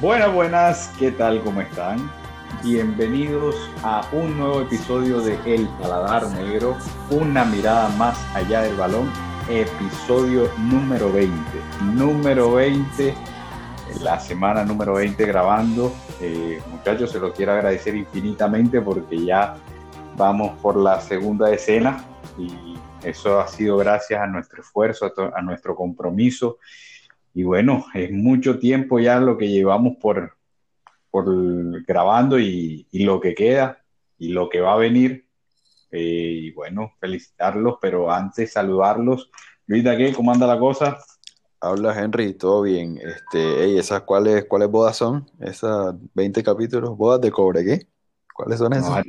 Buenas, 0.00 0.32
buenas, 0.32 0.94
¿qué 0.98 1.10
tal? 1.10 1.42
¿Cómo 1.42 1.60
están? 1.60 2.10
Bienvenidos 2.64 3.54
a 3.82 4.02
un 4.12 4.38
nuevo 4.38 4.62
episodio 4.62 5.20
de 5.20 5.38
El 5.44 5.68
Paladar 5.78 6.26
Negro, 6.30 6.78
una 7.10 7.44
mirada 7.44 7.90
más 7.98 8.18
allá 8.34 8.62
del 8.62 8.76
balón, 8.76 9.12
episodio 9.50 10.50
número 10.56 11.12
20. 11.12 11.34
Número 11.96 12.54
20, 12.54 13.14
la 14.00 14.18
semana 14.18 14.64
número 14.64 14.94
20 14.94 15.22
grabando. 15.26 15.92
Eh, 16.22 16.62
muchachos, 16.70 17.12
se 17.12 17.20
lo 17.20 17.34
quiero 17.34 17.52
agradecer 17.52 17.94
infinitamente 17.94 18.80
porque 18.80 19.22
ya 19.22 19.56
vamos 20.16 20.58
por 20.62 20.76
la 20.76 20.98
segunda 21.02 21.50
escena 21.52 22.02
y 22.38 22.74
eso 23.02 23.38
ha 23.38 23.46
sido 23.48 23.76
gracias 23.76 24.18
a 24.18 24.26
nuestro 24.26 24.62
esfuerzo, 24.62 25.12
a 25.34 25.42
nuestro 25.42 25.76
compromiso 25.76 26.56
y 27.34 27.42
bueno, 27.42 27.84
es 27.94 28.10
mucho 28.10 28.58
tiempo 28.58 28.98
ya 28.98 29.20
lo 29.20 29.38
que 29.38 29.48
llevamos 29.48 29.96
por, 30.00 30.36
por 31.10 31.84
grabando 31.84 32.38
y, 32.38 32.86
lo 32.92 33.20
que 33.20 33.34
queda 33.34 33.82
y 34.18 34.28
lo 34.28 34.48
que 34.48 34.60
va 34.60 34.74
a 34.74 34.78
venir. 34.78 35.26
Eh, 35.92 36.40
y 36.42 36.50
bueno, 36.52 36.92
felicitarlos, 37.00 37.78
pero 37.80 38.12
antes 38.12 38.52
saludarlos. 38.52 39.30
Luis, 39.66 39.84
¿qué? 39.84 40.12
¿Cómo 40.14 40.32
anda 40.32 40.46
la 40.46 40.58
cosa? 40.58 40.98
Habla 41.60 41.98
Henry, 42.00 42.34
todo 42.34 42.62
bien. 42.62 42.98
Este, 42.98 43.78
¿esas 43.78 44.02
cuáles, 44.02 44.46
cuáles 44.46 44.70
bodas 44.70 44.96
son? 44.96 45.30
Esas 45.40 45.94
20 46.14 46.42
capítulos, 46.42 46.96
bodas 46.96 47.20
de 47.20 47.30
cobre, 47.30 47.64
¿qué? 47.64 47.86
¿Cuáles 48.34 48.58
son 48.58 48.72
esas? 48.72 49.04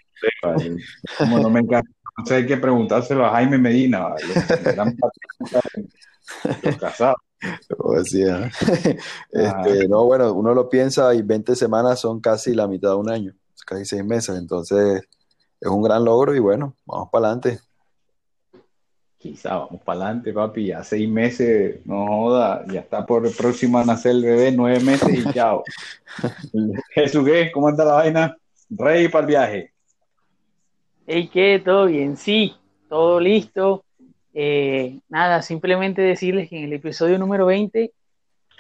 No, 1.20 1.40
no 1.40 1.50
me 1.50 1.62
encanta. 1.62 1.90
No 2.18 2.36
hay 2.36 2.46
que 2.46 2.58
preguntárselo 2.58 3.26
a 3.26 3.32
Jaime 3.32 3.58
Medina, 3.58 4.10
los 6.64 6.76
casados. 6.78 7.16
Como 7.78 7.96
decía. 7.96 8.52
Este, 9.32 9.88
no, 9.88 10.06
bueno, 10.06 10.34
uno 10.34 10.54
lo 10.54 10.70
piensa 10.70 11.14
y 11.16 11.22
20 11.22 11.56
semanas 11.56 12.00
son 12.00 12.20
casi 12.20 12.54
la 12.54 12.68
mitad 12.68 12.90
de 12.90 12.96
un 12.96 13.10
año, 13.10 13.34
casi 13.66 13.86
seis 13.86 14.04
meses, 14.04 14.38
entonces 14.38 15.02
es 15.60 15.70
un 15.70 15.82
gran 15.82 16.04
logro 16.04 16.36
y 16.36 16.40
bueno, 16.40 16.76
vamos 16.86 17.10
para 17.12 17.28
adelante. 17.28 17.60
Quizá 19.18 19.58
vamos 19.58 19.82
para 19.84 20.06
adelante, 20.06 20.34
papi, 20.34 20.68
ya 20.68 20.84
seis 20.84 21.08
meses, 21.08 21.86
no 21.86 22.06
joda, 22.08 22.66
ya 22.68 22.82
está 22.82 23.06
por 23.06 23.26
el 23.26 23.34
próximo 23.34 23.78
a 23.78 23.86
nacer 23.86 24.12
el 24.12 24.24
bebé, 24.24 24.52
nueve 24.52 24.80
meses 24.80 25.10
y 25.14 25.34
chao. 25.34 25.64
Jesús, 26.94 27.26
¿qué? 27.26 27.52
¿Cómo 27.52 27.68
anda 27.68 27.86
la 27.86 27.94
vaina? 27.94 28.38
Rey 28.70 29.08
para 29.08 29.22
el 29.22 29.28
viaje. 29.28 29.74
Hey, 31.08 31.30
¿qué? 31.32 31.62
¿Todo 31.64 31.86
bien? 31.86 32.18
Sí, 32.18 32.56
todo 32.90 33.20
listo 33.20 33.84
eh, 34.34 35.00
nada, 35.10 35.42
simplemente 35.42 36.02
decirles 36.02 36.50
que 36.50 36.58
en 36.58 36.66
el 36.66 36.74
episodio 36.74 37.18
número 37.20 37.46
20 37.46 37.92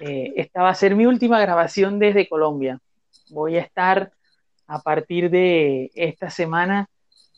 eh, 0.01 0.33
esta 0.35 0.63
va 0.63 0.69
a 0.69 0.75
ser 0.75 0.95
mi 0.95 1.05
última 1.05 1.39
grabación 1.39 1.99
desde 1.99 2.27
Colombia. 2.27 2.79
Voy 3.29 3.57
a 3.57 3.61
estar 3.61 4.11
a 4.67 4.79
partir 4.81 5.29
de 5.29 5.91
esta 5.95 6.29
semana 6.29 6.87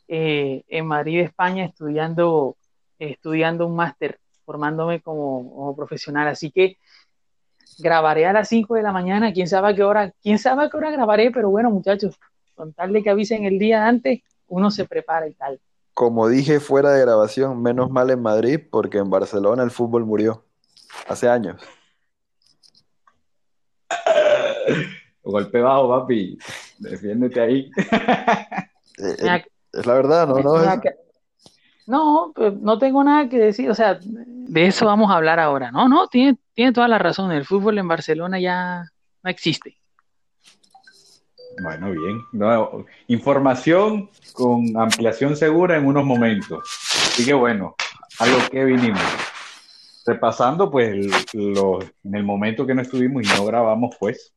eh, 0.08 0.64
en 0.68 0.86
Madrid, 0.86 1.20
España, 1.22 1.66
estudiando, 1.66 2.56
estudiando 3.00 3.68
un 3.68 3.76
máster, 3.76 4.20
formándome 4.46 5.02
como, 5.02 5.76
profesional. 5.76 6.28
Así 6.28 6.52
que 6.52 6.78
grabaré 7.80 8.26
a 8.26 8.34
las 8.34 8.50
5 8.50 8.76
de 8.76 8.84
la 8.84 8.92
mañana, 8.92 9.34
quién 9.34 9.48
sabe 9.48 9.76
qué 9.76 9.84
hora, 9.84 10.14
quién 10.22 10.40
sabe 10.40 10.66
a 10.66 10.70
qué 10.70 10.78
hora 10.78 10.92
grabaré, 10.92 11.32
pero 11.32 11.50
bueno, 11.50 11.70
muchachos, 11.70 12.20
con 12.56 12.74
tal 12.74 12.94
de 12.94 13.04
que 13.04 13.10
avisen 13.10 13.46
el 13.46 13.60
día 13.60 13.88
antes, 13.88 14.22
uno 14.48 14.72
se 14.72 14.86
prepara 14.86 15.28
y 15.28 15.34
tal. 15.34 15.60
Como 15.94 16.28
dije 16.28 16.60
fuera 16.60 16.92
de 16.92 17.02
grabación, 17.02 17.62
menos 17.62 17.92
mal 17.92 18.10
en 18.10 18.22
Madrid 18.22 18.60
porque 18.72 18.98
en 18.98 19.10
Barcelona 19.10 19.64
el 19.64 19.72
fútbol 19.72 20.06
murió 20.06 20.44
hace 21.08 21.30
años. 21.30 21.62
Golpe 25.24 25.62
bajo, 25.62 25.90
papi. 25.90 26.38
Defiéndete 26.80 27.40
ahí. 27.40 27.72
Eh, 29.00 29.16
eh, 29.20 29.44
es 29.74 29.86
la 29.88 29.94
verdad, 29.96 30.28
¿no? 30.28 30.38
No, 30.40 30.60
no, 31.88 32.32
pues, 32.34 32.54
no 32.54 32.78
tengo 32.78 33.04
nada 33.04 33.28
que 33.28 33.40
decir. 33.40 33.70
O 33.70 33.76
sea, 33.76 34.00
de 34.00 34.68
eso 34.68 34.86
vamos 34.86 35.12
a 35.12 35.16
hablar 35.16 35.40
ahora. 35.40 35.72
No, 35.72 35.90
no, 35.90 36.08
tiene, 36.08 36.38
tiene 36.54 36.74
toda 36.74 36.88
la 36.88 37.00
razón. 37.00 37.32
El 37.32 37.46
fútbol 37.46 37.80
en 37.80 37.88
Barcelona 37.88 38.40
ya 38.40 38.86
no 39.24 39.30
existe. 39.30 39.78
Bueno, 41.62 41.92
bien. 41.92 42.22
información 43.08 44.10
con 44.34 44.76
ampliación 44.76 45.36
segura 45.36 45.78
en 45.78 45.86
unos 45.86 46.04
momentos. 46.04 46.64
Así 47.08 47.26
que 47.26 47.34
bueno, 47.34 47.76
a 48.20 48.26
lo 48.26 48.38
que 48.50 48.66
vinimos. 48.66 49.02
Repasando, 50.06 50.70
pues, 50.70 51.08
en 51.34 52.16
el 52.16 52.24
momento 52.24 52.66
que 52.66 52.76
no 52.76 52.82
estuvimos 52.82 53.24
y 53.24 53.28
no 53.28 53.46
grabamos, 53.46 53.96
pues, 54.00 54.34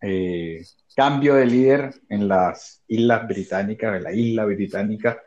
eh, 0.00 0.62
cambio 0.96 1.34
de 1.34 1.46
líder 1.46 1.94
en 2.08 2.28
las 2.28 2.82
Islas 2.88 3.26
Británicas, 3.28 3.96
en 3.96 4.02
la 4.02 4.12
isla 4.12 4.44
británica. 4.44 5.20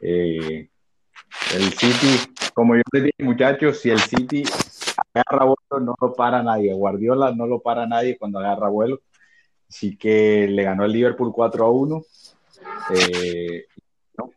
Eh, 0.00 0.68
el 1.54 1.72
City, 1.72 2.32
como 2.52 2.76
yo 2.76 2.82
les 2.92 3.04
dije, 3.04 3.24
muchachos, 3.24 3.78
si 3.78 3.90
el 3.90 4.00
City 4.00 4.44
agarra 5.14 5.46
vuelo, 5.46 5.84
no 5.84 5.94
lo 6.00 6.14
para 6.14 6.42
nadie. 6.42 6.72
Guardiola 6.74 7.32
no 7.32 7.46
lo 7.46 7.60
para 7.60 7.86
nadie 7.86 8.18
cuando 8.18 8.38
agarra 8.38 8.68
vuelo. 8.68 9.00
Así 9.72 9.96
que 9.96 10.46
le 10.48 10.64
ganó 10.64 10.84
el 10.84 10.92
Liverpool 10.92 11.32
4 11.32 11.64
a 11.64 11.70
1. 11.70 12.04
Eh, 12.94 13.64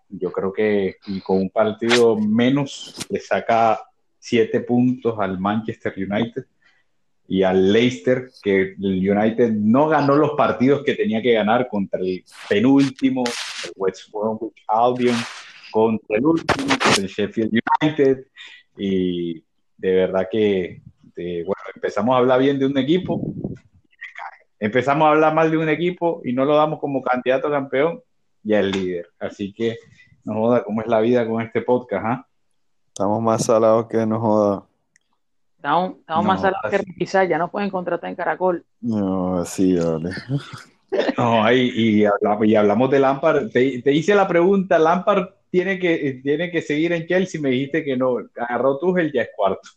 yo 0.08 0.32
creo 0.32 0.54
que 0.54 0.96
con 1.26 1.40
un 1.40 1.50
partido 1.50 2.18
menos 2.18 3.06
le 3.10 3.20
saca 3.20 3.82
7 4.18 4.62
puntos 4.62 5.20
al 5.20 5.38
Manchester 5.38 5.94
United 5.98 6.46
y 7.28 7.44
al 7.44 7.74
Leicester, 7.74 8.30
que 8.42 8.76
el 8.82 9.12
United 9.12 9.52
no 9.52 9.90
ganó 9.90 10.16
los 10.16 10.38
partidos 10.38 10.84
que 10.86 10.96
tenía 10.96 11.22
que 11.22 11.34
ganar 11.34 11.68
contra 11.68 12.00
el 12.00 12.24
penúltimo, 12.48 13.26
el 13.66 13.72
West 13.76 14.10
Bromwich 14.14 14.64
Albion, 14.70 15.18
contra 15.70 16.18
el 16.18 16.28
último, 16.28 16.74
el 16.98 17.08
Sheffield 17.08 17.60
United. 17.82 18.26
Y 18.78 19.44
de 19.76 19.96
verdad 19.96 20.30
que, 20.32 20.82
bueno, 21.14 21.62
empezamos 21.76 22.16
a 22.16 22.20
hablar 22.20 22.40
bien 22.40 22.58
de 22.58 22.68
un 22.68 22.78
equipo 22.78 23.22
empezamos 24.60 25.06
a 25.06 25.12
hablar 25.12 25.34
mal 25.34 25.52
de 25.52 25.58
un 25.58 25.70
equipo 25.70 26.22
y 26.24 26.34
no 26.34 26.46
lo 26.46 26.56
damos 26.56 26.80
como 26.80 27.02
candidato 27.02 27.48
a 27.48 27.52
campeón, 27.52 28.02
ya 28.44 28.60
el 28.60 28.72
líder. 28.72 29.08
Así 29.20 29.54
que 29.54 29.78
no 30.24 30.36
joda 30.36 30.64
cómo 30.64 30.82
es 30.82 30.88
la 30.88 31.02
vida 31.02 31.28
con 31.28 31.42
este 31.42 31.62
podcast, 31.62 32.06
¿ah? 32.06 32.28
Estamos 32.88 33.22
más 33.22 33.44
salados 33.44 33.88
que 33.88 34.06
no 34.06 34.20
joda. 34.20 34.66
Estamos, 35.58 35.98
más 36.24 36.42
salados 36.42 36.72
que 36.72 36.94
quizás 36.98 37.28
ya 37.28 37.38
no 37.38 37.50
pueden 37.50 37.70
contratar 37.70 38.10
en 38.10 38.16
Caracol. 38.16 38.66
No, 38.82 39.44
sí, 39.46 39.78
vale. 39.78 40.12
No, 41.18 41.52
y, 41.52 42.06
hablamos, 42.06 42.90
de 42.90 43.00
Lampard. 43.00 43.50
Te, 43.52 43.92
hice 43.92 44.16
la 44.16 44.26
pregunta, 44.26 44.80
Lampard 44.80 45.28
tiene 45.50 45.78
que, 45.78 46.22
tiene 46.24 46.50
que 46.50 46.62
seguir 46.62 46.94
en 46.94 47.06
Chelsea, 47.06 47.42
me 47.42 47.50
dijiste 47.50 47.84
que 47.84 47.98
no, 47.98 48.18
agarró 48.38 48.78
Tuchel, 48.78 49.12
ya 49.12 49.24
es 49.24 49.30
cuarto. 49.36 49.68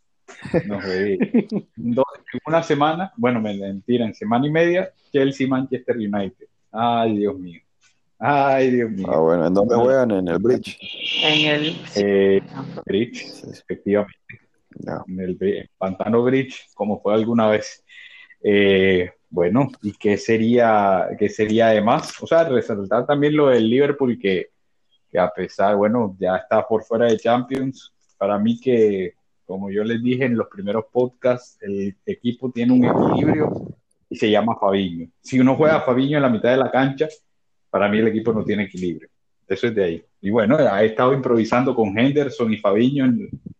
No 1.76 2.02
en 2.32 2.40
una 2.46 2.62
semana, 2.62 3.12
bueno, 3.16 3.40
me 3.40 3.56
mentira, 3.56 4.04
en 4.04 4.14
semana 4.14 4.46
y 4.46 4.50
media, 4.50 4.92
Chelsea 5.12 5.48
Manchester 5.48 5.96
United. 5.96 6.46
Ay, 6.70 7.18
Dios 7.18 7.38
mío. 7.38 7.60
Ay, 8.18 8.70
Dios 8.70 8.90
mío. 8.90 9.06
Ah, 9.10 9.18
bueno, 9.18 9.46
¿en 9.46 9.54
dónde 9.54 9.74
juegan? 9.76 10.10
¿En 10.10 10.28
el 10.28 10.38
Bridge? 10.38 10.78
En 11.22 11.46
el 11.46 11.76
eh, 11.96 12.42
Bridge, 12.84 13.44
efectivamente. 13.50 14.18
En 15.06 15.20
el 15.20 15.70
Pantano 15.78 16.22
Bridge, 16.22 16.68
como 16.74 17.00
fue 17.00 17.14
alguna 17.14 17.48
vez. 17.48 17.84
Eh, 18.42 19.10
bueno, 19.30 19.68
¿y 19.82 19.92
qué 19.92 20.16
sería, 20.16 21.08
qué 21.18 21.28
sería 21.28 21.68
además? 21.68 22.12
O 22.20 22.26
sea, 22.26 22.44
resaltar 22.48 23.06
también 23.06 23.36
lo 23.36 23.48
del 23.48 23.68
Liverpool, 23.68 24.18
que, 24.20 24.50
que 25.10 25.18
a 25.18 25.30
pesar, 25.30 25.76
bueno, 25.76 26.16
ya 26.18 26.36
está 26.36 26.66
por 26.66 26.82
fuera 26.84 27.06
de 27.06 27.18
Champions. 27.18 27.92
Para 28.16 28.38
mí 28.38 28.58
que 28.60 29.14
como 29.48 29.70
yo 29.70 29.82
les 29.82 30.02
dije 30.02 30.26
en 30.26 30.36
los 30.36 30.46
primeros 30.48 30.84
podcasts, 30.92 31.56
el 31.62 31.96
equipo 32.04 32.50
tiene 32.50 32.74
un 32.74 32.84
equilibrio 32.84 33.50
y 34.10 34.14
se 34.14 34.30
llama 34.30 34.58
Fabiño. 34.60 35.08
Si 35.22 35.40
uno 35.40 35.56
juega 35.56 35.76
a 35.76 35.80
Fabiño 35.80 36.18
en 36.18 36.22
la 36.22 36.28
mitad 36.28 36.50
de 36.50 36.58
la 36.58 36.70
cancha, 36.70 37.08
para 37.70 37.88
mí 37.88 37.96
el 37.96 38.08
equipo 38.08 38.30
no 38.34 38.44
tiene 38.44 38.64
equilibrio. 38.64 39.08
Eso 39.46 39.68
es 39.68 39.74
de 39.74 39.84
ahí. 39.84 40.04
Y 40.20 40.28
bueno, 40.28 40.58
ha 40.58 40.82
estado 40.84 41.14
improvisando 41.14 41.74
con 41.74 41.98
Henderson 41.98 42.52
y 42.52 42.58
Fabiño 42.58 43.10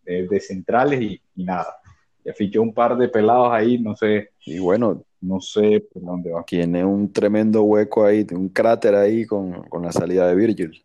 de, 0.05 0.39
centrales 0.39 1.01
y, 1.01 1.19
nada. 1.43 1.75
Ya 2.23 2.33
fichó 2.33 2.61
un 2.61 2.71
par 2.71 2.95
de 2.95 3.09
pelados 3.09 3.51
ahí, 3.51 3.79
no 3.79 3.95
sé. 3.95 4.29
Y 4.45 4.59
bueno, 4.59 5.03
no 5.21 5.41
sé 5.41 5.83
por 5.91 6.03
dónde 6.03 6.29
va. 6.31 6.43
Tiene 6.43 6.85
un 6.85 7.11
tremendo 7.11 7.63
hueco 7.63 8.05
ahí, 8.05 8.27
un 8.31 8.49
cráter 8.49 8.93
ahí 8.93 9.25
con, 9.25 9.65
la 9.81 9.91
salida 9.91 10.27
de 10.27 10.35
Virgil 10.35 10.83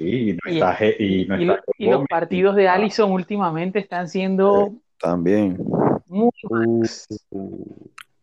y, 0.00 0.38
los 1.78 2.06
partidos 2.08 2.56
de 2.56 2.68
Allison 2.68 3.12
últimamente 3.12 3.78
están 3.78 4.08
siendo. 4.08 4.66
Eh, 4.66 4.72
también. 4.98 5.58
Muy 6.06 6.30
uh, 6.50 6.84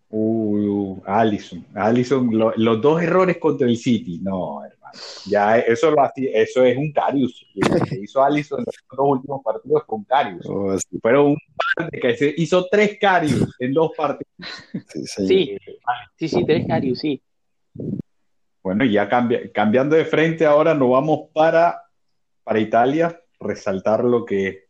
uh, 0.09 1.01
Allison. 1.05 1.65
Allison, 1.73 2.29
los 2.31 2.81
dos 2.81 3.01
errores 3.01 3.37
contra 3.37 3.67
el 3.67 3.77
City. 3.77 4.19
No, 4.21 4.63
hermano. 4.63 4.77
Ya 5.25 5.59
eso 5.59 5.91
lo 5.91 5.97
eso 6.15 6.63
es 6.63 6.77
un 6.77 6.91
Carius. 6.91 7.45
Lo 7.55 7.85
que 7.85 7.99
hizo 7.99 8.23
Alisson 8.23 8.59
en 8.59 8.65
los 8.65 8.97
dos 8.97 9.07
últimos 9.09 9.41
partidos 9.43 9.83
con 9.85 10.03
Carius. 10.03 10.45
Oh, 10.45 10.75
Fueron 11.01 11.27
un 11.27 11.37
par 11.75 11.89
de 11.91 11.99
que 11.99 12.15
se 12.15 12.33
hizo 12.37 12.65
tres 12.69 12.97
Carius 12.99 13.55
en 13.59 13.73
dos 13.73 13.91
partidos. 13.95 14.33
Sí, 14.95 15.57
sí, 16.17 16.27
sí, 16.27 16.45
tres 16.45 16.65
Carius, 16.67 16.99
sí. 16.99 17.21
Bueno, 18.67 18.83
ya 18.83 19.07
cambia, 19.07 19.49
cambiando 19.53 19.95
de 19.95 20.03
frente, 20.03 20.45
ahora 20.45 20.73
nos 20.73 20.89
vamos 20.91 21.29
para, 21.33 21.83
para 22.43 22.59
Italia, 22.59 23.17
resaltar 23.39 24.03
lo 24.03 24.25
que, 24.25 24.65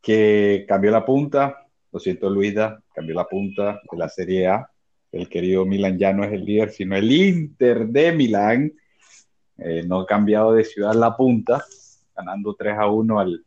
que 0.00 0.64
cambió 0.68 0.92
la 0.92 1.04
punta. 1.04 1.66
Lo 1.90 1.98
siento, 1.98 2.30
Luisa, 2.30 2.80
cambió 2.94 3.16
la 3.16 3.24
punta 3.24 3.80
de 3.90 3.98
la 3.98 4.08
Serie 4.08 4.46
A. 4.46 4.70
El 5.10 5.28
querido 5.28 5.66
Milan 5.66 5.98
ya 5.98 6.12
no 6.12 6.22
es 6.22 6.32
el 6.32 6.44
líder, 6.44 6.70
sino 6.70 6.94
el 6.94 7.10
Inter 7.10 7.88
de 7.88 8.12
Milán 8.12 8.74
eh, 9.58 9.82
no 9.88 10.02
ha 10.02 10.06
cambiado 10.06 10.52
de 10.52 10.62
ciudad 10.62 10.94
la 10.94 11.16
punta, 11.16 11.64
ganando 12.14 12.54
3 12.54 12.78
a 12.78 12.86
1 12.86 13.18
al, 13.18 13.44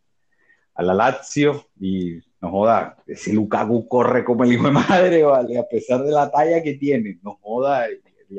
a 0.74 0.83
la 0.83 0.94
Lazio 0.94 1.68
y 1.80 2.19
no 2.41 2.51
joda, 2.51 2.98
ese 3.07 3.31
Lukaku 3.31 3.88
corre 3.88 4.25
como 4.25 4.44
el 4.44 4.51
hijo 4.51 4.65
de 4.65 4.71
madre, 4.71 5.24
vale, 5.24 5.57
a 5.57 5.65
pesar 5.65 6.03
de 6.03 6.12
la 6.12 6.30
talla 6.30 6.62
que 6.62 6.74
tiene, 6.74 7.18
no 7.24 7.39
joda, 7.41 7.88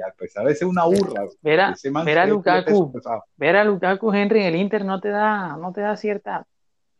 a 0.06 0.12
pesar 0.12 0.46
de 0.46 0.54
ser 0.54 0.68
una 0.68 0.84
burra. 0.84 1.24
Ver 1.42 1.60
a, 1.60 2.26
Lukaku, 2.26 2.92
ver 3.36 3.56
a 3.56 3.64
Lukaku 3.64 4.12
Henry 4.12 4.40
en 4.40 4.46
el 4.46 4.56
Inter 4.56 4.84
no 4.84 5.00
te 5.00 5.08
da, 5.08 5.56
no 5.56 5.72
te 5.72 5.80
da 5.80 5.96
cierta 5.96 6.46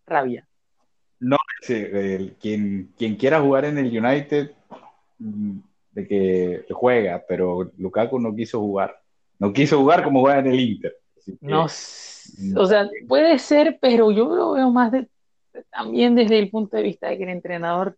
rabia. 0.07 0.47
No, 1.19 1.37
quien, 2.41 2.93
quien 2.97 3.17
quiera 3.17 3.41
jugar 3.41 3.65
en 3.65 3.79
el 3.79 3.87
United, 3.87 4.53
mm, 5.19 5.59
de 5.93 6.07
que 6.07 6.67
juega, 6.73 7.25
pero 7.27 7.71
Lukaku 7.79 8.19
no 8.21 8.35
quiso 8.35 8.61
jugar. 8.61 9.01
No 9.39 9.53
quiso 9.53 9.79
jugar 9.79 10.03
como 10.03 10.21
juega 10.21 10.41
en 10.41 10.47
el 10.47 10.61
Inter. 10.61 10.97
no, 11.41 11.65
o 11.65 12.67
sea, 12.67 12.89
puede 13.09 13.39
ser, 13.39 13.79
pero 13.81 14.11
yo 14.11 14.35
lo 14.35 14.53
veo 14.53 14.71
más 14.71 14.93
de, 14.93 15.09
también 15.71 16.15
desde 16.15 16.39
el 16.39 16.51
punto 16.51 16.77
de 16.77 16.83
vista 16.83 17.09
de 17.09 17.19
que 17.19 17.25
el 17.25 17.31
entrenador, 17.31 17.97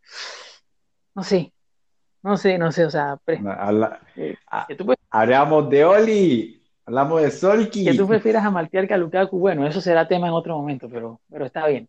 no 1.14 1.23
sé, 1.23 1.52
no 2.28 2.36
sé, 2.36 2.58
no 2.58 2.70
sé, 2.72 2.84
o 2.84 2.90
sea, 2.90 3.19
eh, 4.16 4.36
hablamos 5.10 5.70
de 5.70 5.84
Oli, 5.84 6.62
hablamos 6.86 7.22
de 7.22 7.30
Solki. 7.30 7.84
Que 7.84 7.94
tú 7.94 8.06
prefieras 8.06 8.44
a 8.44 8.50
Maltear 8.50 8.86
que 8.86 8.94
a 8.94 8.98
Lukaku, 8.98 9.38
bueno, 9.38 9.66
eso 9.66 9.80
será 9.80 10.06
tema 10.06 10.28
en 10.28 10.34
otro 10.34 10.56
momento, 10.56 10.88
pero, 10.88 11.20
pero 11.30 11.46
está 11.46 11.66
bien. 11.66 11.88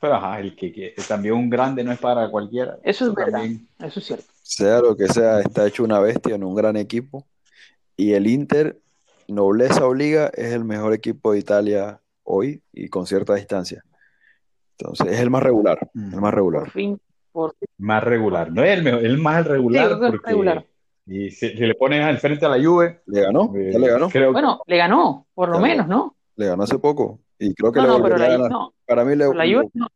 Pero 0.00 0.14
ajá, 0.14 0.40
el 0.40 0.54
que, 0.56 0.94
también 1.08 1.34
un 1.34 1.48
grande 1.48 1.82
no 1.84 1.92
es 1.92 1.98
para 1.98 2.28
cualquiera. 2.28 2.78
Eso 2.82 3.06
es 3.06 3.14
verdad, 3.14 3.44
eso 3.78 4.00
es 4.00 4.06
cierto 4.06 4.32
sea 4.42 4.80
lo 4.80 4.96
que 4.96 5.08
sea, 5.08 5.40
está 5.40 5.66
hecho 5.66 5.84
una 5.84 6.00
bestia 6.00 6.34
en 6.34 6.44
un 6.44 6.54
gran 6.54 6.76
equipo. 6.76 7.26
Y 7.96 8.12
el 8.12 8.26
Inter, 8.26 8.80
nobleza 9.28 9.86
obliga, 9.86 10.30
es 10.34 10.52
el 10.52 10.64
mejor 10.64 10.92
equipo 10.92 11.32
de 11.32 11.38
Italia 11.38 12.00
hoy 12.22 12.62
y 12.72 12.88
con 12.88 13.06
cierta 13.06 13.34
distancia. 13.34 13.84
Entonces, 14.78 15.06
es 15.08 15.20
el 15.20 15.30
más 15.30 15.42
regular, 15.42 15.90
el 15.94 16.20
más 16.20 16.34
regular. 16.34 16.64
Por 16.64 16.72
fin, 16.72 17.00
por 17.32 17.54
Más 17.78 18.04
regular, 18.04 18.52
no 18.52 18.62
es 18.62 18.78
el 18.78 18.84
mejor, 18.84 19.04
el 19.04 19.18
más 19.18 19.46
regular. 19.46 19.98
porque, 19.98 20.64
Y 21.06 21.30
si, 21.30 21.52
le 21.54 21.74
pones 21.74 22.04
al 22.04 22.18
frente 22.18 22.46
a 22.46 22.48
la 22.48 22.62
Juve. 22.62 23.00
Le 23.06 23.22
ganó, 23.22 23.52
eh, 23.56 23.78
le 23.78 23.88
ganó. 23.88 24.08
bueno, 24.32 24.60
le 24.66 24.76
ganó, 24.76 25.26
por 25.34 25.48
lo 25.48 25.58
menos, 25.58 25.88
¿no? 25.88 26.16
Le 26.36 26.46
ganó 26.46 26.62
hace 26.62 26.78
poco. 26.78 27.20
Y 27.38 27.54
creo 27.54 27.72
que 27.72 27.80
le 27.80 27.88
volvería 27.88 28.26
a 28.26 28.38
ganar. 28.38 28.50
Para 28.86 29.04
mí 29.04 29.16
le, 29.16 29.34
la 29.34 29.44
Juve 29.44 29.68
no, 29.74 29.88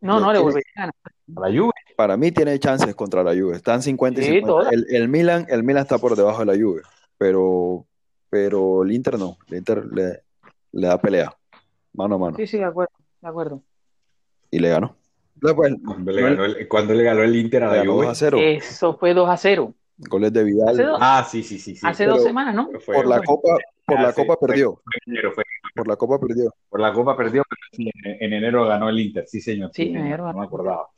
no, 0.00 0.20
no 0.20 0.32
le 0.32 0.38
volvería 0.38 0.70
a 0.76 0.80
ganar. 0.80 0.94
A 1.36 1.40
la 1.40 1.58
Juve 1.58 1.72
para 1.96 2.16
mí 2.16 2.32
tiene 2.32 2.58
chances 2.58 2.94
contra 2.94 3.22
la 3.22 3.32
Juve. 3.32 3.56
Están 3.56 3.82
50 3.82 4.20
y 4.20 4.24
50. 4.24 4.70
El, 4.90 5.08
Milan, 5.08 5.46
el 5.48 5.62
Milan 5.62 5.82
está 5.82 5.98
por 5.98 6.16
debajo 6.16 6.44
de 6.44 6.46
la 6.46 6.54
Juve, 6.54 6.82
pero, 7.18 7.86
pero 8.30 8.82
el 8.82 8.92
Inter 8.92 9.18
no. 9.18 9.36
El 9.48 9.58
Inter 9.58 9.84
le, 9.86 10.22
le 10.72 10.86
da 10.86 11.00
pelea, 11.00 11.34
mano 11.92 12.16
a 12.16 12.18
mano. 12.18 12.36
Sí, 12.36 12.46
sí, 12.46 12.58
de 12.58 12.64
acuerdo. 12.64 12.92
De 13.20 13.28
acuerdo. 13.28 13.62
Y 14.50 14.58
le 14.58 14.68
ganó. 14.68 14.96
Pues, 15.40 15.74
cuando, 15.88 16.12
le 16.94 17.02
ganó 17.02 17.22
el, 17.22 17.36
Inter 17.36 17.64
a 17.64 17.76
la 17.76 17.84
Juve? 17.84 18.06
2 18.06 18.08
a 18.08 18.14
0. 18.14 18.38
Eso 18.40 18.96
fue 18.96 19.14
2 19.14 19.28
a 19.28 19.36
0. 19.36 19.74
Goles 19.96 20.32
de 20.32 20.44
Vidal. 20.44 20.96
Ah, 21.00 21.26
sí, 21.28 21.42
sí, 21.42 21.58
sí. 21.58 21.76
sí. 21.76 21.86
Hace 21.86 22.06
dos 22.06 22.22
semanas, 22.22 22.54
¿no? 22.54 22.68
por 22.84 23.06
la 23.06 23.20
Copa, 23.22 23.56
por 23.86 24.00
la 24.00 24.12
Copa 24.12 24.36
perdió. 24.40 24.82
por 25.74 25.88
la 25.88 25.96
Copa 25.96 26.18
perdió. 26.18 26.54
Por 26.68 26.80
la 26.80 26.92
Copa 26.92 27.16
perdió, 27.16 27.42
pero 27.48 27.90
en, 28.20 28.32
enero 28.32 28.66
ganó 28.66 28.88
el 28.88 28.98
Inter, 28.98 29.24
sí, 29.26 29.40
señor. 29.40 29.70
Sí, 29.72 29.82
en 29.82 29.96
enero. 29.96 30.32
No 30.32 30.38
me 30.38 30.46
acordaba. 30.46 30.88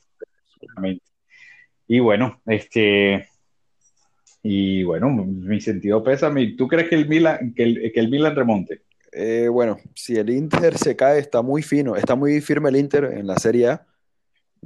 Y 1.87 1.99
bueno, 1.99 2.41
este. 2.45 3.27
Y 4.41 4.83
bueno, 4.83 5.09
mi 5.09 5.61
sentido 5.61 6.03
pesa. 6.03 6.33
¿Tú 6.57 6.67
crees 6.67 6.89
que 6.89 6.95
el 6.95 7.07
Milan, 7.07 7.53
que 7.53 7.63
el, 7.63 7.91
que 7.93 7.99
el 7.99 8.09
Milan 8.09 8.35
remonte? 8.35 8.81
Eh, 9.11 9.47
bueno, 9.47 9.77
si 9.95 10.15
el 10.15 10.29
Inter 10.29 10.77
se 10.77 10.95
cae, 10.95 11.19
está 11.19 11.41
muy 11.41 11.61
fino, 11.61 11.95
está 11.95 12.15
muy 12.15 12.41
firme 12.41 12.69
el 12.69 12.75
Inter 12.75 13.05
en 13.05 13.27
la 13.27 13.37
Serie 13.37 13.69
A, 13.69 13.86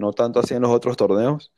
no 0.02 0.12
tanto 0.14 0.40
así 0.40 0.54
en 0.54 0.62
los 0.64 0.72
otros 0.72 0.98
torneos. 0.98 1.54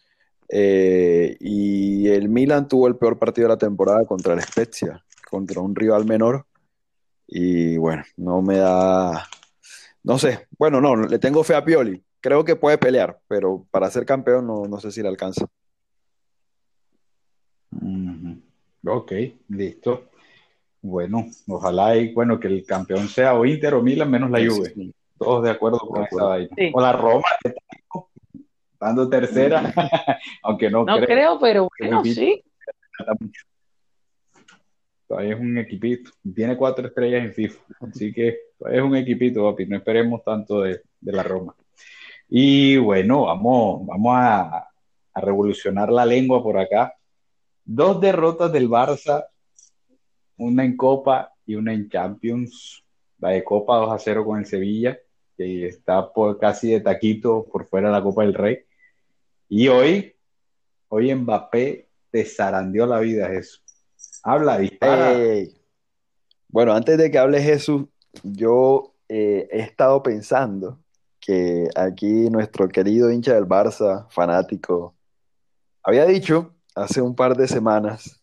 Eh, 0.49 1.35
y 1.39 2.07
el 2.09 2.29
Milan 2.29 2.67
tuvo 2.67 2.87
el 2.87 2.97
peor 2.97 3.17
partido 3.17 3.47
de 3.47 3.53
la 3.55 3.57
temporada 3.57 4.05
contra 4.05 4.33
el 4.33 4.41
Spezia, 4.41 5.03
contra 5.29 5.61
un 5.61 5.75
rival 5.75 6.05
menor. 6.05 6.45
Y 7.27 7.77
bueno, 7.77 8.03
no 8.17 8.41
me 8.41 8.57
da. 8.57 9.27
No 10.03 10.19
sé, 10.19 10.47
bueno, 10.57 10.81
no, 10.81 10.95
le 10.95 11.17
tengo 11.17 11.43
fe 11.43 11.55
a 11.55 11.63
Pioli 11.65 12.03
creo 12.23 12.45
que 12.45 12.55
puede 12.55 12.77
pelear, 12.77 13.19
pero 13.27 13.67
para 13.69 13.91
ser 13.91 14.05
campeón 14.05 14.47
no, 14.47 14.79
sé 14.79 14.91
si 14.91 15.01
le 15.01 15.09
alcanza. 15.09 15.45
Ok, 18.85 19.11
listo. 19.49 20.09
Bueno, 20.81 21.25
ojalá 21.47 21.97
y 21.97 22.13
bueno 22.13 22.39
que 22.39 22.47
el 22.47 22.65
campeón 22.65 23.09
sea 23.09 23.33
o 23.35 23.45
Inter 23.45 23.73
o 23.73 23.81
Milan 23.81 24.09
menos 24.09 24.31
la 24.31 24.39
Juve. 24.39 24.93
Todos 25.17 25.43
de 25.43 25.51
acuerdo 25.51 25.79
con 25.79 26.03
esa 26.03 26.23
vaina. 26.23 26.49
O 26.73 26.81
la 26.81 26.93
Roma, 26.93 27.27
dando 28.83 29.09
tercera, 29.09 29.73
aunque 30.43 30.69
no, 30.69 30.85
no 30.85 30.99
creo. 31.01 31.39
pero 31.39 31.69
bueno, 31.79 32.03
sí. 32.03 32.43
Todavía 35.07 35.33
es 35.33 35.39
un 35.39 35.57
equipito. 35.57 36.11
Tiene 36.35 36.57
cuatro 36.57 36.87
estrellas 36.87 37.23
en 37.23 37.33
FIFA. 37.33 37.63
Así 37.81 38.13
que 38.13 38.37
todavía 38.57 38.81
es 38.81 38.85
un 38.85 38.95
equipito, 38.95 39.43
papi. 39.43 39.65
No 39.65 39.77
esperemos 39.77 40.23
tanto 40.23 40.61
de 40.61 40.81
la 41.01 41.23
Roma. 41.23 41.55
Y 42.35 42.77
bueno, 42.77 43.25
vamos, 43.25 43.85
vamos 43.85 44.15
a, 44.17 44.67
revolucionar 45.15 45.91
la 45.91 46.03
lengua 46.03 46.41
por 46.41 46.57
acá. 46.57 46.95
Dos 47.63 48.01
derrotas 48.01 48.51
del 48.51 48.67
Barça, 48.67 49.27
una 50.37 50.65
en 50.65 50.75
Copa 50.75 51.31
y 51.45 51.53
una 51.53 51.73
en 51.73 51.87
Champions. 51.87 52.83
La 53.19 53.29
de 53.29 53.43
Copa 53.43 53.77
2 53.77 53.91
a 53.91 53.99
0 53.99 54.25
con 54.25 54.39
el 54.39 54.47
Sevilla, 54.47 54.97
que 55.37 55.67
está 55.67 56.11
por 56.11 56.39
casi 56.39 56.71
de 56.71 56.81
taquito 56.81 57.45
por 57.45 57.67
fuera 57.67 57.89
de 57.89 57.93
la 57.93 58.01
Copa 58.01 58.23
del 58.23 58.33
Rey. 58.33 58.65
Y 59.49 59.67
hoy, 59.67 60.15
hoy 60.89 61.13
Mbappé 61.13 61.89
te 62.11 62.25
zarandeó 62.25 62.85
la 62.85 62.99
vida, 62.99 63.27
Jesús. 63.27 63.63
Habla, 64.23 64.57
dispara. 64.57 65.13
Bueno, 66.47 66.73
antes 66.73 66.97
de 66.97 67.09
que 67.09 67.17
hable 67.17 67.41
Jesús, 67.41 67.85
yo 68.23 68.93
eh, 69.09 69.47
he 69.51 69.59
estado 69.59 70.03
pensando 70.03 70.79
que 71.19 71.67
aquí 71.75 72.29
nuestro 72.29 72.67
querido 72.69 73.11
hincha 73.11 73.33
del 73.33 73.47
Barça, 73.47 74.07
fanático, 74.09 74.95
había 75.81 76.05
dicho 76.05 76.53
hace 76.75 77.01
un 77.01 77.15
par 77.15 77.35
de 77.35 77.47
semanas 77.47 78.21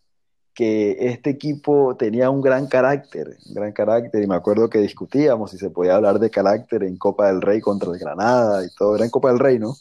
que 0.55 0.97
este 1.01 1.31
equipo 1.31 1.97
tenía 1.97 2.29
un 2.29 2.41
gran 2.41 2.67
carácter, 2.67 3.37
un 3.47 3.55
gran 3.55 3.73
carácter, 3.73 4.23
y 4.23 4.27
me 4.27 4.35
acuerdo 4.35 4.69
que 4.69 4.79
discutíamos 4.79 5.53
si 5.53 5.59
se 5.59 5.71
podía 5.71 5.97
hablar 5.97 6.19
de 6.19 6.31
carácter 6.31 6.83
en 6.83 6.97
Copa 6.97 7.29
del 7.29 7.41
Rey 7.41 7.61
contra 7.61 7.91
el 7.91 7.99
Granada 7.99 8.65
y 8.65 8.69
todo, 8.77 8.97
era 8.97 9.05
en 9.05 9.11
Copa 9.11 9.31
del 9.31 9.39
Rey, 9.39 9.59
¿no? 9.59 9.75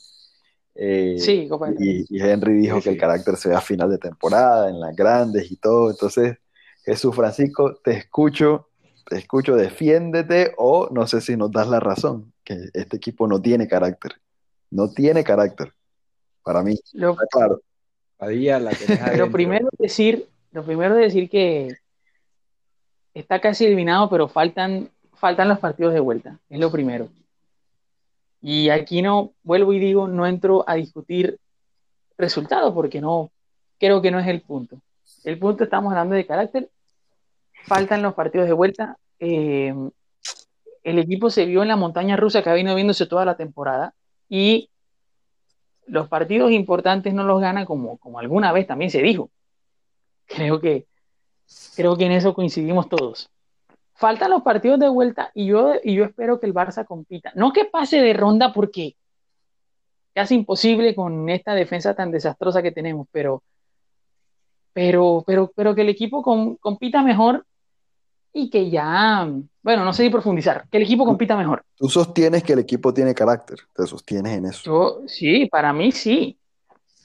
Eh, 0.82 1.16
sí, 1.20 1.50
Rey. 1.50 2.06
Y, 2.10 2.22
Henry 2.22 2.54
dijo 2.54 2.82
que 2.82 2.90
el 2.90 2.98
carácter 2.98 3.36
se 3.36 3.50
ve 3.50 3.56
a 3.56 3.62
final 3.62 3.90
de 3.90 3.98
temporada, 3.98 4.70
en 4.70 4.80
las 4.80 4.96
grandes 4.96 5.52
y 5.52 5.58
todo, 5.58 5.92
entonces 5.92 6.38
Jesús 6.86 7.14
Francisco, 7.14 7.76
te 7.84 7.92
escucho, 7.92 8.70
te 9.10 9.18
escucho, 9.18 9.56
defiéndete 9.56 10.54
o 10.58 10.88
no 10.92 11.06
sé 11.06 11.20
si 11.20 11.36
nos 11.36 11.52
das 11.52 11.68
la 11.68 11.82
razón 11.82 12.32
este 12.50 12.98
equipo 12.98 13.28
no 13.28 13.42
tiene 13.42 13.68
carácter. 13.68 14.14
No 14.72 14.90
tiene 14.90 15.24
carácter. 15.24 15.74
Para 16.44 16.64
mí. 16.64 16.76
Lo, 16.94 17.16
claro. 17.32 17.62
lo 19.18 19.32
primero 19.32 19.70
decir, 19.78 20.28
lo 20.52 20.64
primero 20.64 20.98
es 20.98 21.14
decir 21.14 21.30
que 21.30 21.78
está 23.14 23.40
casi 23.40 23.66
eliminado, 23.66 24.10
pero 24.10 24.28
faltan, 24.28 24.90
faltan 25.14 25.48
los 25.48 25.60
partidos 25.60 25.94
de 25.94 26.00
vuelta. 26.00 26.40
Es 26.50 26.60
lo 26.60 26.72
primero. 26.72 27.10
Y 28.42 28.70
aquí 28.70 29.02
no, 29.02 29.34
vuelvo 29.44 29.74
y 29.74 29.80
digo, 29.80 30.08
no 30.08 30.26
entro 30.26 30.64
a 30.68 30.76
discutir 30.76 31.40
resultados 32.18 32.74
porque 32.74 33.02
no, 33.02 33.32
creo 33.80 34.02
que 34.02 34.12
no 34.12 34.20
es 34.20 34.28
el 34.28 34.42
punto. 34.42 34.82
El 35.24 35.38
punto 35.40 35.64
estamos 35.64 35.92
hablando 35.92 36.16
de 36.16 36.26
carácter. 36.26 36.70
Faltan 37.66 38.02
los 38.02 38.14
partidos 38.14 38.48
de 38.48 38.54
vuelta. 38.54 38.98
Eh, 39.20 39.74
el 40.84 41.00
equipo 41.00 41.30
se 41.30 41.46
vio 41.46 41.62
en 41.62 41.68
la 41.68 41.76
montaña 41.76 42.16
rusa 42.16 42.42
que 42.42 42.50
ha 42.50 42.54
venido 42.54 42.76
viéndose 42.76 43.06
toda 43.06 43.26
la 43.26 43.36
temporada 43.36 43.94
y 44.30 44.70
los 45.86 46.08
partidos 46.08 46.52
importantes 46.52 47.14
no 47.14 47.24
los 47.24 47.42
gana 47.42 47.66
como, 47.66 47.98
como 47.98 48.20
alguna 48.20 48.52
vez 48.54 48.68
también 48.68 48.92
se 48.92 49.02
dijo. 49.02 49.30
Creo 50.28 50.62
que 50.62 50.88
Creo 51.76 51.98
que 51.98 52.06
en 52.06 52.12
eso 52.12 52.34
coincidimos 52.34 52.90
todos. 52.90 53.30
Faltan 54.00 54.32
los 54.32 54.44
partidos 54.44 54.80
de 54.80 54.88
vuelta 54.88 55.30
y 55.34 55.48
yo, 55.48 55.74
y 55.84 55.94
yo 55.94 56.06
espero 56.06 56.40
que 56.40 56.46
el 56.46 56.54
Barça 56.54 56.86
compita. 56.86 57.34
No 57.36 57.52
que 57.52 57.66
pase 57.66 57.98
de 57.98 58.14
ronda 58.14 58.54
porque 58.54 58.96
casi 60.14 60.36
imposible 60.36 60.96
con 60.96 61.28
esta 61.28 61.54
defensa 61.54 61.94
tan 61.94 62.10
desastrosa 62.10 62.62
que 62.62 62.72
tenemos, 62.72 63.08
pero, 63.12 63.44
pero, 64.72 65.22
pero, 65.28 65.52
pero 65.54 65.76
que 65.76 65.82
el 65.82 65.90
equipo 65.90 66.24
compita 66.62 67.04
mejor 67.04 67.46
y 68.32 68.50
que 68.50 68.70
ya, 68.70 69.30
bueno, 69.62 69.84
no 69.84 69.92
sé 69.92 70.04
si 70.04 70.10
profundizar, 70.10 70.66
que 70.70 70.78
el 70.78 70.84
equipo 70.84 71.04
compita 71.04 71.36
mejor. 71.36 71.66
Tú 71.76 71.90
sostienes 71.90 72.42
que 72.44 72.54
el 72.54 72.60
equipo 72.60 72.94
tiene 72.94 73.14
carácter, 73.14 73.60
te 73.76 73.86
sostienes 73.86 74.38
en 74.38 74.46
eso. 74.46 74.62
Yo, 74.64 75.08
sí, 75.08 75.46
para 75.48 75.74
mí 75.74 75.92
sí. 75.92 76.40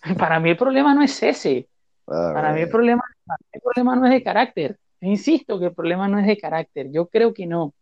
Para 0.17 0.39
mí 0.39 0.51
el 0.51 0.57
problema 0.57 0.95
no 0.95 1.03
es 1.03 1.21
ese. 1.25 1.67
Para 2.05 2.53
mí 2.53 2.61
el 2.61 2.69
problema, 2.69 3.03
el 3.51 3.61
problema 3.61 3.97
no 3.97 4.07
es 4.07 4.13
de 4.13 4.23
carácter. 4.23 4.79
Insisto 5.07 5.59
que 5.59 5.67
el 5.67 5.75
problema 5.75 6.09
no 6.09 6.19
es 6.19 6.27
de 6.27 6.39
carácter. 6.39 6.91
Yo 6.91 7.07
creo 7.07 7.35
que 7.35 7.47
no. 7.47 7.75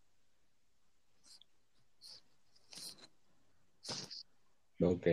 Ok, 4.81 5.07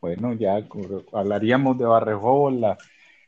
bueno, 0.00 0.32
ya 0.34 0.66
hablaríamos 1.12 1.78
de 1.78 1.84
Barrejo 1.84 2.50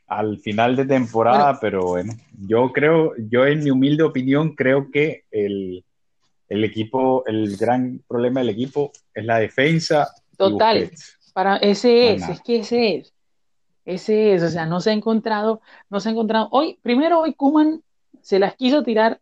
al 0.07 0.37
final 0.39 0.75
de 0.75 0.85
temporada, 0.85 1.57
pero 1.59 1.85
bueno, 1.87 2.13
yo 2.37 2.71
creo, 2.73 3.13
yo 3.17 3.45
en 3.45 3.63
mi 3.63 3.71
humilde 3.71 4.03
opinión 4.03 4.55
creo 4.55 4.91
que 4.91 5.23
el, 5.31 5.83
equipo, 6.49 7.25
el 7.27 7.55
gran 7.55 8.01
problema 8.07 8.41
del 8.41 8.49
equipo 8.49 8.91
es 9.13 9.23
la 9.23 9.39
defensa. 9.39 10.09
Total, 10.37 10.91
para 11.33 11.57
ese 11.57 12.13
es, 12.13 12.27
es 12.27 12.41
que 12.41 12.57
ese 12.57 12.95
es. 12.97 13.13
Ese 13.85 14.33
es, 14.33 14.41
o 14.41 14.49
sea, 14.49 14.65
no 14.65 14.81
se 14.81 14.89
ha 14.89 14.93
encontrado, 14.93 15.61
no 15.89 15.99
se 15.99 16.09
ha 16.09 16.11
encontrado. 16.11 16.49
Hoy, 16.51 16.79
primero 16.81 17.21
hoy 17.21 17.35
Kuman 17.35 17.83
se 18.25 18.39
las 18.39 18.55
quiso 18.55 18.81
tirar. 18.81 19.21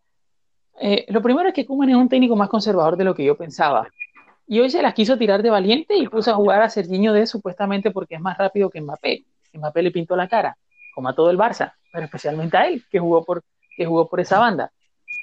Eh, 0.80 1.06
lo 1.10 1.22
primero 1.22 1.50
es 1.50 1.54
que 1.54 1.66
Kuman 1.66 1.90
es 1.90 1.98
un 1.98 2.08
técnico 2.08 2.38
más 2.38 2.48
conservador 2.48 2.96
de 2.96 3.04
lo 3.04 3.14
que 3.14 3.26
yo 3.26 3.36
pensaba. 3.36 3.90
Y 4.48 4.62
hoy 4.62 4.70
se 4.70 4.82
las 4.82 4.94
quiso 4.94 5.18
tirar 5.18 5.44
de 5.44 5.50
valiente 5.50 5.98
y 5.98 6.08
puso 6.08 6.32
a 6.32 6.36
jugar 6.36 6.62
a 6.62 6.70
Serginho 6.70 7.12
de 7.12 7.28
supuestamente 7.28 7.92
porque 7.92 8.16
es 8.16 8.22
más 8.22 8.38
rápido 8.38 8.70
que 8.70 8.80
Mbappé. 8.80 9.26
Mbappé 9.56 9.82
le 9.82 9.92
pintó 9.92 10.16
la 10.16 10.30
cara, 10.30 10.58
como 10.96 11.10
a 11.10 11.16
todo 11.16 11.30
el 11.32 11.38
Barça, 11.38 11.74
pero 11.92 12.06
especialmente 12.06 12.56
a 12.56 12.70
él, 12.70 12.82
que 12.90 13.00
jugó 13.00 13.26
por, 13.26 13.44
que 13.76 13.86
jugó 13.86 14.08
por 14.08 14.22
esa 14.22 14.40
banda. 14.40 14.72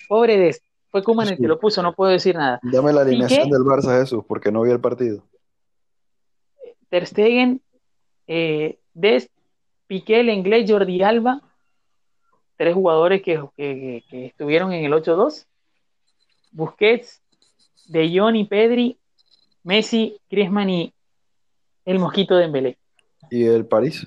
Pobre 0.09 0.37
de 0.37 0.55
fue 0.91 1.03
Kuman 1.03 1.29
el 1.29 1.39
que 1.39 1.49
lo 1.49 1.59
puso, 1.59 1.83
no 1.83 1.95
puedo 1.95 2.11
decir 2.11 2.37
nada. 2.37 2.61
Dame 2.63 2.93
la 2.93 3.01
alineación 3.01 3.49
del 3.49 3.63
Barça, 3.63 3.99
Jesús, 3.99 4.23
porque 4.29 4.53
no 4.53 4.61
vi 4.61 4.73
el 4.73 4.81
partido. 4.81 5.23
Ter 6.91 7.07
Stegen, 7.07 7.63
eh, 8.27 8.79
Dest, 8.93 9.31
Piqué, 9.87 10.23
Lenglet, 10.23 10.69
Jordi 10.69 11.03
Alba, 11.03 11.41
tres 12.61 12.75
jugadores 12.75 13.23
que, 13.23 13.43
que, 13.57 14.05
que 14.11 14.27
estuvieron 14.27 14.75
en 14.75 14.85
el 14.85 14.93
8-2. 14.93 15.47
Busquets, 16.53 17.23
De 17.87 18.07
Jong 18.15 18.37
y 18.37 18.45
Pedri, 18.45 18.99
Messi, 19.63 20.19
Griezmann 20.29 20.69
y 20.69 20.93
el 21.87 21.99
mosquito 21.99 22.37
de 22.37 22.45
Embelé. 22.45 22.77
¿Y 23.31 23.47
el 23.47 23.65
París? 23.65 24.07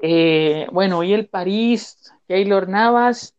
Eh, 0.00 0.68
bueno, 0.70 1.02
y 1.02 1.14
el 1.14 1.26
París, 1.26 2.14
Keylor 2.28 2.68
Navas, 2.68 3.34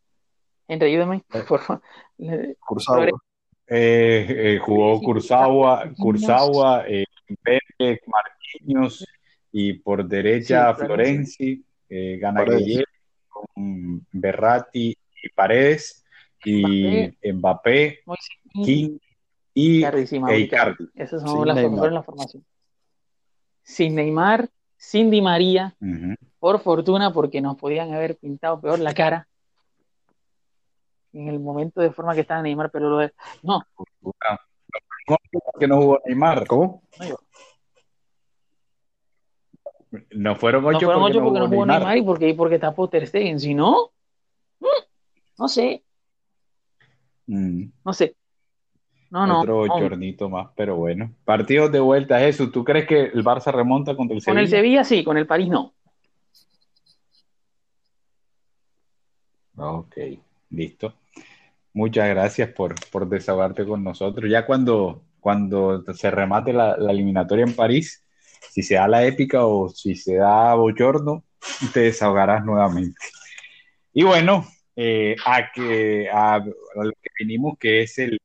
entre 0.68 0.90
ayúdame, 0.90 1.24
por 1.48 1.62
favor. 1.62 1.82
Eh, 2.18 2.56
eh, 3.68 4.60
jugó 4.62 5.00
Cursawa, 5.00 5.90
Cursawa, 5.98 6.84
eh, 6.90 7.06
Pérez, 7.42 8.02
Marquinhos 8.06 9.06
y 9.54 9.76
por 9.76 10.06
derecha 10.06 10.74
Florenzi, 10.74 11.64
eh, 11.90 12.18
Gana 12.20 12.44
con 13.54 14.06
Berratti 14.12 14.98
y 15.24 15.30
Paredes 15.30 16.06
y 16.44 17.12
Mbappé, 17.34 18.00
King 18.64 18.98
y 19.54 19.86
Icardi. 19.86 20.90
Esas 20.96 21.22
son 21.22 21.48
las, 21.48 21.58
la 21.58 22.04
formación. 22.04 22.46
Sin 23.64 23.96
Neymar, 23.96 24.50
sin 24.78 25.10
Di 25.10 25.22
María, 25.22 25.76
por 26.40 26.60
fortuna, 26.60 27.12
porque 27.12 27.42
nos 27.42 27.58
podían 27.58 27.94
haber 27.94 28.18
pintado 28.18 28.60
peor 28.60 28.80
la 28.80 28.94
cara 28.94 29.28
en 31.14 31.28
el 31.28 31.40
momento 31.40 31.82
de 31.82 31.92
forma 31.92 32.14
que 32.14 32.22
estaba 32.22 32.42
Neymar, 32.42 32.72
pero 32.72 32.90
lo 32.90 32.98
de... 33.00 33.14
No. 33.42 33.64
que 35.60 35.68
no 35.68 35.78
jugó 35.78 36.00
Neymar. 36.06 36.48
¿Cómo? 36.48 36.84
No 37.00 37.06
fueron 40.36 40.66
ocho, 40.66 40.86
no 40.86 40.86
fueron 40.86 41.04
ocho 41.04 41.24
porque, 41.24 41.40
no 41.40 41.48
jugó 41.48 41.66
Neymar, 41.66 41.98
y 41.98 42.02
porque, 42.02 42.34
porque 42.34 42.60
tapó 42.60 42.88
Ter 42.90 43.08
Stegen. 43.08 43.40
Si 43.40 43.54
no, 43.54 43.92
mm, 44.60 44.66
no 45.38 45.48
sé. 45.48 45.84
Mm. 47.28 47.66
No 47.86 47.94
sé. 47.94 48.16
No, 49.10 49.26
no. 49.26 49.42
Otro 49.42 49.68
chornito 49.68 50.30
más, 50.30 50.50
pero 50.56 50.76
bueno. 50.76 51.12
Partidos 51.26 51.72
de 51.72 51.80
vuelta, 51.80 52.20
Jesús. 52.20 52.52
¿Tú 52.52 52.64
crees 52.64 52.86
que 52.86 53.06
el 53.06 53.24
Barça 53.24 53.52
remonta 53.52 53.96
contra 53.96 54.16
el 54.16 54.22
Sevilla? 54.22 54.36
Con 54.36 54.44
el 54.44 54.48
Sevilla 54.50 54.84
sí, 54.84 55.04
con 55.04 55.18
el 55.18 55.26
París 55.26 55.50
no. 55.50 55.74
Ok, 59.56 59.98
listo. 60.52 60.94
Muchas 61.74 62.10
gracias 62.10 62.50
por, 62.50 62.76
por 62.92 63.08
desahogarte 63.10 63.66
con 63.66 63.84
nosotros. 63.84 64.30
Ya 64.30 64.46
cuando, 64.46 65.04
cuando 65.20 65.84
se 65.94 66.10
remate 66.12 66.54
la, 66.54 66.76
eliminatoria 66.76 67.46
en 67.46 67.56
París, 67.56 68.06
si 68.50 68.64
se 68.64 68.76
da 68.76 68.88
la 68.88 69.06
épica 69.06 69.46
o 69.46 69.70
si 69.70 69.96
se 69.96 70.16
da 70.16 70.54
bochorno, 70.56 71.24
te 71.74 71.82
desahogarás 71.82 72.44
nuevamente. 72.46 73.00
Y 73.94 74.04
bueno, 74.04 74.48
eh, 74.76 75.16
a, 75.26 75.52
que, 75.52 76.10
a 76.12 76.40
lo 76.40 76.92
que 76.92 77.10
vinimos, 77.20 77.58
que 77.60 77.82
es 77.82 77.98
el, 78.00 78.20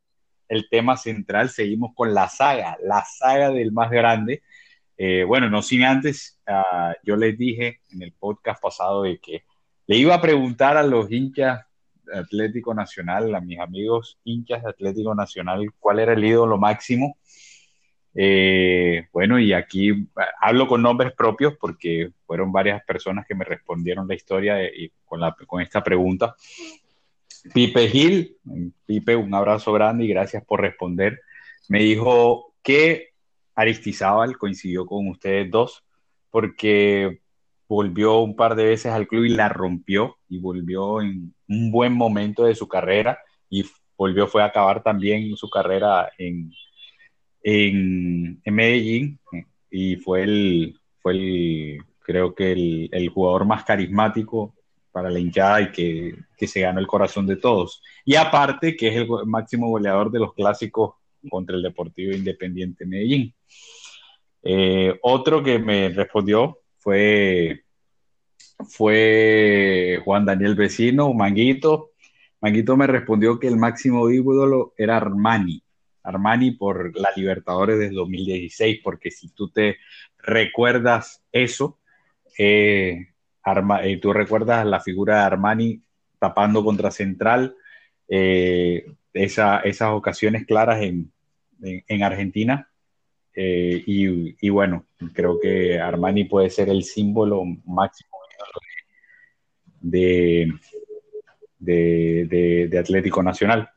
el 0.49 0.69
tema 0.71 0.97
central, 0.97 1.51
seguimos 1.51 1.93
con 1.95 2.15
la 2.15 2.29
saga, 2.29 2.77
la 2.83 3.05
saga 3.05 3.51
del 3.51 3.73
más 3.73 3.91
grande. 3.91 4.43
Eh, 4.97 5.25
bueno, 5.25 5.51
no 5.51 5.63
sin 5.63 5.83
antes, 5.83 6.41
uh, 6.47 6.95
yo 7.03 7.17
les 7.17 7.37
dije 7.37 7.81
en 7.91 8.03
el 8.03 8.13
podcast 8.13 8.63
pasado 8.63 9.03
de 9.03 9.19
que 9.19 9.43
le 9.87 9.97
iba 9.97 10.15
a 10.15 10.21
preguntar 10.21 10.77
a 10.77 10.85
los 10.85 11.11
hinchas 11.11 11.65
de 12.05 12.19
Atlético 12.19 12.75
Nacional, 12.75 13.35
a 13.35 13.41
mis 13.41 13.59
amigos 13.59 14.19
hinchas 14.25 14.63
de 14.63 14.71
Atlético 14.71 15.15
Nacional, 15.15 15.67
cuál 15.79 15.99
era 15.99 16.13
el 16.13 16.25
ídolo 16.25 16.59
máximo. 16.59 17.19
Eh, 18.15 19.09
bueno, 19.13 19.41
y 19.41 19.53
aquí 19.53 20.07
hablo 20.41 20.69
con 20.69 20.83
nombres 20.83 21.13
propios 21.13 21.55
porque 21.59 22.11
fueron 22.27 22.53
varias 22.53 22.85
personas 22.85 23.27
que 23.27 23.35
me 23.35 23.45
respondieron 23.45 24.07
la 24.07 24.15
historia 24.15 24.63
y 24.63 24.93
con, 25.05 25.21
la, 25.21 25.35
con 25.47 25.61
esta 25.61 25.83
pregunta. 25.83 26.37
Pipe 27.53 27.89
Gil, 27.89 28.37
Pipe, 28.87 29.17
un 29.17 29.35
abrazo 29.35 29.73
grande 29.73 30.05
y 30.05 30.09
gracias 30.09 30.45
por 30.45 30.61
responder. 30.61 31.21
Me 31.69 31.81
dijo 31.81 32.55
que 32.63 33.11
Aristizábal 33.55 34.39
coincidió 34.39 34.87
con 34.87 35.09
ustedes 35.09 35.51
dos 35.51 35.85
porque 36.31 37.21
volvió 37.69 38.19
un 38.19 38.37
par 38.37 38.55
de 38.55 38.65
veces 38.65 38.93
al 38.93 39.07
club 39.07 39.25
y 39.25 39.31
la 39.31 39.49
rompió 39.49 40.19
y 40.29 40.39
volvió 40.39 41.01
en 41.01 41.35
un 41.49 41.71
buen 41.71 41.93
momento 41.93 42.45
de 42.45 42.55
su 42.55 42.69
carrera 42.69 43.19
y 43.51 43.65
volvió 43.97 44.27
fue 44.27 44.43
a 44.43 44.47
acabar 44.47 44.83
también 44.83 45.37
su 45.37 45.49
carrera 45.49 46.11
en, 46.19 46.53
en, 47.45 48.41
Medellín 48.47 49.21
y 49.71 49.97
fue 49.97 50.23
el, 50.23 50.81
fue 51.01 51.13
el 51.13 51.83
creo 52.01 52.35
que 52.35 52.53
el, 52.53 52.89
el 52.91 53.09
jugador 53.11 53.45
más 53.45 53.65
carismático 53.65 54.55
para 54.91 55.11
la 55.11 55.19
hinchada 55.19 55.61
y 55.61 55.73
que, 55.73 56.15
que, 56.37 56.47
se 56.47 56.61
ganó 56.61 56.79
el 56.79 56.87
corazón 56.87 57.27
de 57.27 57.37
todos. 57.37 57.83
Y 58.05 58.15
aparte, 58.15 58.77
que 58.77 58.89
es 58.89 58.95
el 58.95 59.09
máximo 59.27 59.69
goleador 59.69 60.11
de 60.11 60.21
los 60.21 60.35
clásicos 60.35 60.95
contra 61.29 61.57
el 61.57 61.63
Deportivo 61.63 62.15
Independiente 62.15 62.87
Medellín. 62.87 63.35
Eh, 64.45 64.97
otro 65.03 65.43
que 65.43 65.59
me 65.59 65.89
respondió 65.89 66.59
fue, 66.79 67.65
fue 68.69 70.01
Juan 70.05 70.25
Daniel 70.25 70.55
Vecino, 70.55 71.13
Manguito. 71.13 71.91
Manguito 72.41 72.77
me 72.77 72.87
respondió 72.87 73.41
que 73.41 73.49
el 73.49 73.57
máximo 73.57 74.09
ídolo 74.11 74.75
era 74.77 74.99
Armani. 74.99 75.64
Armani 76.05 76.53
por 76.53 76.97
la 76.99 77.09
Libertadores 77.17 77.79
del 77.79 77.95
2016, 77.95 78.81
porque 78.85 79.11
si 79.11 79.31
tú 79.31 79.51
te 79.51 79.79
recuerdas 80.19 81.25
eso, 81.33 81.81
eh, 82.39 83.09
eh, 83.83 83.99
tú 84.01 84.13
recuerdas 84.13 84.67
la 84.67 84.81
figura 84.81 85.17
de 85.17 85.23
Armani 85.23 85.83
tapando 86.19 86.63
contra 86.63 86.91
Central, 86.91 87.57
eh, 88.09 88.85
esas 89.13 89.91
ocasiones 89.91 90.47
claras 90.47 90.83
en, 90.83 91.11
Argentina. 92.03 92.69
Y, 93.35 94.49
bueno, 94.51 94.87
creo 95.15 95.41
que 95.41 95.81
Armani 95.81 96.25
puede 96.25 96.51
ser 96.51 96.69
el 96.69 96.85
símbolo 96.85 97.45
máximo 97.65 98.11
de, 99.81 100.53
de 101.59 102.79
Atlético 102.79 103.23
Nacional. 103.23 103.74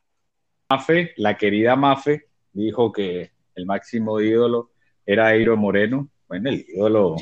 Mafe, 0.69 1.13
la 1.17 1.37
querida 1.37 1.75
Mafe, 1.75 2.27
dijo 2.51 2.91
que 2.91 3.31
el 3.55 3.65
máximo 3.65 4.19
ídolo 4.19 4.71
era 5.05 5.27
Airo 5.27 5.55
Moreno, 5.55 6.09
bueno, 6.27 6.49
el 6.49 6.65
ídolo 6.67 7.15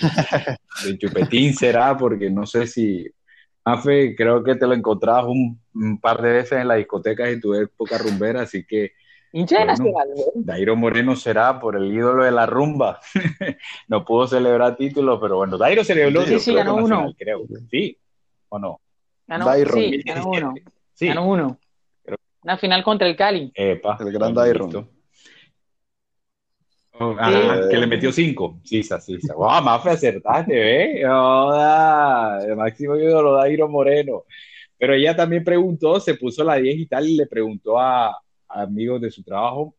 de 0.84 0.98
Chupetín 0.98 1.54
será, 1.54 1.96
porque 1.96 2.32
no 2.32 2.48
sé 2.48 2.66
si, 2.66 3.06
Mafe, 3.64 4.16
creo 4.16 4.44
que 4.44 4.56
te 4.56 4.66
lo 4.66 4.74
encontrabas 4.74 5.26
un, 5.26 5.60
par 6.02 6.22
de 6.22 6.32
veces 6.32 6.60
en 6.60 6.68
la 6.68 6.76
discoteca 6.76 7.30
en 7.30 7.40
tu 7.40 7.54
época 7.54 8.00
rumbera, 8.00 8.42
así 8.42 8.66
que 8.66 8.94
Dairo 10.36 10.76
Moreno 10.76 11.16
será 11.16 11.60
por 11.60 11.76
el 11.76 11.94
ídolo 11.94 12.24
de 12.24 12.32
la 12.32 12.46
rumba. 12.46 13.02
no 13.90 14.06
pudo 14.06 14.28
celebrar 14.28 14.78
títulos, 14.78 15.20
pero 15.22 15.38
bueno, 15.38 15.58
Dairo 15.58 15.84
celebró 15.84 16.24
sí, 16.24 16.40
sí, 16.40 16.54
ganó 16.54 16.76
uno. 16.76 17.14
creo. 17.18 17.42
Sí, 17.70 17.98
¿o 18.48 18.58
no? 18.58 18.80
Ganó, 19.28 19.54
sí, 19.54 20.02
ganó 20.06 20.30
uno. 20.30 20.54
Sí. 20.94 21.08
Ganó 21.08 21.28
uno. 21.28 21.60
Una 22.46 22.60
final 22.60 22.84
contra 22.84 23.08
el 23.08 23.16
Cali. 23.16 23.52
Epa, 23.56 23.98
el 24.00 24.12
gran 24.12 24.32
Dairo. 24.32 24.70
Oh, 26.92 27.16
que 27.18 27.76
le 27.76 27.88
metió 27.88 28.12
cinco. 28.12 28.60
Sí, 28.64 28.84
sí, 28.84 29.20
sí. 29.20 29.28
Wow, 29.36 29.64
Mafe, 29.64 29.90
acertaste, 29.90 31.00
¿eh? 31.02 31.08
Hola, 31.08 32.46
el 32.48 32.56
máximo 32.56 32.98
ídolo 32.98 33.34
Dairo 33.34 33.68
Moreno. 33.68 34.26
Pero 34.78 34.94
ella 34.94 35.16
también 35.16 35.44
preguntó, 35.44 36.00
se 36.00 36.14
puso 36.14 36.44
la 36.44 36.58
10 36.58 36.78
y 36.78 36.86
tal, 36.86 37.08
y 37.08 37.18
le 37.18 37.26
preguntó 37.26 37.80
a, 37.80 38.16
amigos 38.48 39.02
de 39.02 39.10
su 39.10 39.24
trabajo 39.24 39.76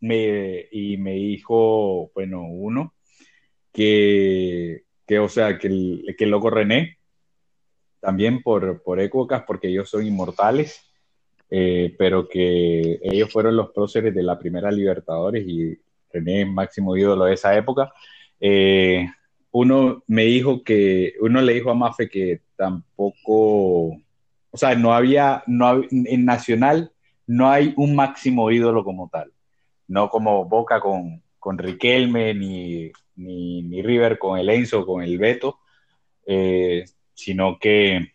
me, 0.00 0.66
y 0.72 0.96
me 0.96 1.12
dijo, 1.12 2.10
bueno, 2.12 2.42
uno, 2.42 2.92
que, 3.72 4.82
que 5.06 5.20
o 5.20 5.28
sea, 5.28 5.56
que 5.58 5.68
el, 5.68 6.16
que 6.18 6.24
el 6.24 6.30
loco 6.30 6.50
René, 6.50 6.98
también 8.00 8.42
por, 8.42 8.82
por 8.82 8.98
épocas, 8.98 9.44
porque 9.46 9.68
ellos 9.68 9.88
son 9.88 10.04
inmortales, 10.04 10.89
eh, 11.50 11.94
pero 11.98 12.28
que 12.28 13.00
ellos 13.02 13.32
fueron 13.32 13.56
los 13.56 13.70
próceres 13.70 14.14
de 14.14 14.22
la 14.22 14.38
primera 14.38 14.70
Libertadores 14.70 15.46
y 15.46 15.78
René 16.12 16.44
máximo 16.44 16.96
ídolo 16.96 17.24
de 17.24 17.34
esa 17.34 17.56
época. 17.56 17.92
Eh, 18.40 19.06
uno 19.52 20.02
me 20.06 20.24
dijo 20.24 20.62
que, 20.62 21.14
uno 21.20 21.40
le 21.40 21.54
dijo 21.54 21.70
a 21.70 21.74
Mafe 21.74 22.08
que 22.08 22.42
tampoco, 22.56 23.88
o 24.50 24.56
sea, 24.56 24.74
no 24.74 24.94
había, 24.94 25.42
no 25.46 25.82
en 25.90 26.24
Nacional 26.24 26.92
no 27.30 27.48
hay 27.48 27.74
un 27.76 27.94
máximo 27.94 28.50
ídolo 28.50 28.82
como 28.82 29.08
tal. 29.08 29.32
No 29.86 30.08
como 30.10 30.46
Boca 30.46 30.80
con, 30.80 31.22
con 31.38 31.58
Riquelme, 31.58 32.34
ni, 32.34 32.90
ni, 33.14 33.82
River 33.82 34.18
con 34.18 34.38
el 34.38 34.48
Enzo, 34.50 34.84
con 34.84 35.02
el 35.02 35.16
Beto, 35.16 35.60
eh, 36.26 36.84
sino 37.14 37.58
que 37.60 38.14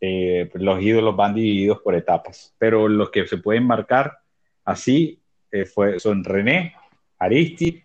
eh, 0.00 0.50
los 0.54 0.82
ídolos 0.82 1.16
van 1.16 1.34
divididos 1.34 1.80
por 1.80 1.94
etapas. 1.94 2.54
Pero 2.58 2.88
los 2.88 3.10
que 3.10 3.26
se 3.26 3.38
pueden 3.38 3.66
marcar 3.66 4.18
así 4.64 5.20
eh, 5.50 5.64
fue, 5.64 5.98
son 6.00 6.24
René, 6.24 6.74
Aristi 7.18 7.84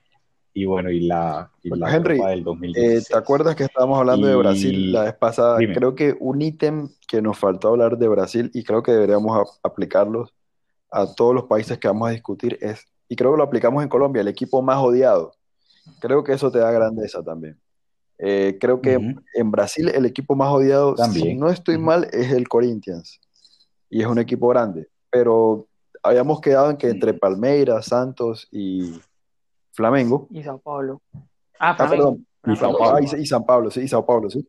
y 0.53 0.65
bueno, 0.65 0.89
y 0.89 1.01
la, 1.01 1.51
y 1.63 1.69
la 1.69 1.95
Henry, 1.95 2.19
del 2.19 2.43
2016. 2.43 3.07
¿Te 3.07 3.17
acuerdas 3.17 3.55
que 3.55 3.63
estábamos 3.63 3.99
hablando 3.99 4.27
de 4.27 4.35
Brasil 4.35 4.91
la 4.91 5.03
vez 5.03 5.13
pasada? 5.13 5.57
Creo 5.57 5.95
que 5.95 6.15
un 6.19 6.41
ítem 6.41 6.89
que 7.07 7.21
nos 7.21 7.37
faltó 7.37 7.69
hablar 7.69 7.97
de 7.97 8.07
Brasil 8.07 8.51
y 8.53 8.63
creo 8.63 8.83
que 8.83 8.91
deberíamos 8.91 9.59
aplicarlos 9.63 10.33
a 10.91 11.13
todos 11.13 11.35
los 11.35 11.45
países 11.45 11.77
que 11.77 11.87
vamos 11.87 12.09
a 12.09 12.11
discutir 12.11 12.57
es, 12.61 12.85
y 13.07 13.15
creo 13.15 13.31
que 13.31 13.37
lo 13.37 13.43
aplicamos 13.43 13.83
en 13.83 13.89
Colombia, 13.89 14.21
el 14.21 14.27
equipo 14.27 14.61
más 14.61 14.79
odiado. 14.79 15.33
Creo 15.99 16.23
que 16.23 16.33
eso 16.33 16.51
te 16.51 16.59
da 16.59 16.71
grandeza 16.71 17.23
también. 17.23 17.57
Eh, 18.21 18.57
creo 18.59 18.81
que 18.81 18.99
en 19.33 19.51
Brasil 19.51 19.89
el 19.89 20.05
equipo 20.05 20.35
más 20.35 20.49
odiado, 20.49 20.93
también. 20.93 21.25
si 21.25 21.35
no 21.35 21.49
estoy 21.49 21.77
mal, 21.77 22.07
es 22.11 22.31
el 22.31 22.49
Corinthians. 22.49 23.19
Y 23.89 24.01
es 24.01 24.07
un 24.07 24.19
equipo 24.19 24.49
grande. 24.49 24.89
Pero 25.09 25.67
habíamos 26.03 26.41
quedado 26.41 26.69
en 26.69 26.77
que 26.77 26.89
entre 26.89 27.13
Palmeiras, 27.13 27.85
Santos 27.85 28.47
y 28.51 28.99
Flamengo. 29.71 30.27
Y 30.31 30.43
Sao 30.43 30.59
Paulo. 30.59 31.01
Ah, 31.57 31.75
ah 31.77 31.89
perdón. 31.89 32.27
Y, 32.45 32.55
Sao 32.55 32.77
Paulo. 32.77 32.97
Ah, 32.97 33.17
y, 33.17 33.25
San 33.25 33.45
Pablo, 33.45 33.71
sí, 33.71 33.81
y 33.81 33.87
Sao 33.87 34.05
Paulo, 34.05 34.29
sí. 34.29 34.45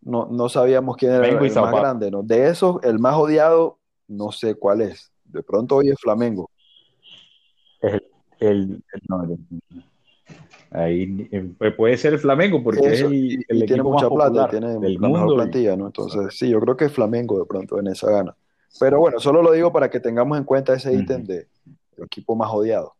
No, 0.00 0.26
no 0.26 0.48
sabíamos 0.48 0.96
quién 0.96 1.12
era 1.12 1.26
el 1.26 1.38
más 1.38 1.72
grande, 1.72 2.10
¿no? 2.10 2.22
De 2.22 2.48
esos, 2.48 2.82
el 2.82 2.98
más 2.98 3.14
odiado, 3.14 3.78
no 4.06 4.32
sé 4.32 4.54
cuál 4.54 4.80
es. 4.80 5.12
De 5.24 5.42
pronto 5.42 5.76
hoy 5.76 5.90
es 5.90 6.00
Flamengo. 6.00 6.50
El, 7.80 8.02
el, 8.38 8.82
ahí 10.70 11.28
eh, 11.32 11.70
puede 11.76 11.96
ser 11.96 12.14
el 12.14 12.18
Flamengo 12.18 12.62
porque 12.62 12.86
es 12.86 13.00
el, 13.00 13.44
el 13.48 13.66
tiene 13.66 13.82
mucha 13.82 14.08
plata, 14.08 14.48
tiene 14.48 14.74
la 14.74 15.08
mejor 15.08 15.34
plantilla, 15.34 15.76
¿no? 15.76 15.86
Entonces, 15.86 16.36
sí, 16.36 16.50
yo 16.50 16.60
creo 16.60 16.76
que 16.76 16.86
es 16.86 16.92
Flamengo 16.92 17.38
de 17.38 17.46
pronto 17.46 17.78
en 17.78 17.88
esa 17.88 18.10
gana. 18.10 18.36
Pero 18.78 19.00
bueno, 19.00 19.18
solo 19.18 19.42
lo 19.42 19.52
digo 19.52 19.72
para 19.72 19.90
que 19.90 20.00
tengamos 20.00 20.38
en 20.38 20.44
cuenta 20.44 20.74
ese 20.74 20.92
ítem 20.92 21.24
de 21.24 21.46
equipo 21.96 22.36
más 22.36 22.50
odiado. 22.52 22.94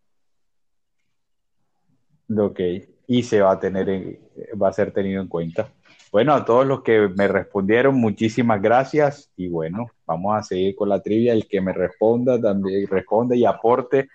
Ok, 2.37 2.61
y 3.07 3.23
se 3.23 3.41
va 3.41 3.53
a 3.53 3.61
tener, 3.61 4.19
va 4.61 4.69
a 4.69 4.73
ser 4.73 4.93
tenido 4.93 5.21
en 5.23 5.29
cuenta. 5.29 5.69
Bueno, 6.11 6.33
a 6.33 6.45
todos 6.45 6.67
los 6.67 6.83
que 6.83 7.09
me 7.15 7.29
respondieron, 7.29 7.95
muchísimas 7.95 8.63
gracias. 8.63 9.31
Y 9.37 9.49
bueno, 9.49 9.91
vamos 10.07 10.37
a 10.37 10.43
seguir 10.43 10.75
con 10.75 10.89
la 10.89 11.03
trivia. 11.03 11.35
El 11.35 11.47
que 11.47 11.61
me 11.61 11.75
responda 11.75 12.41
también 12.41 12.87
responde 12.87 13.37
y 13.37 13.45
aporte 13.45 14.09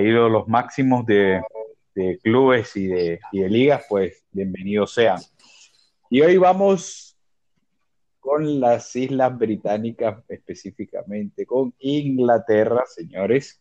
ido 0.00 0.28
los 0.28 0.48
máximos 0.48 1.06
de, 1.06 1.40
clubes 2.22 2.76
y 2.76 2.86
de, 2.86 3.20
ligas, 3.32 3.84
pues 3.88 4.24
bienvenidos 4.32 4.94
sean. 4.94 5.20
Y 6.10 6.20
hoy 6.20 6.36
vamos 6.36 7.16
con 8.20 8.60
las 8.60 8.94
Islas 8.96 9.36
Británicas, 9.36 10.22
específicamente 10.28 11.46
con 11.46 11.74
Inglaterra, 11.78 12.84
señores. 12.86 13.60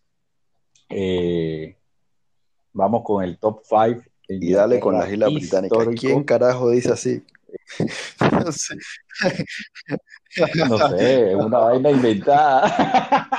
Eh, 0.89 1.75
vamos 2.71 3.03
con 3.03 3.23
el 3.23 3.37
top 3.37 3.61
5. 3.63 4.03
Y 4.27 4.53
dale 4.53 4.79
con 4.79 4.95
las 4.95 5.11
Islas 5.11 5.33
Británicas. 5.33 5.87
¿Quién 5.99 6.23
carajo 6.23 6.69
dice 6.69 6.91
así? 6.91 7.23
no 8.45 8.51
sé. 8.51 8.75
No 10.67 10.89
sé, 10.89 11.35
una 11.35 11.59
vaina 11.59 11.91
inventada. 11.91 13.29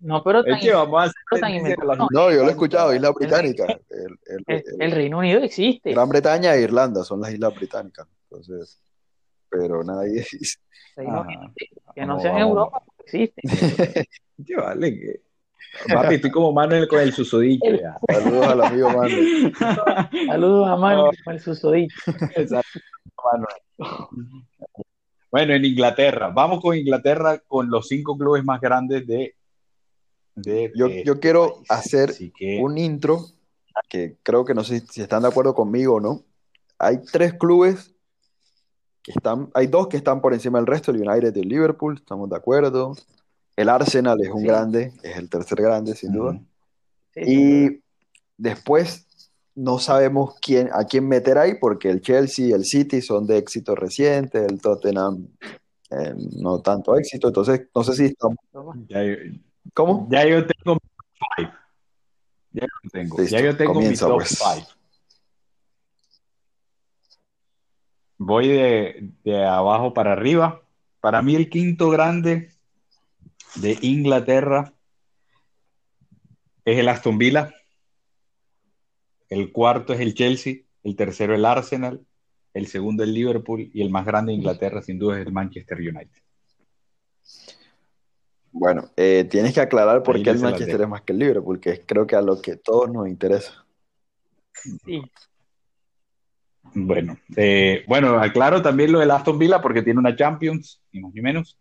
no, 0.00 0.22
pero 0.22 0.42
tan, 0.44 0.60
No, 2.10 2.30
yo 2.30 2.42
lo 2.42 2.48
he 2.48 2.50
escuchado, 2.50 2.94
Isla 2.94 3.10
Británica. 3.12 3.66
El, 4.46 4.92
Reino 4.92 5.18
Unido 5.18 5.40
existe. 5.40 5.92
Gran 5.92 6.08
Bretaña 6.08 6.54
e 6.54 6.62
Irlanda 6.62 7.04
son 7.04 7.20
las 7.20 7.32
Islas 7.32 7.54
Británicas. 7.54 8.06
Entonces, 8.24 8.80
pero 9.48 9.82
nadie 9.84 10.26
dice. 10.32 10.58
Ah, 10.96 11.26
que 11.94 12.06
no 12.06 12.20
sea 12.20 12.32
en 12.32 12.38
Europa, 12.38 12.82
existe. 12.98 13.42
¿Qué 14.46 14.56
vale? 14.56 14.98
Que... 14.98 15.29
Papi, 15.92 16.16
estoy 16.16 16.30
como 16.30 16.52
Manuel 16.52 16.88
con 16.88 17.00
el 17.00 17.12
susodicho. 17.12 17.64
Saludos 18.08 18.46
al 18.46 18.62
amigo 18.62 18.90
Manuel. 18.90 19.52
Saludos 20.26 20.68
a 20.68 20.76
Manuel 20.76 21.16
con 21.24 21.34
el 21.34 21.40
susodicho. 21.40 22.10
Exacto. 22.36 22.80
Bueno, 25.30 25.54
en 25.54 25.64
Inglaterra. 25.64 26.28
Vamos 26.28 26.60
con 26.60 26.76
Inglaterra 26.76 27.38
con 27.46 27.70
los 27.70 27.88
cinco 27.88 28.16
clubes 28.16 28.44
más 28.44 28.60
grandes 28.60 29.06
de. 29.06 29.34
yo, 30.74 30.88
yo 30.88 31.20
quiero 31.20 31.62
hacer 31.68 32.12
un 32.60 32.78
intro 32.78 33.26
que 33.88 34.16
creo 34.22 34.44
que 34.44 34.54
no 34.54 34.64
sé 34.64 34.80
si 34.80 35.00
están 35.00 35.22
de 35.22 35.28
acuerdo 35.28 35.54
conmigo 35.54 35.96
o 35.96 36.00
no. 36.00 36.24
Hay 36.78 36.98
tres 37.12 37.34
clubes 37.34 37.94
que 39.02 39.12
están, 39.12 39.50
hay 39.54 39.66
dos 39.66 39.88
que 39.88 39.96
están 39.96 40.20
por 40.20 40.34
encima 40.34 40.58
del 40.58 40.66
resto, 40.66 40.90
el 40.90 41.06
United 41.06 41.34
y 41.36 41.40
el 41.40 41.48
Liverpool, 41.48 41.96
estamos 41.98 42.28
de 42.28 42.36
acuerdo. 42.36 42.94
El 43.60 43.68
Arsenal 43.68 44.18
es 44.22 44.30
un 44.30 44.42
grande, 44.42 44.94
es 45.02 45.18
el 45.18 45.28
tercer 45.28 45.60
grande, 45.60 45.94
sin 45.94 46.12
duda. 46.12 46.40
y 47.14 47.82
después 48.38 49.06
no 49.54 49.78
sabemos 49.78 50.36
quién, 50.40 50.70
a 50.72 50.84
quién 50.84 51.06
meter 51.06 51.36
ahí, 51.36 51.56
porque 51.60 51.90
el 51.90 52.00
Chelsea 52.00 52.46
y 52.46 52.52
el 52.52 52.64
City 52.64 53.02
son 53.02 53.26
de 53.26 53.36
éxito 53.36 53.74
reciente, 53.74 54.46
el 54.46 54.62
Tottenham 54.62 55.28
eh, 55.90 56.14
no 56.38 56.62
tanto 56.62 56.96
éxito, 56.96 57.28
entonces 57.28 57.68
no 57.74 57.84
sé 57.84 57.92
si 57.92 58.04
estamos... 58.06 58.38
¿Cómo? 59.74 60.08
Ya 60.10 60.24
yo 60.24 60.46
tengo 60.46 60.78
five. 61.36 61.52
Ya 62.52 62.62
yo 62.62 62.90
tengo, 62.90 63.22
ya 63.24 63.40
yo 63.42 63.56
tengo 63.58 63.74
mi 63.74 63.94
top 63.94 64.14
pues. 64.14 64.38
five. 64.38 64.66
Voy 68.16 68.48
de, 68.48 69.10
de 69.22 69.44
abajo 69.44 69.92
para 69.92 70.12
arriba. 70.12 70.62
Para 71.02 71.20
mí 71.20 71.34
el 71.34 71.50
quinto 71.50 71.90
grande 71.90 72.48
de 73.56 73.78
Inglaterra 73.82 74.72
es 76.64 76.78
el 76.78 76.88
Aston 76.88 77.18
Villa 77.18 77.54
el 79.30 79.52
cuarto 79.52 79.92
es 79.92 80.00
el 80.00 80.14
Chelsea, 80.14 80.56
el 80.82 80.96
tercero 80.96 81.34
el 81.34 81.44
Arsenal, 81.44 82.04
el 82.52 82.66
segundo 82.66 83.04
el 83.04 83.14
Liverpool 83.14 83.70
y 83.72 83.80
el 83.80 83.90
más 83.90 84.04
grande 84.04 84.32
de 84.32 84.38
Inglaterra 84.38 84.82
sin 84.82 84.98
duda 84.98 85.18
es 85.18 85.26
el 85.26 85.32
Manchester 85.32 85.78
United. 85.78 86.22
Bueno, 88.52 88.90
eh, 88.96 89.26
tienes 89.30 89.54
que 89.54 89.60
aclarar 89.60 90.02
por 90.02 90.20
qué 90.20 90.30
el 90.30 90.40
Manchester 90.40 90.80
es 90.80 90.88
más 90.88 91.02
que 91.02 91.12
el 91.12 91.20
Liverpool, 91.20 91.60
que 91.60 91.80
creo 91.82 92.06
que 92.06 92.16
a 92.16 92.20
lo 92.20 92.42
que 92.42 92.56
todos 92.56 92.90
nos 92.90 93.08
interesa. 93.08 93.64
Sí. 94.84 95.00
Bueno, 96.74 97.16
eh, 97.36 97.84
bueno, 97.86 98.18
aclaro 98.18 98.60
también 98.60 98.90
lo 98.90 98.98
del 98.98 99.12
Aston 99.12 99.38
Villa 99.38 99.62
porque 99.62 99.82
tiene 99.82 100.00
una 100.00 100.16
Champions, 100.16 100.82
ni 100.92 101.00
más 101.00 101.14
ni 101.14 101.20
menos. 101.20 101.56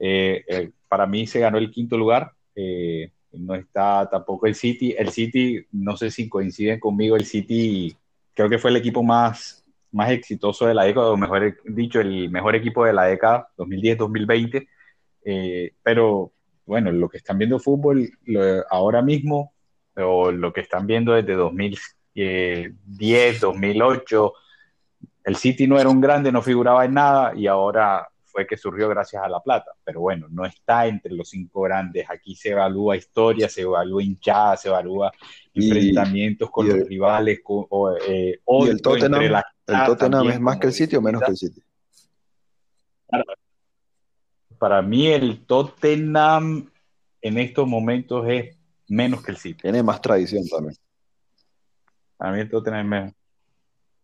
Eh, 0.00 0.72
para 0.88 1.06
mí 1.06 1.26
se 1.26 1.40
ganó 1.40 1.58
el 1.58 1.70
quinto 1.70 1.96
lugar 1.96 2.32
no 3.38 3.54
está 3.54 4.08
tampoco 4.10 4.46
el 4.46 4.54
City. 4.54 4.94
El 4.96 5.10
City, 5.10 5.64
no 5.72 5.96
sé 5.96 6.10
si 6.10 6.28
coinciden 6.28 6.80
conmigo, 6.80 7.16
el 7.16 7.24
City 7.24 7.96
creo 8.34 8.48
que 8.48 8.58
fue 8.58 8.70
el 8.70 8.76
equipo 8.76 9.02
más, 9.02 9.64
más 9.92 10.10
exitoso 10.10 10.66
de 10.66 10.74
la 10.74 10.84
década, 10.84 11.10
o 11.10 11.16
mejor 11.16 11.56
dicho, 11.64 12.00
el 12.00 12.30
mejor 12.30 12.56
equipo 12.56 12.84
de 12.84 12.92
la 12.92 13.04
década, 13.04 13.48
2010-2020. 13.56 14.68
Eh, 15.24 15.72
pero 15.82 16.32
bueno, 16.64 16.92
lo 16.92 17.08
que 17.08 17.18
están 17.18 17.38
viendo 17.38 17.58
fútbol 17.58 18.10
ahora 18.70 19.02
mismo, 19.02 19.52
o 19.96 20.30
lo 20.30 20.52
que 20.52 20.60
están 20.60 20.86
viendo 20.86 21.14
desde 21.14 21.34
2010, 21.34 23.40
2008, 23.40 24.32
el 25.24 25.36
City 25.36 25.66
no 25.66 25.78
era 25.78 25.88
un 25.88 26.00
grande, 26.00 26.30
no 26.30 26.42
figuraba 26.42 26.84
en 26.84 26.94
nada 26.94 27.34
y 27.34 27.46
ahora 27.46 28.08
fue 28.36 28.46
que 28.46 28.58
surgió 28.58 28.86
gracias 28.90 29.22
a 29.22 29.28
la 29.30 29.40
plata. 29.40 29.72
Pero 29.82 30.02
bueno, 30.02 30.26
no 30.30 30.44
está 30.44 30.86
entre 30.86 31.14
los 31.14 31.30
cinco 31.30 31.62
grandes. 31.62 32.04
Aquí 32.10 32.34
se 32.34 32.50
evalúa 32.50 32.94
historia, 32.94 33.48
se 33.48 33.62
evalúa 33.62 34.02
hinchada, 34.02 34.58
se 34.58 34.68
evalúa 34.68 35.10
enfrentamientos 35.54 36.50
con 36.50 36.68
los 36.68 36.86
rivales. 36.86 37.40
o, 37.46 37.96
eh, 38.06 38.38
¿Y 38.46 38.68
el 38.68 38.82
Tottenham, 38.82 39.42
el 39.66 39.84
Tottenham 39.86 40.28
es 40.28 40.38
más 40.38 40.58
que 40.58 40.66
el 40.66 40.72
City 40.74 40.96
o 40.96 41.00
menos 41.00 41.22
que 41.22 41.30
el 41.30 41.36
City? 41.38 41.62
Para 44.58 44.82
mí 44.82 45.06
el 45.06 45.46
Tottenham 45.46 46.70
en 47.22 47.38
estos 47.38 47.66
momentos 47.66 48.26
es 48.28 48.54
menos 48.86 49.22
que 49.22 49.30
el 49.30 49.38
City. 49.38 49.62
Tiene 49.62 49.82
más 49.82 50.02
tradición 50.02 50.46
también. 50.46 50.76
Para 52.18 52.32
mí 52.32 52.40
el 52.40 52.50
Tottenham 52.50 52.80
es 52.80 52.86
menos. 52.86 53.14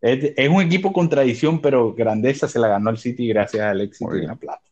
Es, 0.03 0.49
un 0.49 0.61
equipo 0.61 0.91
con 0.91 1.07
tradición, 1.07 1.61
pero 1.61 1.93
grandeza 1.93 2.45
se 2.49 2.59
la 2.59 2.67
ganó 2.67 2.89
el 2.89 2.97
City 2.97 3.25
gracias 3.29 3.63
al 3.63 3.79
éxito 3.79 4.11
de 4.11 4.27
la 4.27 4.35
plata. 4.35 4.69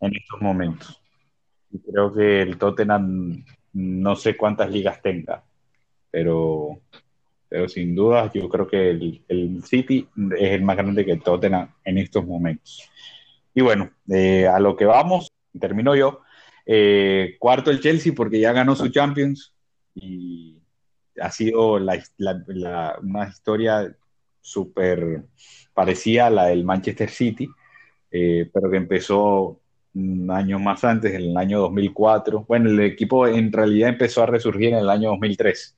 En 0.00 0.16
estos 0.16 0.40
momentos. 0.40 0.98
creo 1.86 2.10
que 2.10 2.40
el 2.40 2.56
Tottenham 2.56 3.44
no 3.74 4.16
sé 4.16 4.34
cuántas 4.34 4.70
ligas 4.70 5.02
tenga, 5.02 5.44
pero, 6.10 6.80
pero 7.46 7.68
sin 7.68 7.94
duda 7.94 8.32
yo 8.32 8.48
creo 8.48 8.66
que 8.66 8.88
el, 9.28 9.62
City 9.62 10.08
es 10.38 10.52
el 10.52 10.62
más 10.62 10.78
grande 10.78 11.04
que 11.04 11.12
el 11.12 11.22
Tottenham 11.22 11.68
en 11.84 11.98
estos 11.98 12.24
momentos. 12.24 12.88
Y 13.54 13.60
bueno, 13.60 13.90
eh, 14.08 14.46
a 14.46 14.58
lo 14.58 14.74
que 14.74 14.86
vamos, 14.86 15.30
termino 15.60 15.94
yo. 15.94 16.22
Eh, 16.64 17.36
cuarto 17.38 17.70
el 17.70 17.80
Chelsea 17.80 18.14
porque 18.16 18.40
ya 18.40 18.52
ganó 18.52 18.74
su 18.74 18.88
Champions 18.88 19.54
y 19.94 20.63
ha 21.20 21.30
sido 21.30 21.74
una 21.74 23.28
historia 23.28 23.94
súper 24.40 25.24
parecida 25.72 26.26
a 26.26 26.30
la 26.30 26.46
del 26.46 26.64
Manchester 26.64 27.10
City, 27.10 27.48
eh, 28.10 28.48
pero 28.52 28.70
que 28.70 28.76
empezó 28.76 29.60
un 29.94 30.30
año 30.30 30.58
más 30.58 30.84
antes, 30.84 31.14
en 31.14 31.22
el 31.22 31.36
año 31.36 31.60
2004. 31.60 32.44
Bueno, 32.46 32.70
el 32.70 32.80
equipo 32.80 33.26
en 33.26 33.52
realidad 33.52 33.90
empezó 33.90 34.22
a 34.22 34.26
resurgir 34.26 34.68
en 34.68 34.78
el 34.78 34.90
año 34.90 35.10
2003, 35.10 35.76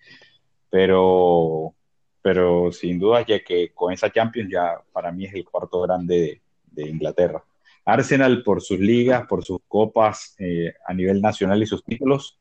pero, 0.70 1.75
pero 2.22 2.72
sin 2.72 2.99
duda 2.99 3.25
ya 3.25 3.42
que 3.44 3.72
con 3.75 3.92
esa 3.92 4.11
Champions 4.11 4.51
ya 4.51 4.81
para 4.92 5.12
mí 5.12 5.27
es 5.27 5.35
el 5.35 5.44
cuarto 5.44 5.81
grande 5.83 6.40
de, 6.64 6.88
Inglaterra. 6.88 7.42
Arsenal 7.85 8.42
por 8.42 8.61
sus 8.61 8.81
ligas, 8.81 9.27
por 9.27 9.44
sus 9.44 9.61
copas 9.68 10.35
eh, 10.38 10.75
a 10.87 10.92
nivel 10.92 11.22
nacional 11.22 11.62
y 11.62 11.66
sus 11.66 11.85
títulos. 11.85 12.38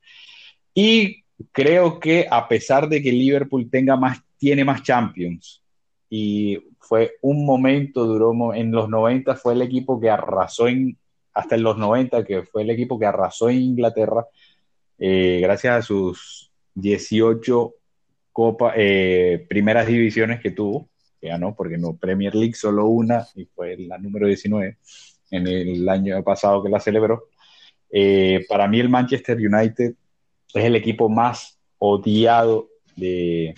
Y 0.74 1.25
creo 1.52 2.00
que 2.00 2.28
a 2.30 2.48
pesar 2.48 2.88
de 2.88 3.02
que 3.02 3.12
Liverpool 3.12 3.70
tenga 3.70 3.96
más, 3.96 4.20
tiene 4.38 4.64
más 4.64 4.84
Champions, 4.84 5.62
y 6.10 6.58
fue 6.80 7.16
un 7.22 7.46
momento, 7.46 8.06
duró 8.06 8.54
en 8.54 8.72
los 8.72 8.90
90, 8.90 9.36
fue 9.36 9.54
el 9.54 9.62
equipo 9.62 10.00
que 10.00 10.10
arrasó 10.10 10.68
en, 10.68 10.98
hasta 11.34 11.56
en 11.56 11.64
los 11.64 11.78
90, 11.78 12.24
que 12.24 12.44
fue 12.44 12.62
el 12.62 12.70
equipo 12.70 13.00
que 13.00 13.06
arrasó 13.06 13.50
en 13.50 13.58
Inglaterra, 13.58 14.26
eh, 14.98 15.40
gracias 15.42 15.78
a 15.78 15.82
sus 15.82 16.52
18 16.76 17.74
Copa, 18.32 18.74
eh, 18.76 19.46
primeras 19.48 19.88
divisiones 19.88 20.42
que 20.42 20.52
tuvo, 20.52 20.90
que 21.22 21.30
ganó, 21.30 21.56
porque 21.56 21.78
no 21.78 21.96
Premier 21.96 22.36
League 22.36 22.54
solo 22.54 22.86
una, 22.88 23.26
y 23.36 23.46
fue 23.46 23.78
la 23.78 23.98
número 23.98 24.28
19 24.28 24.78
en 25.32 25.48
el 25.48 25.88
año 25.88 26.22
pasado 26.22 26.62
que 26.62 26.70
la 26.70 26.82
celebró. 26.82 27.30
Eh, 27.90 28.46
para 28.50 28.68
mí 28.68 28.80
el 28.82 28.90
Manchester 28.90 29.38
United 29.38 29.96
es 30.60 30.66
el 30.66 30.76
equipo 30.76 31.10
más 31.10 31.60
odiado 31.78 32.70
de, 32.96 33.54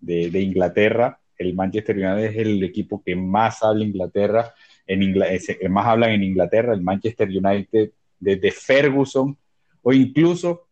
de, 0.00 0.40
Inglaterra. 0.40 1.20
El 1.36 1.54
Manchester 1.54 1.96
United 1.96 2.30
es 2.30 2.36
el 2.36 2.62
equipo 2.64 3.02
que 3.04 3.14
más 3.14 3.62
habla 3.62 3.84
Inglaterra, 3.84 4.54
en 4.86 5.02
Inglaterra, 5.02 5.68
más 5.68 5.86
hablan 5.86 6.10
en 6.10 6.24
Inglaterra, 6.24 6.74
el 6.74 6.82
Manchester 6.82 7.28
United 7.28 7.90
desde 8.18 8.50
Ferguson 8.50 9.36
o 9.82 9.92
incluso 9.92 10.66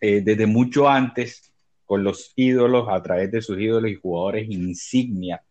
eh, 0.00 0.20
desde 0.20 0.46
mucho 0.46 0.88
antes 0.88 1.52
con 1.86 2.04
los 2.04 2.32
ídolos 2.36 2.86
a 2.90 3.02
través 3.02 3.30
de 3.30 3.40
sus 3.40 3.58
ídolos 3.58 3.90
y 3.90 3.94
jugadores 3.94 4.50
insignia 4.50 5.42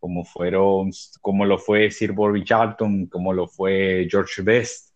como 0.00 0.24
fueron 0.24 0.90
como 1.20 1.44
lo 1.44 1.58
fue 1.58 1.90
Sir 1.90 2.12
Bobby 2.12 2.42
Charlton 2.42 3.06
como 3.06 3.32
lo 3.32 3.46
fue 3.46 4.08
George 4.10 4.42
Best. 4.42 4.94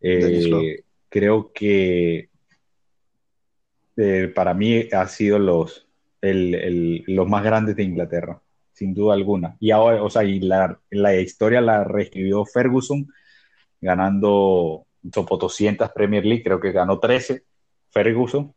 Eh, 0.00 0.82
creo 1.08 1.52
que 1.52 2.28
eh, 3.96 4.32
para 4.34 4.54
mí 4.54 4.88
ha 4.92 5.06
sido 5.08 5.38
los, 5.38 5.86
los 6.20 7.28
más 7.28 7.44
grandes 7.44 7.76
de 7.76 7.84
Inglaterra, 7.84 8.40
sin 8.72 8.94
duda 8.94 9.14
alguna. 9.14 9.56
Y 9.60 9.70
ahora, 9.70 10.02
o 10.02 10.10
sea, 10.10 10.24
y 10.24 10.40
la, 10.40 10.78
la 10.90 11.14
historia 11.16 11.60
la 11.60 11.84
reescribió 11.84 12.44
Ferguson, 12.44 13.06
ganando 13.80 14.86
sopo 15.12 15.36
200 15.36 15.90
Premier 15.92 16.24
League, 16.24 16.42
creo 16.42 16.60
que 16.60 16.72
ganó 16.72 16.98
13 16.98 17.44
Ferguson. 17.90 18.54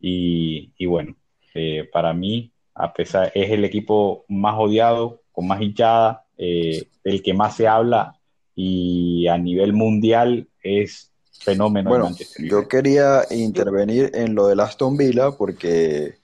Y, 0.00 0.72
y 0.78 0.86
bueno, 0.86 1.16
eh, 1.54 1.88
para 1.92 2.12
mí, 2.12 2.52
a 2.74 2.92
pesar, 2.92 3.32
es 3.34 3.50
el 3.50 3.64
equipo 3.64 4.24
más 4.28 4.54
odiado, 4.56 5.22
con 5.32 5.48
más 5.48 5.60
hinchada, 5.60 6.24
eh, 6.36 6.88
el 7.04 7.22
que 7.22 7.34
más 7.34 7.56
se 7.56 7.66
habla 7.66 8.14
y 8.54 9.26
a 9.28 9.38
nivel 9.38 9.72
mundial 9.72 10.48
es 10.62 11.12
fenómeno. 11.38 11.90
Bueno, 11.90 12.10
yo 12.38 12.68
quería 12.68 13.22
intervenir 13.30 14.10
en 14.14 14.34
lo 14.34 14.46
del 14.46 14.60
Aston 14.60 14.96
Villa 14.96 15.30
porque 15.32 16.16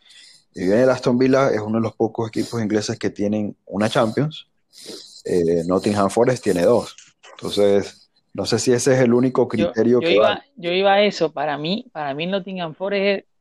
bien 0.54 0.78
el 0.78 0.90
Aston 0.90 1.18
Villa 1.18 1.50
es 1.50 1.60
uno 1.60 1.78
de 1.78 1.82
los 1.82 1.94
pocos 1.94 2.28
equipos 2.28 2.62
ingleses 2.62 2.98
que 2.98 3.10
tienen 3.10 3.56
una 3.66 3.88
Champions. 3.88 4.46
Eh, 5.24 5.62
Nottingham 5.66 6.10
Forest 6.10 6.44
tiene 6.44 6.62
dos. 6.62 6.96
Entonces, 7.32 8.10
no 8.32 8.44
sé 8.44 8.58
si 8.58 8.72
ese 8.72 8.94
es 8.94 9.00
el 9.00 9.14
único 9.14 9.48
criterio 9.48 10.00
yo, 10.00 10.00
que 10.00 10.14
iba, 10.14 10.42
yo 10.56 10.72
iba 10.72 10.94
a 10.94 11.02
eso. 11.02 11.32
Para 11.32 11.56
mí, 11.58 11.86
para 11.92 12.14
mí 12.14 12.26
Nottingham 12.26 12.74
Forest 12.74 13.20
es 13.20 13.34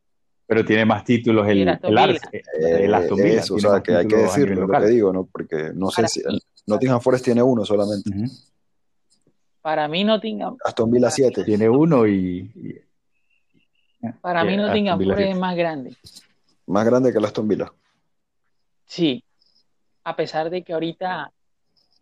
pero 0.46 0.66
tiene 0.66 0.86
más 0.86 1.04
títulos 1.04 1.48
el, 1.48 1.62
el, 1.62 2.94
Aston, 2.94 3.18
Villa. 3.18 3.40
Eso, 3.40 3.56
o 3.56 3.60
sea, 3.60 3.82
que 3.82 3.96
hay 3.96 4.08
que 4.08 4.18
decirlo, 4.18 4.68
lo 4.68 4.80
que 4.80 4.88
digo, 4.88 5.14
¿no? 5.14 5.26
Porque 5.26 5.72
no 5.74 5.90
sé 5.90 6.08
si 6.08 6.22
Nottingham 6.68 7.02
Forest 7.02 7.26
tiene 7.26 7.42
uno 7.42 7.66
solamente. 7.66 8.12
Para 9.63 9.88
mí 9.88 10.04
Nottingham. 10.04 10.58
Aston 10.65 10.91
Villa 10.91 11.10
7. 11.10 11.45
Tiene 11.45 11.69
uno 11.69 12.06
y. 12.06 12.52
para 14.19 14.43
mí 14.43 14.58
Nottingham 14.58 15.02
Forest 15.02 15.30
es 15.30 15.38
más 15.38 15.56
grande. 15.56 15.95
Más 16.67 16.86
grande 16.86 17.13
que 17.13 17.17
el 17.17 17.26
Aston 17.26 17.47
Villa. 17.47 17.71
Sí. 18.86 19.23
A 20.04 20.17
pesar 20.17 20.49
de 20.49 20.63
que 20.63 20.73
ahorita. 20.73 21.32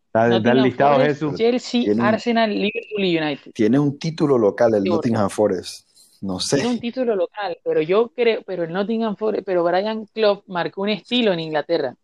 Está 0.08 0.54
listado 0.56 1.02
eso. 1.04 1.36
Chelsea, 1.36 1.93
Arsenal, 2.02 2.50
Liverpool 2.50 3.06
y 3.06 3.17
United. 3.19 3.52
Tiene 3.54 3.78
un 3.78 4.00
título 4.00 4.39
local 4.39 4.74
el 4.74 4.84
Nottingham 4.84 5.30
Forest. 5.30 5.88
No 6.21 6.39
sé. 6.39 6.58
Tiene 6.58 6.71
un 6.71 6.80
título 6.80 7.15
local, 7.15 7.60
pero 7.63 7.82
yo 7.82 8.10
creo, 8.10 8.41
pero 8.41 8.63
el 8.63 8.74
Nottingham 8.74 9.15
Forest, 9.15 9.45
pero 9.45 9.63
Brian 9.63 10.08
Clough 10.08 10.43
marcó 10.47 10.82
un 10.82 10.89
estilo 10.89 11.32
en 11.32 11.41
Inglaterra. 11.41 11.95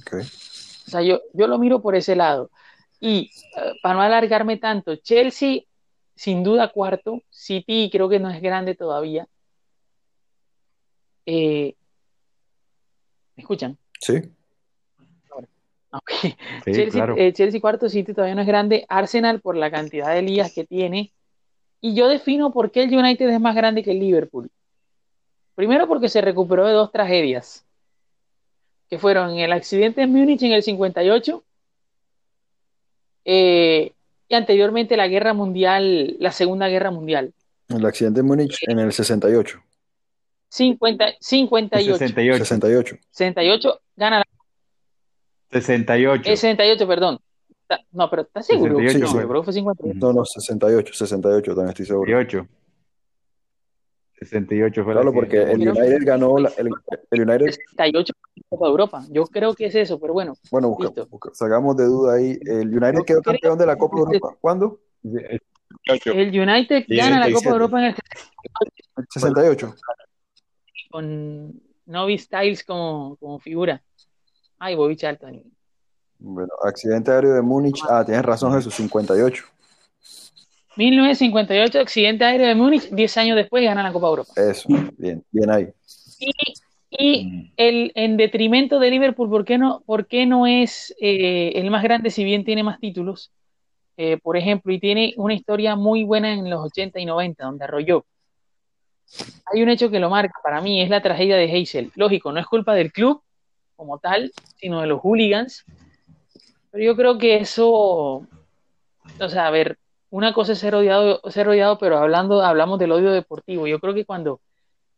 Okay. 0.00 0.22
O 0.22 0.90
sea, 0.90 1.02
yo, 1.02 1.20
yo 1.34 1.46
lo 1.46 1.58
miro 1.58 1.82
por 1.82 1.94
ese 1.94 2.16
lado. 2.16 2.50
Y 3.04 3.30
eh, 3.58 3.74
para 3.82 3.96
no 3.96 4.00
alargarme 4.00 4.56
tanto, 4.56 4.96
Chelsea, 4.96 5.64
sin 6.14 6.42
duda 6.42 6.72
cuarto, 6.72 7.20
City 7.28 7.90
creo 7.92 8.08
que 8.08 8.18
no 8.18 8.30
es 8.30 8.40
grande 8.40 8.74
todavía. 8.74 9.28
Eh, 11.26 11.74
¿Me 13.36 13.42
escuchan? 13.42 13.76
Sí. 14.00 14.22
Chelsea, 16.64 17.14
eh, 17.18 17.32
Chelsea, 17.34 17.60
cuarto, 17.60 17.90
City 17.90 18.14
todavía 18.14 18.36
no 18.36 18.40
es 18.40 18.46
grande. 18.46 18.86
Arsenal 18.88 19.42
por 19.42 19.54
la 19.54 19.70
cantidad 19.70 20.14
de 20.14 20.22
ligas 20.22 20.54
que 20.54 20.64
tiene. 20.64 21.12
Y 21.82 21.94
yo 21.94 22.08
defino 22.08 22.52
por 22.54 22.70
qué 22.70 22.84
el 22.84 22.96
United 22.96 23.28
es 23.28 23.40
más 23.40 23.54
grande 23.54 23.82
que 23.82 23.90
el 23.90 23.98
Liverpool. 23.98 24.50
Primero 25.54 25.86
porque 25.86 26.08
se 26.08 26.22
recuperó 26.22 26.66
de 26.66 26.72
dos 26.72 26.90
tragedias, 26.90 27.66
que 28.88 28.98
fueron 28.98 29.38
el 29.38 29.52
accidente 29.52 30.00
en 30.00 30.10
Múnich 30.10 30.42
en 30.42 30.52
el 30.52 30.62
58 30.62 31.44
eh, 33.24 33.92
y 34.28 34.34
anteriormente 34.34 34.96
la 34.96 35.08
guerra 35.08 35.34
mundial, 35.34 36.16
la 36.18 36.32
segunda 36.32 36.68
guerra 36.68 36.90
mundial. 36.90 37.32
El 37.68 37.84
accidente 37.86 38.20
de 38.20 38.24
Múnich 38.24 38.58
en 38.68 38.78
el 38.78 38.92
68. 38.92 39.58
50, 40.48 41.04
58. 41.20 41.98
68. 41.98 42.44
68. 42.44 42.96
68 43.10 43.80
gana 43.96 44.18
la... 44.18 44.24
68. 45.50 46.30
El 46.30 46.36
68, 46.36 46.86
perdón. 46.86 47.18
No, 47.92 48.10
pero 48.10 48.22
¿estás 48.22 48.46
seguro? 48.46 48.76
68, 48.76 49.06
sí, 49.06 49.18
sí. 49.18 49.42
fue 49.44 49.52
58. 49.52 49.98
No, 49.98 50.12
no, 50.12 50.24
68, 50.24 50.94
68, 50.94 51.54
también 51.54 51.68
estoy 51.70 51.86
seguro. 51.86 52.06
68. 52.06 52.48
68 54.24 54.84
fue 54.84 54.92
Claro, 54.92 55.12
porque 55.12 55.42
el 55.42 55.68
United 55.68 55.98
ganó, 56.04 56.38
la, 56.38 56.50
el, 56.56 56.68
el, 57.10 57.20
United... 57.20 57.46
68, 57.46 58.12
Copa 58.48 58.66
de 58.66 58.70
Europa. 58.70 59.04
Yo 59.10 59.24
creo 59.26 59.54
que 59.54 59.66
es 59.66 59.74
eso, 59.74 59.98
pero 60.00 60.12
bueno. 60.12 60.34
Bueno, 60.50 60.76
sacamos 61.32 61.76
de 61.76 61.84
duda 61.84 62.14
ahí. 62.14 62.38
¿El 62.42 62.68
United 62.68 63.04
quedó 63.04 63.22
campeón 63.22 63.58
de 63.58 63.66
la 63.66 63.76
Copa 63.76 63.96
de 63.96 64.02
Europa? 64.02 64.36
¿Cuándo? 64.40 64.80
El 65.02 66.40
United 66.40 66.84
gana 66.88 67.20
la 67.26 67.32
Copa 67.32 67.48
de 67.48 67.52
Europa 67.52 67.78
en 67.78 67.84
el 67.86 67.94
68. 69.10 69.74
Con 70.90 71.60
Novi 71.86 72.18
Styles 72.18 72.64
como, 72.64 73.16
como 73.16 73.38
figura. 73.38 73.82
Ay, 74.58 74.76
Bobby 74.76 74.96
Charlton. 74.96 75.42
Bueno, 76.18 76.50
accidente 76.64 77.10
aéreo 77.10 77.34
de 77.34 77.42
Múnich. 77.42 77.82
Ah, 77.88 78.04
tienes 78.04 78.24
razón, 78.24 78.54
Jesús, 78.54 78.74
58. 78.74 79.44
1958, 80.76 81.80
accidente 81.80 82.24
aéreo 82.24 82.48
de 82.48 82.54
Múnich, 82.54 82.88
10 82.90 83.16
años 83.18 83.36
después 83.36 83.62
gana 83.62 83.82
la 83.82 83.92
Copa 83.92 84.08
Europa. 84.08 84.32
Eso, 84.36 84.68
bien, 84.98 85.24
bien 85.30 85.50
ahí. 85.50 85.68
Y, 86.90 87.24
mm. 87.24 87.52
el, 87.56 87.92
en 87.94 88.16
detrimento 88.16 88.78
de 88.78 88.90
Liverpool, 88.90 89.28
¿por 89.28 89.44
qué 89.44 89.58
no, 89.58 89.82
por 89.86 90.06
qué 90.06 90.26
no 90.26 90.46
es 90.46 90.94
eh, 91.00 91.52
el 91.56 91.70
más 91.70 91.82
grande 91.82 92.10
si 92.10 92.24
bien 92.24 92.44
tiene 92.44 92.62
más 92.62 92.80
títulos? 92.80 93.32
Eh, 93.96 94.18
por 94.18 94.36
ejemplo, 94.36 94.72
y 94.72 94.80
tiene 94.80 95.14
una 95.16 95.34
historia 95.34 95.76
muy 95.76 96.02
buena 96.02 96.32
en 96.32 96.50
los 96.50 96.64
80 96.64 96.98
y 96.98 97.06
90, 97.06 97.44
donde 97.44 97.64
arrolló. 97.64 98.04
Hay 99.52 99.62
un 99.62 99.68
hecho 99.68 99.90
que 99.90 100.00
lo 100.00 100.10
marca, 100.10 100.34
para 100.42 100.60
mí, 100.60 100.82
es 100.82 100.90
la 100.90 101.02
tragedia 101.02 101.36
de 101.36 101.44
Heysel. 101.44 101.92
Lógico, 101.94 102.32
no 102.32 102.40
es 102.40 102.46
culpa 102.46 102.74
del 102.74 102.92
club 102.92 103.22
como 103.76 103.98
tal, 103.98 104.32
sino 104.56 104.80
de 104.80 104.88
los 104.88 105.00
hooligans. 105.00 105.64
Pero 106.70 106.84
yo 106.84 106.96
creo 106.96 107.18
que 107.18 107.36
eso, 107.36 107.70
o 107.70 109.28
sea, 109.28 109.46
a 109.46 109.50
ver, 109.50 109.78
una 110.14 110.32
cosa 110.32 110.52
es 110.52 110.60
ser 110.60 110.76
odiado, 110.76 111.20
ser 111.28 111.48
odiado, 111.48 111.76
pero 111.76 111.98
hablando, 111.98 112.40
hablamos 112.40 112.78
del 112.78 112.92
odio 112.92 113.10
deportivo. 113.10 113.66
Yo 113.66 113.80
creo 113.80 113.94
que 113.94 114.04
cuando, 114.04 114.40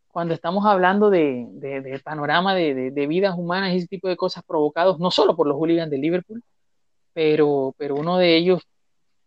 cuando 0.09 0.35
estamos 0.35 0.67
hablando 0.67 1.09
de, 1.09 1.47
de, 1.53 1.99
panorama 2.01 2.55
de, 2.55 2.91
de, 2.91 3.07
vidas 3.07 3.35
humanas 3.35 3.73
y 3.73 3.79
ese 3.79 3.87
tipo 3.87 4.09
de 4.09 4.17
cosas 4.19 4.45
provocados, 4.45 4.99
no 4.99 5.11
solo 5.11 5.35
por 5.35 5.47
los 5.47 5.57
hooligans 5.57 5.91
de 5.91 5.97
Liverpool, 5.97 6.45
pero, 7.15 7.75
pero 7.79 7.95
uno 7.95 8.19
de 8.19 8.37
ellos, 8.37 8.63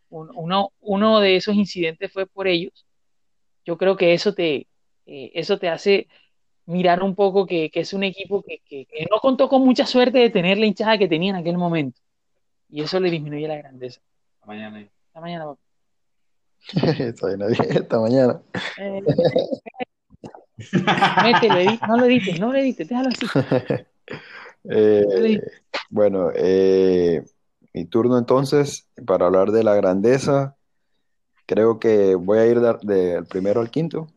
uno, 0.10 0.72
uno 0.80 1.20
de 1.22 1.38
esos 1.38 1.56
incidentes 1.56 2.14
fue 2.14 2.28
por 2.28 2.48
ellos. 2.48 2.86
Yo 3.66 3.76
creo 3.80 3.98
que 3.98 4.14
eso 4.14 4.36
te, 4.36 4.68
eh, 5.08 5.32
eso 5.34 5.58
te 5.58 5.70
hace 5.70 6.08
mirar 6.68 7.02
un 7.02 7.16
poco 7.16 7.48
que, 7.48 7.72
que 7.72 7.80
es 7.80 7.94
un 7.94 8.04
equipo 8.04 8.44
que, 8.44 8.60
que, 8.60 8.86
no 9.10 9.18
contó 9.20 9.50
con 9.50 9.64
mucha 9.64 9.88
suerte 9.88 10.20
de 10.20 10.30
tener 10.30 10.60
la 10.60 10.68
hinchada 10.68 11.00
que 11.00 11.08
tenía 11.08 11.32
en 11.32 11.38
aquel 11.38 11.58
momento. 11.58 12.00
Y 12.70 12.84
eso 12.84 13.00
le 13.00 13.10
disminuye 13.10 13.48
la 13.48 13.58
grandeza. 13.58 14.02
mañana. 14.46 14.88
Hasta 15.08 15.22
mañana. 15.22 15.56
Estoy 17.00 17.38
esta 17.70 18.00
mañana. 18.00 18.42
Eh, 20.62 21.80
no 21.88 21.96
lo 21.96 22.04
edites, 22.04 22.38
no 22.38 22.52
lo 22.52 22.60
edites, 22.60 22.90
déjalo 22.90 23.08
así. 23.08 23.26
Eh, 24.66 25.40
bueno, 25.90 26.32
eh, 26.36 27.24
mi 27.74 27.86
turno 27.86 28.18
entonces 28.18 28.86
para 29.06 29.28
hablar 29.28 29.52
de 29.52 29.64
la 29.64 29.76
grandeza. 29.76 30.58
Creo 31.46 31.80
que 31.80 32.16
voy 32.16 32.40
a 32.40 32.46
ir 32.46 32.60
del 32.60 33.26
primero 33.26 33.62
al 33.62 33.72
quinto. 33.72 34.08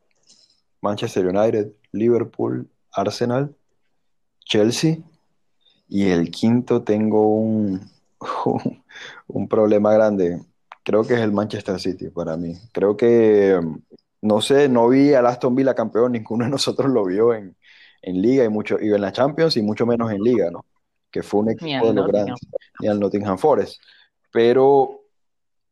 Manchester 0.80 1.26
United, 1.28 1.70
Liverpool, 1.92 2.68
Arsenal, 2.92 3.54
Chelsea. 4.44 4.98
Y 5.88 6.10
el 6.10 6.30
quinto 6.32 6.82
tengo 6.82 7.36
un, 7.36 7.88
un 9.28 9.48
problema 9.48 9.94
grande 9.94 10.40
creo 10.82 11.04
que 11.04 11.14
es 11.14 11.20
el 11.20 11.32
Manchester 11.32 11.78
City 11.80 12.10
para 12.10 12.36
mí. 12.36 12.54
Creo 12.72 12.96
que, 12.96 13.60
no 14.20 14.40
sé, 14.40 14.68
no 14.68 14.88
vi 14.88 15.14
al 15.14 15.26
Aston 15.26 15.54
Villa 15.54 15.74
campeón, 15.74 16.12
ninguno 16.12 16.44
de 16.44 16.50
nosotros 16.50 16.90
lo 16.90 17.04
vio 17.04 17.34
en, 17.34 17.56
Liga 18.04 18.44
y, 18.44 18.48
mucho, 18.48 18.78
y 18.80 18.92
en 18.92 19.00
la 19.00 19.12
Champions 19.12 19.56
y 19.56 19.62
mucho 19.62 19.86
menos 19.86 20.10
en 20.10 20.22
Liga, 20.22 20.50
¿no? 20.50 20.64
Que 21.08 21.22
fue 21.22 21.40
un 21.40 21.50
equipo 21.50 21.86
de 21.86 21.94
los 21.94 22.08
grandes, 22.08 22.40
ni 22.80 22.88
al 22.88 22.98
Nottingham 22.98 23.38
Forest. 23.38 23.80
Pero, 24.32 25.02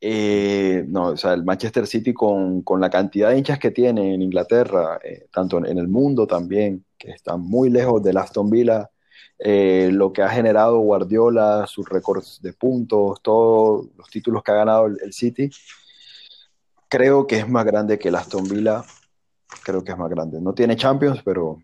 eh, 0.01 0.85
no, 0.87 1.09
o 1.09 1.17
sea, 1.17 1.33
el 1.33 1.45
Manchester 1.45 1.89
City 1.89 2.13
con, 2.13 2.63
la 2.79 2.89
cantidad 2.89 3.31
de 3.31 3.39
hinchas 3.39 3.59
que 3.59 3.73
tiene 3.73 4.15
en 4.15 4.23
Inglaterra, 4.23 5.01
eh, 5.03 5.27
tanto 5.33 5.59
en 5.59 5.77
el 5.77 5.89
mundo 5.89 6.27
también, 6.27 6.85
que 6.97 7.11
están 7.11 7.41
muy 7.41 7.69
lejos 7.69 8.01
del 8.01 8.19
Aston 8.19 8.49
Villa 8.49 8.89
eh, 9.43 9.89
lo 9.91 10.13
que 10.13 10.23
ha 10.23 10.29
generado 10.29 10.79
Guardiola, 10.81 11.67
sus 11.67 11.89
récords 11.89 12.41
de 12.43 12.53
puntos, 12.53 13.23
todos 13.23 13.87
los 13.97 14.11
títulos 14.11 14.43
que 14.43 14.53
ha 14.53 14.57
ganado 14.57 14.87
el, 14.87 15.13
City, 15.15 15.51
creo 16.89 17.27
que 17.27 17.39
es 17.39 17.49
más 17.49 17.65
grande 17.65 17.99
que 17.99 18.09
el 18.09 18.17
Aston 18.17 18.45
Villa. 18.45 18.83
Creo 19.65 19.83
que 19.83 19.93
es 19.93 19.99
más 19.99 20.11
grande. 20.11 20.41
No 20.41 20.53
tiene 20.53 20.77
Champions, 20.77 21.23
pero 21.25 21.59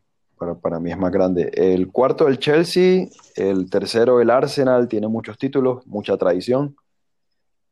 para, 0.60 0.80
mí 0.80 0.90
es 0.90 0.98
más 0.98 1.12
grande. 1.12 1.50
El 1.54 1.92
cuarto 1.92 2.28
el 2.28 2.38
Chelsea, 2.38 3.08
el 3.36 3.68
tercero 3.68 4.20
el 4.20 4.30
Arsenal, 4.30 4.88
tiene 4.88 5.08
muchos 5.08 5.36
títulos, 5.36 5.86
mucha 5.86 6.16
tradición. 6.16 6.76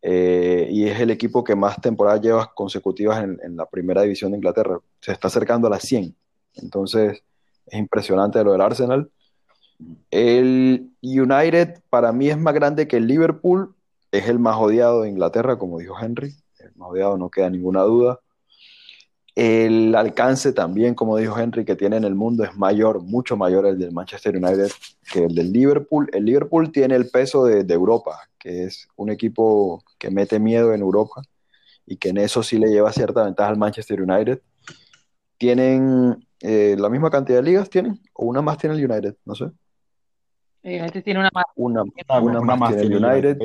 Eh, 0.03 0.69
y 0.71 0.87
es 0.87 1.01
el 1.01 1.11
equipo 1.11 1.43
que 1.43 1.57
más 1.57 1.81
temporadas 1.81 2.21
lleva 2.21 2.53
consecutivas 2.55 3.25
en, 3.25 3.41
en, 3.43 3.57
la 3.57 3.65
primera 3.65 4.03
división 4.03 4.33
de 4.33 4.37
Inglaterra. 4.37 4.79
Se 5.01 5.13
está 5.13 5.29
acercando 5.29 5.67
a 5.67 5.71
las 5.71 5.83
100. 5.83 6.15
Entonces, 6.57 7.23
es 7.67 7.79
impresionante 7.79 8.45
lo 8.45 8.53
del 8.53 8.61
Arsenal. 8.61 9.11
El 10.11 10.91
United 11.03 11.81
para 11.91 12.13
mí 12.13 12.29
es 12.29 12.39
más 12.39 12.55
grande 12.55 12.89
que 12.89 12.97
el 12.97 13.07
Liverpool, 13.07 13.75
es 14.13 14.29
el 14.29 14.39
más 14.39 14.57
odiado 14.57 15.03
de 15.03 15.11
Inglaterra, 15.11 15.59
como 15.59 15.79
dijo 15.79 15.95
Henry, 16.01 16.35
el 16.61 16.73
más 16.77 16.91
odiado, 16.91 17.19
no 17.19 17.31
queda 17.31 17.51
ninguna 17.51 17.83
duda. 17.83 18.21
El 19.35 19.97
alcance 19.97 20.53
también, 20.53 20.95
como 20.95 21.17
dijo 21.17 21.37
Henry, 21.37 21.65
que 21.65 21.75
tiene 21.75 21.97
en 21.97 22.05
el 22.05 22.15
mundo 22.15 22.45
es 22.45 22.57
mayor, 22.57 23.03
mucho 23.03 23.37
mayor 23.37 23.67
el 23.67 23.79
del 23.79 23.91
Manchester 23.91 24.37
United 24.37 24.71
que 25.13 25.25
el 25.25 25.35
del 25.35 25.53
Liverpool. 25.53 26.09
El 26.13 26.25
Liverpool 26.25 26.71
tiene 26.71 26.95
el 26.95 27.11
peso 27.11 27.45
de, 27.45 27.61
Europa, 27.75 28.17
que 28.39 28.65
es 28.65 28.87
un 28.95 29.11
equipo 29.11 29.83
que 29.99 30.11
mete 30.11 30.39
miedo 30.39 30.73
en 30.73 30.81
Europa 30.83 31.23
y 31.85 31.97
que 31.97 32.11
en 32.11 32.19
eso 32.19 32.45
sí 32.45 32.59
le 32.59 32.69
lleva 32.69 32.93
cierta 32.93 33.25
ventaja 33.25 33.51
al 33.51 33.59
Manchester 33.59 34.01
United. 34.01 34.41
Tienen 35.37 36.25
eh, 36.41 36.77
la 36.79 36.89
misma 36.89 37.11
cantidad 37.11 37.39
de 37.39 37.45
ligas, 37.45 37.69
tienen, 37.69 38.01
o 38.13 38.27
una 38.27 38.41
más 38.41 38.59
tiene 38.59 38.77
el 38.77 38.89
United, 38.89 39.17
no 39.25 39.35
sé. 39.35 39.47
Este 40.65 41.03
tiene 41.03 41.21
una 41.21 41.31
más. 41.33 41.45
Una, 41.57 41.85
más, 42.57 42.75
el 42.75 43.05
United. 43.05 43.39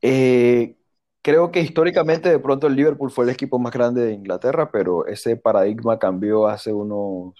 Eh, 0.00 0.76
creo 1.20 1.50
que 1.50 1.60
históricamente 1.60 2.30
de 2.30 2.38
pronto 2.38 2.68
el 2.68 2.76
Liverpool 2.76 3.10
fue 3.10 3.24
el 3.24 3.30
equipo 3.30 3.58
más 3.58 3.72
grande 3.72 4.04
de 4.06 4.12
Inglaterra, 4.12 4.70
pero 4.70 5.04
ese 5.06 5.36
paradigma 5.36 5.98
cambió 5.98 6.46
hace 6.46 6.72
unos, 6.72 7.34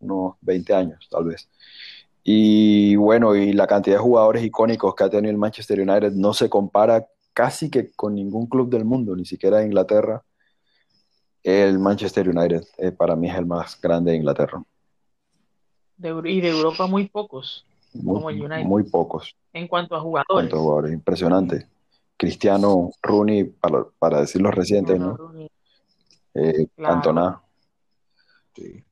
unos 0.00 0.34
20 0.40 0.74
años, 0.74 1.08
tal 1.08 1.24
vez. 1.24 1.48
Y 2.24 2.96
bueno, 2.96 3.36
y 3.36 3.52
la 3.52 3.68
cantidad 3.68 3.96
de 3.96 4.02
jugadores 4.02 4.42
icónicos 4.42 4.96
que 4.96 5.04
ha 5.04 5.10
tenido 5.10 5.30
el 5.30 5.38
Manchester 5.38 5.80
United 5.80 6.12
no 6.12 6.34
se 6.34 6.50
compara 6.50 7.06
casi 7.32 7.70
que 7.70 7.92
con 7.92 8.16
ningún 8.16 8.46
club 8.48 8.70
del 8.70 8.84
mundo, 8.84 9.14
ni 9.14 9.24
siquiera 9.24 9.58
de 9.58 9.66
Inglaterra. 9.66 10.24
El 11.44 11.78
Manchester 11.78 12.28
United 12.28 12.62
eh, 12.78 12.90
para 12.90 13.14
mí 13.14 13.30
es 13.30 13.36
el 13.36 13.46
más 13.46 13.80
grande 13.80 14.12
de 14.12 14.16
Inglaterra 14.16 14.64
y 15.98 16.40
de 16.40 16.48
Europa 16.48 16.86
muy 16.86 17.08
pocos, 17.08 17.64
muy, 17.94 18.14
como 18.14 18.30
el 18.30 18.42
United. 18.42 18.64
Muy 18.64 18.84
pocos. 18.84 19.36
En 19.52 19.68
cuanto 19.68 19.94
a 19.96 20.00
jugadores. 20.00 20.92
impresionante. 20.92 21.66
Cristiano, 22.16 22.90
Rooney, 23.02 23.44
para, 23.44 23.84
para 23.98 24.20
decir 24.20 24.40
los 24.40 24.54
recientes, 24.54 24.98
¿no? 24.98 25.16
Eh, 26.34 26.66
Sí. 28.54 28.84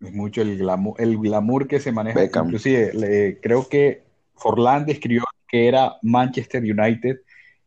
Es 0.00 0.12
mucho 0.12 0.42
el 0.42 0.58
glamour, 0.58 1.00
el 1.00 1.16
glamour 1.16 1.68
que 1.68 1.78
se 1.78 1.92
maneja. 1.92 2.24
Inclusive, 2.24 3.38
creo 3.40 3.68
que 3.68 4.02
Forlán 4.34 4.84
describió 4.84 5.22
que 5.46 5.68
era 5.68 5.96
Manchester 6.02 6.62
United, 6.62 7.20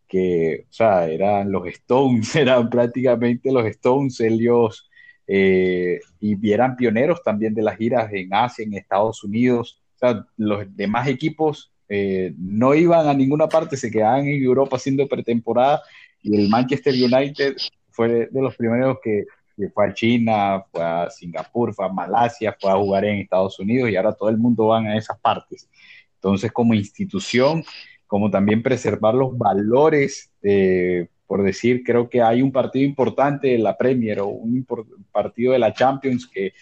que, 0.07 0.65
o 0.69 0.73
sea, 0.73 1.07
eran 1.07 1.51
los 1.51 1.65
Stones, 1.67 2.35
eran 2.35 2.69
prácticamente 2.69 3.51
los 3.51 3.65
Stones, 3.67 4.19
ellos 4.19 4.89
eh, 5.27 5.99
y 6.19 6.51
eran 6.51 6.75
pioneros 6.75 7.23
también 7.23 7.53
de 7.53 7.63
las 7.63 7.77
giras 7.77 8.11
en 8.13 8.33
Asia, 8.33 8.63
en 8.63 8.73
Estados 8.73 9.23
Unidos. 9.23 9.81
O 9.95 9.97
sea, 9.97 10.25
los 10.37 10.65
demás 10.75 11.07
equipos 11.07 11.71
eh, 11.87 12.33
no 12.37 12.73
iban 12.73 13.07
a 13.07 13.13
ninguna 13.13 13.47
parte, 13.47 13.77
se 13.77 13.91
quedaban 13.91 14.27
en 14.27 14.43
Europa 14.43 14.75
haciendo 14.75 15.07
pretemporada 15.07 15.81
y 16.21 16.35
el 16.35 16.49
Manchester 16.49 16.93
United 16.93 17.55
fue 17.91 18.27
de 18.31 18.41
los 18.41 18.55
primeros 18.55 18.97
que, 19.03 19.25
fue 19.73 19.87
a 19.87 19.93
China, 19.93 20.65
fue 20.69 20.83
a 20.83 21.09
Singapur, 21.09 21.73
fue 21.73 21.85
a 21.85 21.89
Malasia, 21.89 22.57
fue 22.59 22.69
a 22.69 22.75
jugar 22.75 23.05
en 23.05 23.19
Estados 23.19 23.57
Unidos 23.57 23.89
y 23.89 23.95
ahora 23.95 24.11
todo 24.11 24.29
el 24.29 24.37
mundo 24.37 24.67
va 24.67 24.81
a 24.81 24.97
esas 24.97 25.17
partes. 25.19 25.69
Entonces, 26.15 26.51
como 26.51 26.73
institución, 26.73 27.63
como 28.05 28.29
también 28.29 28.61
preservar 28.61 29.13
los 29.13 29.37
valores 29.37 30.31
eh, 30.41 31.07
por 31.27 31.43
decir, 31.43 31.83
creo 31.83 32.09
que 32.09 32.21
hay 32.21 32.41
un 32.41 32.51
partido 32.51 32.85
importante 32.85 33.49
de 33.49 33.57
la 33.57 33.77
Premier 33.77 34.19
o 34.19 34.27
un 34.27 34.65
partido 35.11 35.53
de 35.53 35.59
la 35.59 35.73
Champions 35.73 36.27
que, 36.27 36.53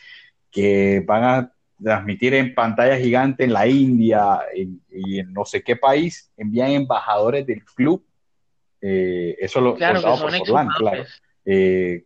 que 0.49 1.03
van 1.05 1.23
a 1.23 1.51
transmitir 1.81 2.33
en 2.33 2.53
pantalla 2.53 2.97
gigante 2.97 3.43
en 3.43 3.53
la 3.53 3.67
India 3.67 4.39
y 4.55 5.19
en 5.19 5.33
no 5.33 5.43
sé 5.45 5.61
qué 5.63 5.75
país, 5.75 6.31
envían 6.37 6.71
embajadores 6.71 7.45
del 7.45 7.63
club. 7.65 8.05
Eh, 8.81 9.35
eso 9.39 9.61
lo 9.61 9.75
claro, 9.75 10.01
por 10.01 10.31
Forlán, 10.31 10.67
claro. 10.77 11.03
Eh, 11.45 12.05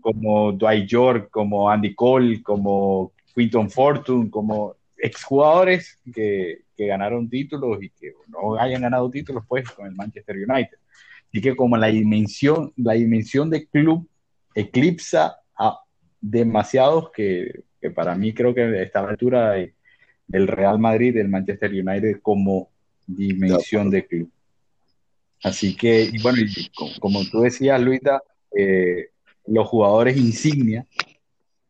como 0.00 0.52
Dwight 0.52 0.86
York, 0.86 1.28
como 1.30 1.70
Andy 1.70 1.94
Cole, 1.94 2.42
como 2.42 3.12
Quinton 3.34 3.70
Fortune, 3.70 4.30
como 4.30 4.76
exjugadores 4.96 5.98
que, 6.12 6.62
que 6.76 6.86
ganaron 6.86 7.28
títulos 7.28 7.82
y 7.82 7.90
que 7.90 8.12
no 8.28 8.56
hayan 8.56 8.82
ganado 8.82 9.10
títulos 9.10 9.44
pues 9.48 9.68
con 9.70 9.86
el 9.86 9.94
Manchester 9.94 10.36
United. 10.36 10.78
Así 11.36 11.42
que 11.42 11.54
como 11.54 11.76
la 11.76 11.88
dimensión, 11.88 12.72
la 12.76 12.94
dimensión 12.94 13.50
de 13.50 13.66
club 13.66 14.08
eclipsa 14.54 15.36
a 15.54 15.80
demasiados 16.18 17.10
que, 17.10 17.64
que 17.78 17.90
para 17.90 18.14
mí 18.14 18.32
creo 18.32 18.54
que 18.54 18.82
está 18.82 19.00
a 19.00 19.02
la 19.02 19.08
altura 19.10 19.52
del 20.26 20.48
Real 20.48 20.78
Madrid, 20.78 21.12
del 21.12 21.28
Manchester 21.28 21.70
United 21.70 22.20
como 22.22 22.70
dimensión 23.06 23.90
de 23.90 24.06
club. 24.06 24.30
Así 25.42 25.76
que, 25.76 26.08
y 26.10 26.22
bueno, 26.22 26.38
y 26.40 26.70
como, 26.98 27.22
tú 27.26 27.42
decías, 27.42 27.82
Luisa, 27.82 28.22
eh, 28.56 29.10
los 29.46 29.68
jugadores 29.68 30.16
insignia, 30.16 30.86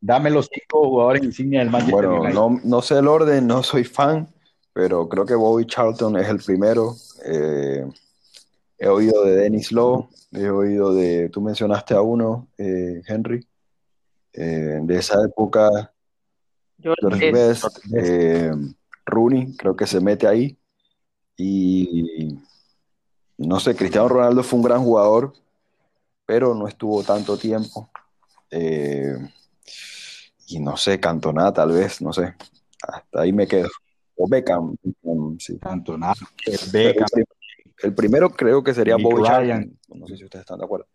dame 0.00 0.30
los 0.30 0.48
cinco 0.48 0.88
jugadores 0.88 1.24
insignia 1.24 1.58
del 1.58 1.70
Manchester 1.70 2.06
United. 2.06 2.34
No, 2.34 2.60
no 2.62 2.82
sé 2.82 3.00
el 3.00 3.08
orden, 3.08 3.48
no 3.48 3.64
soy 3.64 3.82
fan, 3.82 4.28
pero 4.72 5.08
creo 5.08 5.26
que 5.26 5.34
Bobby 5.34 5.66
Charlton 5.66 6.18
es 6.18 6.28
el 6.28 6.38
primero. 6.38 6.94
Eh, 7.24 7.84
he 8.78 8.88
oído 8.88 9.24
de 9.24 9.36
Dennis 9.36 9.72
Lowe, 9.72 10.08
he 10.32 10.48
oído 10.48 10.94
de, 10.94 11.28
tú 11.30 11.40
mencionaste 11.40 11.94
a 11.94 12.02
uno, 12.02 12.48
eh, 12.58 13.02
Henry, 13.06 13.46
de 14.32 14.96
esa 14.98 15.16
época, 15.24 15.92
George 16.78 17.32
Best, 17.32 17.64
Rooney, 19.06 19.56
creo 19.56 19.74
que 19.74 19.86
se 19.86 19.98
mete 20.00 20.26
ahí. 20.26 20.58
Y 21.38 22.38
no 23.38 23.60
sé, 23.60 23.74
Cristiano 23.74 24.08
Ronaldo 24.08 24.42
fue 24.42 24.58
un 24.58 24.64
gran 24.64 24.82
jugador, 24.82 25.32
pero 26.24 26.54
no 26.54 26.68
estuvo 26.68 27.02
tanto 27.02 27.36
tiempo. 27.36 27.90
Eh, 28.50 29.16
y 30.48 30.60
no 30.60 30.76
sé, 30.76 30.98
Cantona 31.00 31.52
tal 31.52 31.72
vez, 31.72 32.00
no 32.00 32.12
sé. 32.12 32.34
Hasta 32.86 33.20
ahí 33.20 33.32
me 33.32 33.46
quedo. 33.46 33.68
O 34.16 34.28
Beckham. 34.28 34.76
sí. 35.38 35.58
Cantona. 35.58 36.12
Beckham. 36.72 37.06
El, 37.82 37.94
primero 37.94 38.30
creo 38.30 38.62
que 38.62 38.74
sería 38.74 38.96
Bobby 38.96 39.22
Charlton. 39.24 39.78
No 39.94 40.06
sé 40.06 40.16
si 40.16 40.24
ustedes 40.24 40.42
están 40.42 40.58
de 40.58 40.64
acuerdo. 40.64 40.86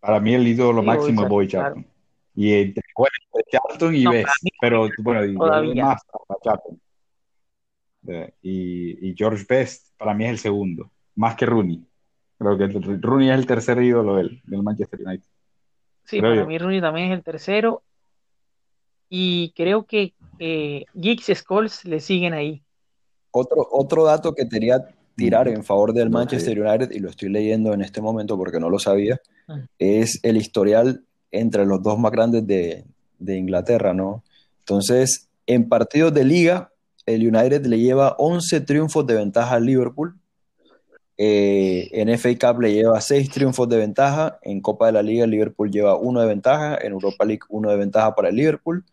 Para 0.00 0.20
mí 0.20 0.34
el 0.34 0.46
ídolo 0.46 0.82
máximo 0.82 1.22
es 1.22 1.28
Bobby 1.28 1.48
Charlton. 1.48 1.86
Y 2.34 2.52
entre 2.54 2.82
Charlton 3.50 3.94
y 3.94 4.06
Best, 4.06 4.28
pero 4.60 4.88
bueno, 5.02 5.24
y 5.24 5.74
más 5.74 6.02
Charlton 6.42 6.80
y, 8.42 9.14
George 9.16 9.44
Best 9.48 9.96
para 9.96 10.14
mí 10.14 10.24
es 10.24 10.30
el 10.30 10.38
segundo, 10.38 10.90
más 11.14 11.34
que 11.34 11.46
Rooney. 11.46 11.84
Creo 12.38 12.56
que 12.56 12.66
Rooney 13.00 13.30
es 13.30 13.38
el 13.38 13.46
tercer 13.46 13.82
ídolo 13.82 14.16
del, 14.16 14.40
Manchester 14.44 15.00
United. 15.04 15.28
Sí, 16.04 16.20
para 16.20 16.44
mí 16.44 16.58
Rooney 16.58 16.80
también 16.80 17.10
es 17.10 17.18
el 17.18 17.24
tercero. 17.24 17.82
Y 19.10 19.52
creo 19.56 19.86
que 19.86 20.14
eh, 20.38 20.84
Giggs 20.94 21.28
y 21.30 21.34
Scholes 21.34 21.84
le 21.84 22.00
siguen 22.00 22.34
ahí. 22.34 22.62
Otro, 23.30 23.68
otro 23.70 24.04
dato 24.04 24.34
que 24.34 24.48
quería 24.48 24.88
tirar 25.16 25.48
en 25.48 25.64
favor 25.64 25.92
del 25.92 26.10
Manchester 26.10 26.60
United, 26.60 26.90
y 26.92 27.00
lo 27.00 27.10
estoy 27.10 27.28
leyendo 27.28 27.72
en 27.74 27.82
este 27.82 28.00
momento 28.00 28.36
porque 28.36 28.60
no 28.60 28.70
lo 28.70 28.78
sabía, 28.78 29.20
ah. 29.48 29.58
es 29.78 30.20
el 30.22 30.36
historial 30.36 31.02
entre 31.32 31.66
los 31.66 31.82
dos 31.82 31.98
más 31.98 32.12
grandes 32.12 32.46
de, 32.46 32.84
de 33.18 33.36
Inglaterra, 33.36 33.92
¿no? 33.94 34.22
Entonces, 34.60 35.28
en 35.46 35.68
partidos 35.68 36.14
de 36.14 36.24
liga, 36.24 36.70
el 37.06 37.26
United 37.26 37.64
le 37.66 37.78
lleva 37.78 38.14
11 38.18 38.60
triunfos 38.60 39.06
de 39.06 39.14
ventaja 39.14 39.54
al 39.54 39.64
Liverpool. 39.64 40.14
Eh, 41.16 41.88
en 41.92 42.16
FA 42.18 42.28
Cup 42.38 42.60
le 42.60 42.72
lleva 42.72 43.00
6 43.00 43.30
triunfos 43.30 43.68
de 43.68 43.78
ventaja. 43.78 44.38
En 44.42 44.60
Copa 44.60 44.86
de 44.86 44.92
la 44.92 45.02
Liga 45.02 45.24
el 45.24 45.30
Liverpool 45.30 45.70
lleva 45.70 45.96
1 45.96 46.20
de 46.20 46.26
ventaja. 46.26 46.78
En 46.80 46.92
Europa 46.92 47.24
League 47.24 47.42
1 47.48 47.70
de 47.70 47.76
ventaja 47.76 48.14
para 48.14 48.28
el 48.28 48.36
Liverpool. 48.36 48.84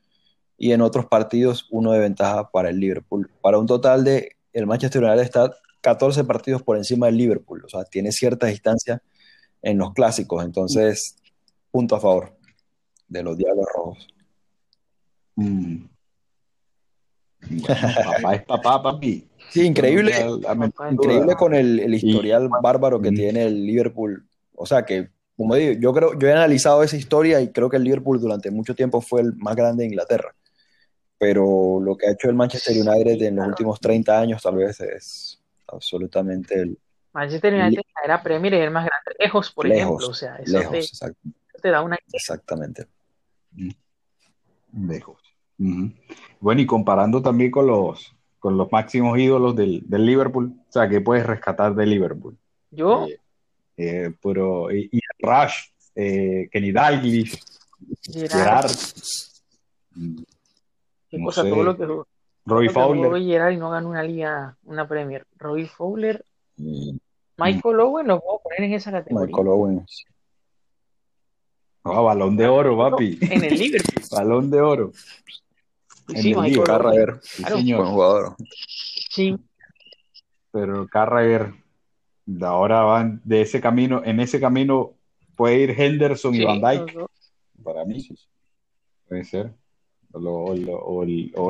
Y 0.57 0.71
en 0.71 0.81
otros 0.81 1.05
partidos 1.05 1.67
1 1.71 1.91
de 1.91 1.99
ventaja 1.99 2.49
para 2.49 2.69
el 2.69 2.79
Liverpool. 2.79 3.29
Para 3.41 3.57
un 3.57 3.67
total 3.67 4.03
de, 4.03 4.35
el 4.53 4.67
Manchester 4.67 5.03
United 5.03 5.21
está 5.21 5.53
14 5.81 6.23
partidos 6.23 6.63
por 6.63 6.77
encima 6.77 7.07
del 7.07 7.17
Liverpool. 7.17 7.63
O 7.65 7.69
sea, 7.69 7.83
tiene 7.83 8.11
cierta 8.11 8.47
distancia 8.47 9.01
en 9.61 9.77
los 9.77 9.93
clásicos. 9.93 10.43
Entonces, 10.43 11.17
punto 11.71 11.95
a 11.95 11.99
favor 11.99 12.37
de 13.07 13.23
los 13.23 13.37
Diablos 13.37 13.65
Rojos. 13.75 14.07
Mm 15.35 15.85
papá 17.67 18.35
es 18.35 18.43
papá, 18.43 18.83
papi. 18.83 19.27
Sí, 19.49 19.61
increíble, 19.61 20.11
increíble 20.91 21.35
con 21.35 21.53
el, 21.53 21.93
historial 21.93 22.49
bárbaro 22.61 23.01
que 23.01 23.11
tiene 23.11 23.45
el 23.45 23.65
Liverpool. 23.65 24.25
O 24.55 24.65
sea 24.65 24.83
que, 24.83 25.09
como 25.37 25.55
digo, 25.55 25.79
yo 25.79 25.93
creo, 25.93 26.17
yo 26.17 26.27
he 26.27 26.31
analizado 26.31 26.83
esa 26.83 26.97
historia 26.97 27.41
y 27.41 27.51
creo 27.51 27.69
que 27.69 27.77
el 27.77 27.83
Liverpool 27.83 28.19
durante 28.19 28.51
mucho 28.51 28.73
tiempo 28.73 29.01
fue 29.01 29.21
el 29.21 29.35
más 29.35 29.55
grande 29.55 29.83
de 29.83 29.89
Inglaterra. 29.89 30.33
Pero 31.17 31.79
lo 31.81 31.95
que 31.95 32.07
ha 32.07 32.11
hecho 32.11 32.29
el 32.29 32.35
Manchester 32.35 32.75
United 32.75 33.21
en 33.21 33.37
los 33.37 33.47
últimos 33.47 33.79
30 33.79 34.19
años 34.19 34.41
tal 34.41 34.55
vez 34.55 34.79
es 34.81 35.41
absolutamente 35.67 36.55
el... 36.55 36.77
Manchester 37.13 37.53
United 37.53 37.81
era 38.03 38.21
Premier 38.21 38.53
y 38.53 38.57
el 38.57 38.71
más 38.71 38.85
grande. 38.85 39.11
Lejos, 39.17 39.51
por 39.51 39.67
ejemplo. 39.67 40.07
O 40.07 40.13
sea, 40.13 40.35
eso 40.35 40.59
lejos, 40.59 40.99
te, 41.61 41.69
da 41.69 41.81
una... 41.81 41.97
Exactamente. 42.11 42.87
Lejos. 44.73 45.21
Bueno, 45.57 46.61
y 46.61 46.65
comparando 46.65 47.21
también 47.21 47.51
con 47.51 47.67
los, 47.67 48.13
con 48.39 48.57
los 48.57 48.71
máximos 48.71 49.17
ídolos 49.17 49.55
del, 49.55 49.85
Liverpool, 49.89 50.53
o 50.67 50.71
sea, 50.71 50.89
¿qué 50.89 51.01
puedes 51.01 51.25
rescatar 51.25 51.73
de 51.73 51.85
Liverpool? 51.85 52.37
Yo. 52.71 53.07
Eh, 53.07 53.19
eh, 53.77 54.13
pero, 54.21 54.71
y, 54.71 54.99
Rush, 55.19 55.69
eh, 55.95 56.49
Kenny 56.51 56.71
Dalglish, 56.71 57.39
Gerard. 58.03 58.71
¿Qué 61.17 61.23
cosa? 61.23 61.43
todo 61.43 61.63
lo 61.63 61.77
que. 61.77 61.87
Roy 62.45 62.69
Fowler. 62.69 63.23
Gerard 63.23 63.53
y 63.53 63.57
no 63.57 63.71
ganó 63.71 63.89
una 63.89 64.03
liga, 64.03 64.57
una 64.63 64.87
Premier. 64.87 65.25
Roy 65.37 65.65
Fowler. 65.65 66.23
Mm. 66.57 66.97
Michael 67.37 67.79
Owen 67.79 68.07
lo 68.07 68.21
puedo 68.21 68.39
poner 68.39 68.63
en 68.63 68.73
esa 68.73 68.91
categoría. 68.91 69.27
Michael 69.27 69.47
Owen. 69.47 69.85
Ah, 71.83 72.01
balón 72.01 72.37
de 72.37 72.47
oro, 72.47 72.77
papi. 72.77 73.17
En 73.21 73.43
el 73.43 73.57
Liverpool. 73.57 74.03
balón 74.11 74.49
de 74.49 74.61
oro. 74.61 74.91
Sí, 76.15 76.35
Michael 76.35 76.63
Carragher, 76.63 77.19
buen 77.49 77.85
jugador. 77.85 78.35
Sí. 79.09 79.35
Pero 80.51 80.87
Carragher, 80.87 81.53
ahora 82.41 82.81
van 82.81 83.21
de 83.23 83.41
ese 83.41 83.59
camino, 83.59 84.01
en 84.05 84.19
ese 84.19 84.39
camino 84.39 84.93
puede 85.35 85.59
ir 85.59 85.79
Henderson 85.79 86.35
y 86.35 86.45
Van 86.45 86.61
Dyke. 86.61 87.05
Para 87.63 87.85
mí, 87.85 88.07
puede 89.07 89.23
ser. 89.23 89.53
O, 90.17 91.03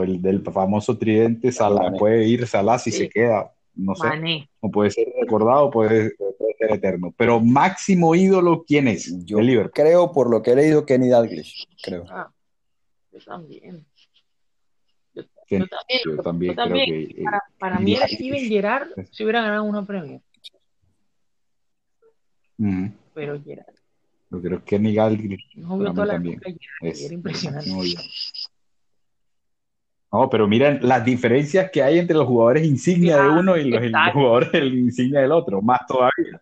el, 0.03 0.21
del 0.21 0.41
famoso 0.41 0.97
tridente 0.97 1.51
Salah, 1.51 1.91
puede 1.91 2.27
ir 2.27 2.47
Salah 2.47 2.79
si 2.79 2.91
se 2.91 3.09
queda, 3.09 3.51
no 3.75 3.95
sé. 3.95 4.07
O 4.59 4.71
puede 4.71 4.91
ser 4.91 5.07
recordado, 5.19 5.69
puede, 5.69 6.13
ser 6.57 6.71
eterno. 6.71 7.13
Pero 7.15 7.39
máximo 7.39 8.15
ídolo, 8.15 8.63
¿quién 8.67 8.87
es? 8.87 9.25
Yo 9.25 9.37
creo, 9.71 10.11
por 10.11 10.29
lo 10.29 10.41
que 10.41 10.51
he 10.51 10.55
leído, 10.55 10.85
Kenny 10.85 11.09
Dalglish, 11.09 11.67
creo. 11.81 12.05
Ah, 12.09 12.31
yo 13.11 13.19
también 13.19 13.85
yo 15.49 16.17
también, 16.21 16.55
creo 16.55 16.73
que. 16.73 17.01
Eh, 17.03 17.23
para, 17.59 17.79
mí 17.79 17.95
era 17.95 18.07
Steven 18.07 18.47
Gerrard 18.47 18.89
si 19.11 19.23
hubiera 19.23 19.41
ganado 19.41 19.63
una 19.63 19.85
premio. 19.85 20.21
Pero 23.13 23.41
Gerard. 23.41 23.75
Yo 24.31 24.41
creo 24.41 24.65
que 24.65 24.79
Miguel 24.79 25.37
no 25.55 25.93
también. 25.93 26.41
era 26.81 27.13
impresionante. 27.13 27.69
No, 30.15 30.29
pero 30.29 30.47
miren 30.47 30.79
las 30.81 31.03
diferencias 31.03 31.69
que 31.69 31.83
hay 31.83 31.99
entre 31.99 32.15
los 32.15 32.25
jugadores 32.25 32.65
insignia 32.65 33.21
de 33.21 33.27
uno 33.27 33.57
y 33.57 33.69
los, 33.69 33.81
jugadores 34.13 34.49
del 34.53 34.73
insignia 34.73 35.19
del 35.19 35.33
otro, 35.33 35.61
más 35.61 35.81
todavía. 35.85 36.41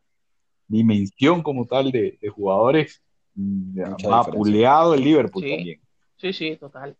Dimensión 0.68 1.42
como 1.42 1.66
tal 1.66 1.92
de, 1.92 2.20
jugadores 2.36 3.02
vapuleado 3.34 4.94
el 4.94 5.02
Liverpool 5.02 5.42
también. 5.42 5.82
Sí, 6.18 6.34
sí, 6.34 6.56
total. 6.58 6.96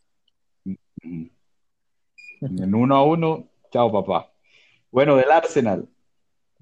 En 2.42 2.74
uno 2.74 2.96
a 2.96 3.04
uno, 3.04 3.48
chao 3.72 3.92
papá. 3.92 4.32
Bueno, 4.90 5.16
del 5.16 5.30
Arsenal. 5.30 5.88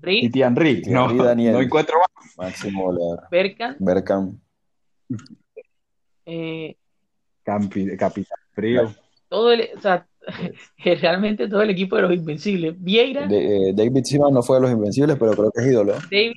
Y 0.04 0.42
Henry. 0.42 0.82
No, 0.88 1.08
no 1.08 1.62
encuentro 1.62 2.00
más. 2.00 2.38
Máximo 2.38 2.94
Berkan. 3.32 3.78
Berkan. 3.80 4.42
Eh, 6.26 6.76
Capitán 7.46 8.40
Frío. 8.52 8.94
Todo 9.32 9.54
el, 9.54 9.70
o 9.78 9.80
sea, 9.80 10.06
realmente 11.02 11.48
todo 11.48 11.62
el 11.62 11.70
equipo 11.70 11.96
de 11.96 12.02
los 12.02 12.14
Invencibles. 12.14 12.76
Vieira. 12.78 13.30
Eh, 13.32 13.72
David 13.74 14.04
Seaman 14.04 14.34
no 14.34 14.44
fue 14.44 14.58
de 14.58 14.64
los 14.64 14.72
Invencibles, 14.72 15.18
pero 15.18 15.32
creo 15.32 15.52
que 15.52 15.62
es 15.62 15.68
ídolo. 15.68 15.94
David. 15.94 16.34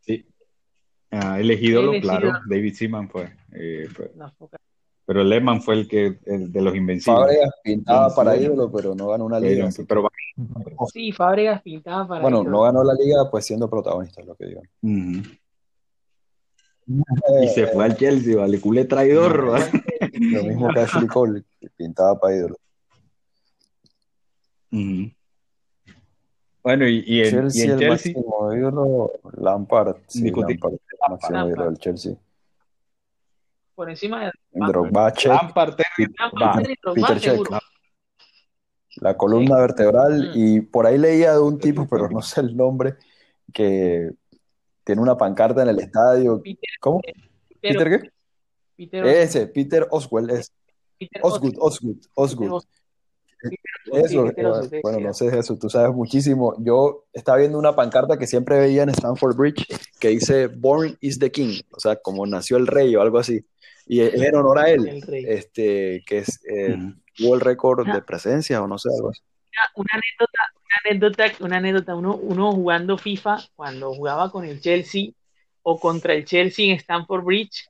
Sí. 0.00 0.26
Ah, 1.12 1.38
él 1.38 1.52
es 1.52 1.62
ídolo, 1.62 1.92
claro. 2.00 2.32
David 2.50 2.74
Seaman 2.74 3.08
fue. 3.08 3.32
Eh, 3.52 3.86
fue. 3.94 4.10
Pero 5.04 5.22
Lehman 5.22 5.62
fue 5.62 5.74
el 5.74 5.86
que 5.86 6.18
el 6.26 6.50
de 6.50 6.60
los 6.60 6.74
invencibles. 6.74 7.20
Fábregas 7.20 7.50
pintaba 7.62 8.12
para 8.12 8.36
ídolo, 8.36 8.72
pero 8.72 8.96
no 8.96 9.06
ganó 9.08 9.24
una 9.26 9.38
liga. 9.38 9.68
Pero, 9.86 10.08
sí, 10.92 11.12
Fábregas 11.12 11.62
pintaba 11.62 12.08
para 12.08 12.20
Bueno, 12.20 12.42
no 12.42 12.62
ganó 12.62 12.82
la 12.82 12.94
liga, 12.94 13.30
pues 13.30 13.46
siendo 13.46 13.70
protagonista, 13.70 14.22
es 14.22 14.26
lo 14.26 14.34
que 14.34 14.46
digo. 14.46 14.62
Y 17.42 17.48
se 17.48 17.68
fue 17.68 17.84
al 17.84 17.96
Chelsea, 17.96 18.36
vale, 18.36 18.60
culé 18.60 18.86
traidor. 18.86 19.50
¿vale? 19.50 19.70
Lo 20.30 20.42
mismo 20.44 20.68
que 20.72 20.80
Ashley 20.80 21.06
Cole, 21.08 21.44
que 21.60 21.68
pintaba 21.70 22.18
para 22.18 22.36
ídolo. 22.36 22.56
Bueno, 26.62 26.86
y, 26.86 27.02
y 27.06 27.22
y 27.22 27.30
Chelsea, 27.30 27.64
el 27.74 27.78
Chelsea, 27.78 27.88
máximo 27.90 28.54
ídolo, 28.54 29.12
Lampard. 29.36 29.96
Sí, 30.06 30.18
Indiscutible. 30.20 30.60
Lampard, 30.60 30.72
el 30.74 31.10
máximo 31.10 31.32
Lampard. 31.38 31.50
ídolo 31.50 31.70
del 31.70 31.78
Chelsea. 31.78 32.14
Por 33.74 33.90
encima 33.90 34.24
de 34.26 34.32
Drogba, 34.52 35.12
Lampard, 35.24 35.74
Terry, 35.74 36.12
Peter 36.94 37.18
Check. 37.20 37.48
la 38.96 39.16
columna 39.16 39.56
vertebral. 39.56 40.30
Mm. 40.30 40.32
Y 40.34 40.60
por 40.60 40.86
ahí 40.86 40.98
leía 40.98 41.32
de 41.32 41.40
un 41.40 41.58
tipo, 41.58 41.86
pero 41.90 42.08
no 42.08 42.22
sé 42.22 42.42
el 42.42 42.56
nombre, 42.56 42.94
que 43.52 44.10
tiene 44.84 45.00
una 45.02 45.16
pancarta 45.16 45.62
en 45.62 45.68
el 45.70 45.80
estadio. 45.80 46.40
Peter, 46.42 46.70
¿Cómo? 46.80 47.00
¿Peter 47.60 47.88
qué? 47.88 48.11
Peter, 48.86 49.06
Ese, 49.06 49.46
Peter 49.46 49.86
Oswell, 49.90 50.30
es 50.30 50.52
Peter 50.98 51.20
Osgood, 51.24 51.54
Osgood, 51.58 51.94
Peter 51.96 52.10
Osgood. 52.14 52.52
Os- 52.52 52.68
Eso, 53.92 54.06
sí, 54.08 54.28
Peter 54.28 54.46
Osgood, 54.46 54.80
bueno, 54.82 54.98
sí. 54.98 55.04
no 55.04 55.14
sé 55.14 55.38
eso, 55.38 55.58
tú 55.58 55.68
sabes 55.68 55.92
muchísimo. 55.94 56.54
Yo 56.60 57.06
estaba 57.12 57.38
viendo 57.38 57.58
una 57.58 57.74
pancarta 57.74 58.16
que 58.16 58.26
siempre 58.28 58.58
veía 58.58 58.84
en 58.84 58.90
Stanford 58.90 59.36
Bridge 59.36 59.66
que 59.98 60.08
dice 60.08 60.46
Born 60.46 60.96
is 61.00 61.18
the 61.18 61.30
King, 61.32 61.60
o 61.72 61.80
sea, 61.80 61.96
como 61.96 62.24
nació 62.26 62.56
el 62.56 62.66
rey 62.68 62.94
o 62.94 63.02
algo 63.02 63.18
así. 63.18 63.44
Y 63.86 64.00
es 64.00 64.14
en 64.14 64.36
honor 64.36 64.60
a 64.60 64.70
él, 64.70 64.86
El 64.86 65.02
rey. 65.02 65.24
este, 65.26 66.04
que 66.06 66.18
es, 66.18 66.40
eh, 66.46 66.74
Ujú. 66.76 66.94
tuvo 67.16 67.34
el 67.34 67.40
récord 67.40 67.84
Ah. 67.88 67.94
de 67.94 68.02
presencia 68.02 68.62
o 68.62 68.68
no 68.68 68.78
sé, 68.78 68.88
algo 68.96 69.10
así. 69.10 69.20
una 69.74 69.88
anécdota, 69.92 70.42
una 70.54 70.90
anécdota, 70.90 71.44
una 71.44 71.56
anécdota, 71.58 71.94
uno, 71.96 72.16
uno 72.16 72.52
jugando 72.52 72.96
FIFA 72.96 73.38
cuando 73.56 73.92
jugaba 73.92 74.30
con 74.30 74.44
el 74.46 74.60
Chelsea 74.60 75.10
o 75.62 75.78
contra 75.80 76.14
el 76.14 76.24
Chelsea 76.24 76.66
en 76.72 76.76
Stamford 76.78 77.24
Bridge, 77.24 77.68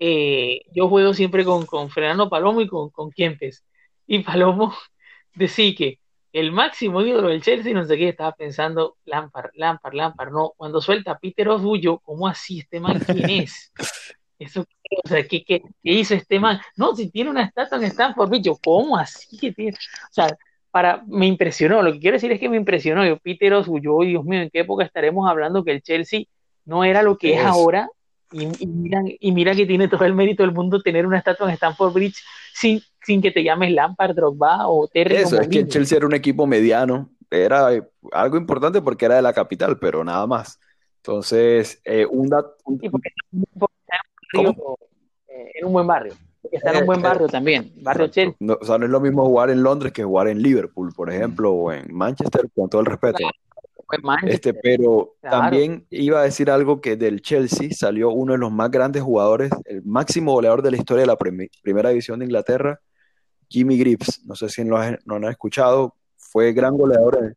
eh, 0.00 0.62
yo 0.72 0.88
juego 0.88 1.12
siempre 1.12 1.44
con, 1.44 1.66
con 1.66 1.90
Fernando 1.90 2.30
Palomo 2.30 2.62
y 2.62 2.66
con, 2.66 2.88
con 2.90 3.12
Kempes. 3.12 3.64
Y 4.06 4.20
Palomo 4.20 4.74
decía 5.34 5.74
que 5.76 5.98
el 6.32 6.52
máximo 6.52 7.02
ídolo 7.02 7.28
del 7.28 7.42
Chelsea, 7.42 7.74
no 7.74 7.84
sé 7.84 7.96
qué, 7.98 8.08
estaba 8.08 8.32
pensando 8.32 8.96
Lampard, 9.04 9.50
Lampard, 9.54 9.94
Lampard, 9.94 10.32
no, 10.32 10.54
cuando 10.56 10.80
suelta 10.80 11.12
a 11.12 11.18
Peter 11.18 11.48
yo, 11.80 11.98
¿cómo 11.98 12.26
así 12.26 12.60
este 12.60 12.80
man 12.80 13.00
quién 13.00 13.28
es? 13.30 13.72
Eso, 14.38 14.64
o 15.04 15.08
sea, 15.08 15.22
¿qué, 15.26 15.44
qué, 15.44 15.60
qué 15.60 15.92
hizo 15.92 16.14
este 16.14 16.40
man? 16.40 16.58
No, 16.74 16.96
si 16.96 17.10
tiene 17.10 17.28
una 17.28 17.42
estatua 17.42 17.76
en 17.76 17.84
Stamford 17.84 18.30
Bridge, 18.30 18.44
yo, 18.44 18.56
¿cómo 18.64 18.96
así 18.96 19.36
que 19.36 19.52
tiene? 19.52 19.76
O 19.76 20.12
sea, 20.12 20.34
para, 20.70 21.02
me 21.06 21.26
impresionó, 21.26 21.82
lo 21.82 21.92
que 21.92 22.00
quiero 22.00 22.14
decir 22.14 22.32
es 22.32 22.40
que 22.40 22.48
me 22.48 22.56
impresionó, 22.56 23.04
yo, 23.04 23.18
Peter 23.18 23.52
yo, 23.82 24.00
Dios 24.00 24.24
mío, 24.24 24.40
¿en 24.40 24.48
qué 24.48 24.60
época 24.60 24.84
estaremos 24.84 25.28
hablando 25.28 25.62
que 25.62 25.72
el 25.72 25.82
Chelsea 25.82 26.22
no 26.64 26.84
era 26.84 27.02
lo 27.02 27.18
que 27.18 27.34
es 27.34 27.44
ahora? 27.44 27.90
Y, 28.32 28.44
y 28.62 28.66
mira, 28.66 29.02
y 29.18 29.32
mira 29.32 29.54
que 29.54 29.66
tiene 29.66 29.88
todo 29.88 30.04
el 30.04 30.14
mérito 30.14 30.42
del 30.42 30.52
mundo 30.52 30.80
tener 30.80 31.06
una 31.06 31.18
estatua 31.18 31.48
en 31.48 31.54
Stamford 31.54 31.92
Bridge 31.92 32.22
sin, 32.54 32.80
sin 33.04 33.20
que 33.20 33.30
te 33.30 33.42
llames 33.42 33.72
Lampard, 33.72 34.14
Drogba 34.14 34.68
o 34.68 34.86
Terry 34.88 35.16
Eso, 35.16 35.40
es 35.40 35.48
que 35.48 35.60
el. 35.60 35.68
Chelsea 35.68 35.98
era 35.98 36.06
un 36.06 36.14
equipo 36.14 36.46
mediano, 36.46 37.10
era 37.30 37.74
eh, 37.74 37.82
algo 38.12 38.36
importante 38.36 38.80
porque 38.82 39.06
era 39.06 39.16
de 39.16 39.22
la 39.22 39.32
capital, 39.32 39.78
pero 39.78 40.04
nada 40.04 40.26
más. 40.26 40.60
Entonces, 40.98 41.80
eh, 41.84 42.06
un 42.06 42.28
dato, 42.28 42.56
barrio, 44.32 44.78
eh, 45.28 45.52
en 45.54 45.66
un 45.66 45.72
buen 45.72 45.86
barrio. 45.86 46.14
Porque 46.42 46.56
está 46.56 46.70
en 46.70 46.76
un 46.76 46.82
Eh, 46.82 46.86
buen 46.86 47.00
eh, 47.00 47.02
barrio 47.02 47.26
también, 47.26 47.72
barrio 47.82 48.08
Chelsea. 48.08 48.36
No, 48.38 48.58
o 48.60 48.64
sea, 48.64 48.78
no 48.78 48.84
es 48.84 48.90
lo 48.90 49.00
mismo 49.00 49.24
jugar 49.24 49.50
en 49.50 49.62
Londres 49.62 49.92
que 49.92 50.04
jugar 50.04 50.28
en 50.28 50.42
Liverpool, 50.42 50.92
por 50.94 51.10
ejemplo, 51.10 51.52
o 51.52 51.72
en 51.72 51.92
Manchester, 51.92 52.48
con 52.54 52.68
todo 52.68 52.82
el 52.82 52.86
respeto. 52.86 53.18
Manchester. 53.22 53.49
Este, 54.30 54.54
pero 54.54 55.14
Claro. 55.20 55.38
también 55.40 55.86
iba 55.90 56.20
a 56.20 56.24
decir 56.24 56.50
algo 56.50 56.80
que 56.80 56.96
del 56.96 57.20
Chelsea 57.22 57.70
salió 57.72 58.10
uno 58.10 58.32
de 58.32 58.38
los 58.38 58.52
más 58.52 58.70
grandes 58.70 59.02
jugadores, 59.02 59.50
el 59.64 59.82
máximo 59.84 60.32
goleador 60.32 60.62
de 60.62 60.70
la 60.70 60.76
historia 60.76 61.02
de 61.02 61.06
la 61.06 61.16
primera 61.16 61.88
división 61.90 62.18
de 62.20 62.24
Inglaterra, 62.26 62.80
Jimmy 63.48 63.78
Greaves. 63.78 64.22
No 64.26 64.34
sé 64.36 64.48
si 64.48 64.64
lo, 64.64 64.76
han- 64.78 64.98
no 65.04 65.18
lo 65.18 65.26
han 65.26 65.32
escuchado, 65.32 65.94
fue 66.16 66.52
gran 66.52 66.76
goleador 66.76 67.18
en, 67.22 67.36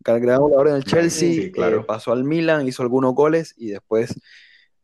gran, 0.00 0.20
gran 0.20 0.40
goleador 0.40 0.68
en 0.68 0.74
el 0.76 0.84
Chelsea, 0.84 1.32
sí, 1.32 1.52
claro. 1.52 1.80
eh, 1.80 1.84
pasó 1.86 2.12
al 2.12 2.24
Milan, 2.24 2.66
hizo 2.68 2.82
algunos 2.82 3.14
goles 3.14 3.54
y 3.56 3.68
después 3.68 4.14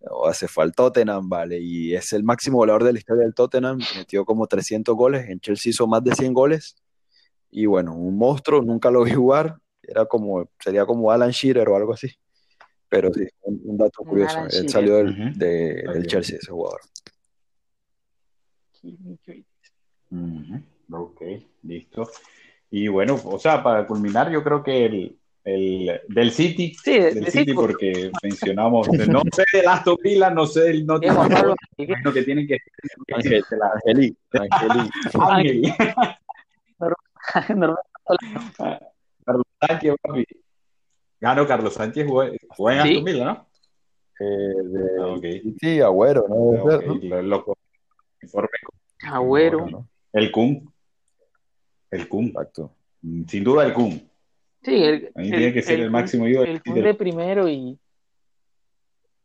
oh, 0.09 0.33
se 0.33 0.49
fue 0.49 0.64
al 0.64 0.73
Tottenham, 0.73 1.29
vale, 1.29 1.59
y 1.61 1.95
es 1.95 2.12
el 2.14 2.25
máximo 2.25 2.57
goleador 2.59 2.85
de 2.85 2.95
la 2.95 2.99
historia 2.99 3.25
del 3.25 3.35
Tottenham, 3.35 3.79
metió 3.97 4.25
como 4.25 4.47
300 4.47 4.97
goles, 4.97 5.29
en 5.29 5.41
Chelsea 5.41 5.71
hizo 5.71 5.87
más 5.87 6.03
de 6.03 6.14
100 6.14 6.33
goles. 6.33 6.75
Y 7.53 7.66
bueno, 7.66 7.95
un 7.95 8.16
monstruo, 8.16 8.62
nunca 8.62 8.91
lo 8.91 9.03
vi 9.05 9.11
jugar, 9.12 9.57
era 9.91 10.07
como, 10.07 10.49
sería 10.59 10.86
como 10.86 11.11
Alan 11.11 11.30
Shearer 11.30 11.68
o 11.68 11.76
algo 11.76 11.93
así. 11.93 12.09
Pero 12.88 13.12
sí, 13.12 13.26
un, 13.43 13.61
un 13.64 13.76
dato 13.76 14.03
curioso. 14.05 14.36
Alan 14.38 14.45
Él 14.47 14.51
Shearer. 14.53 14.70
salió 14.70 14.97
del, 14.97 15.09
Ujú. 15.11 15.38
de- 15.38 15.70
Está 15.80 15.93
del. 15.93 16.07
Chelsea, 16.07 16.38
ese 16.38 16.51
jugador. 16.53 16.80
Ujú, 20.11 20.62
Ok, 20.93 21.22
listo. 21.62 22.09
Y 22.70 22.88
bueno, 22.88 23.20
o 23.24 23.38
sea, 23.38 23.62
para 23.62 23.86
culminar, 23.86 24.30
yo 24.30 24.43
creo 24.43 24.62
que 24.62 24.86
el, 24.86 25.18
el 25.45 26.01
del 26.09 26.30
City, 26.32 26.74
Sí, 26.82 26.93
de- 26.99 27.14
del 27.14 27.24
de 27.24 27.30
City, 27.30 27.45
City, 27.45 27.55
porque 27.55 28.11
mencionamos, 28.22 28.88
no 29.09 29.22
sé 29.32 29.45
del 29.53 29.68
Aston 29.68 29.97
Villa, 30.03 30.30
no 30.30 30.47
sé 30.47 30.61
del 30.62 30.86
Juan 30.86 31.01
Pablo, 31.01 31.28
Forest, 31.30 31.59
imagino 31.78 32.12
que 32.12 32.22
tienen 32.22 32.47
que 32.47 32.59
Ángel, 33.12 33.45
Angelí, 33.84 34.16
Angelí. 35.18 35.72
Carlos 39.31 39.47
Sánchez, 39.61 39.95
papi. 40.03 40.24
Gano 41.20 41.47
Carlos 41.47 41.74
Sánchez, 41.74 42.07
jugó, 42.07 42.22
en 42.24 42.33
Sí. 42.39 42.89
Aston 42.89 43.05
Villa, 43.05 43.24
¿no? 43.24 43.47
Eh, 44.20 44.55
de 44.64 45.03
Ah. 45.03 45.43
City, 45.43 45.81
Agüero, 45.81 46.26
¿no? 46.28 46.53
Debe 46.53 46.78
ser, 46.78 46.87
¿no? 46.87 47.22
Lo- 47.22 47.22
lo- 47.22 47.57
Agüero. 49.12 49.87
El 50.12 50.31
Kun. 50.33 50.72
El 51.91 52.09
Kun. 52.09 52.26
Exacto. 52.26 52.72
Sin 53.28 53.45
duda 53.45 53.64
el 53.66 53.72
Kun. 53.72 53.91
Sí, 54.62 54.74
el, 54.74 55.11
Ahí 55.14 55.31
tiene 55.31 55.53
que 55.55 55.62
ser 55.62 55.81
el 55.81 55.87
Kun- 55.87 55.93
máximo 55.93 56.26
ídolo. 56.28 56.51
El 56.51 56.62
Kun 56.62 56.74
de 56.83 56.95
primero 56.95 57.49
y 57.49 57.78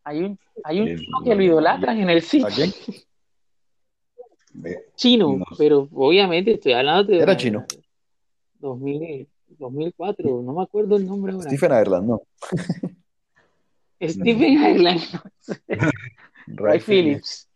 hay 0.04 0.20
un, 0.24 0.40
hay 0.64 0.80
un 0.82 0.88
El- 0.88 1.00
chino 1.00 1.18
que 1.24 1.36
lo 1.36 1.44
idolatran 1.44 1.98
en 2.00 2.10
el 2.10 2.18
¿A 2.20 2.22
City. 2.22 2.46
quién? 2.56 2.72
De- 4.54 4.86
Chino, 4.96 5.36
No. 5.38 5.46
pero 5.58 5.90
obviamente 5.92 6.54
estoy 6.54 6.72
hablando 6.74 7.12
de 7.12 7.20
Era 7.20 7.36
chino. 7.36 7.66
2000, 8.60 9.28
2004, 9.60 10.42
no 10.42 10.54
me 10.54 10.64
acuerdo 10.64 10.96
el 10.98 11.06
nombre 11.06 11.34
ahora. 11.34 11.50
Stephen 11.50 11.72
Ireland, 11.72 12.08
no. 12.08 12.22
Stephen 14.02 14.54
Ireland, 14.54 15.02
Ray 16.48 16.80
Phillips. 16.80 17.48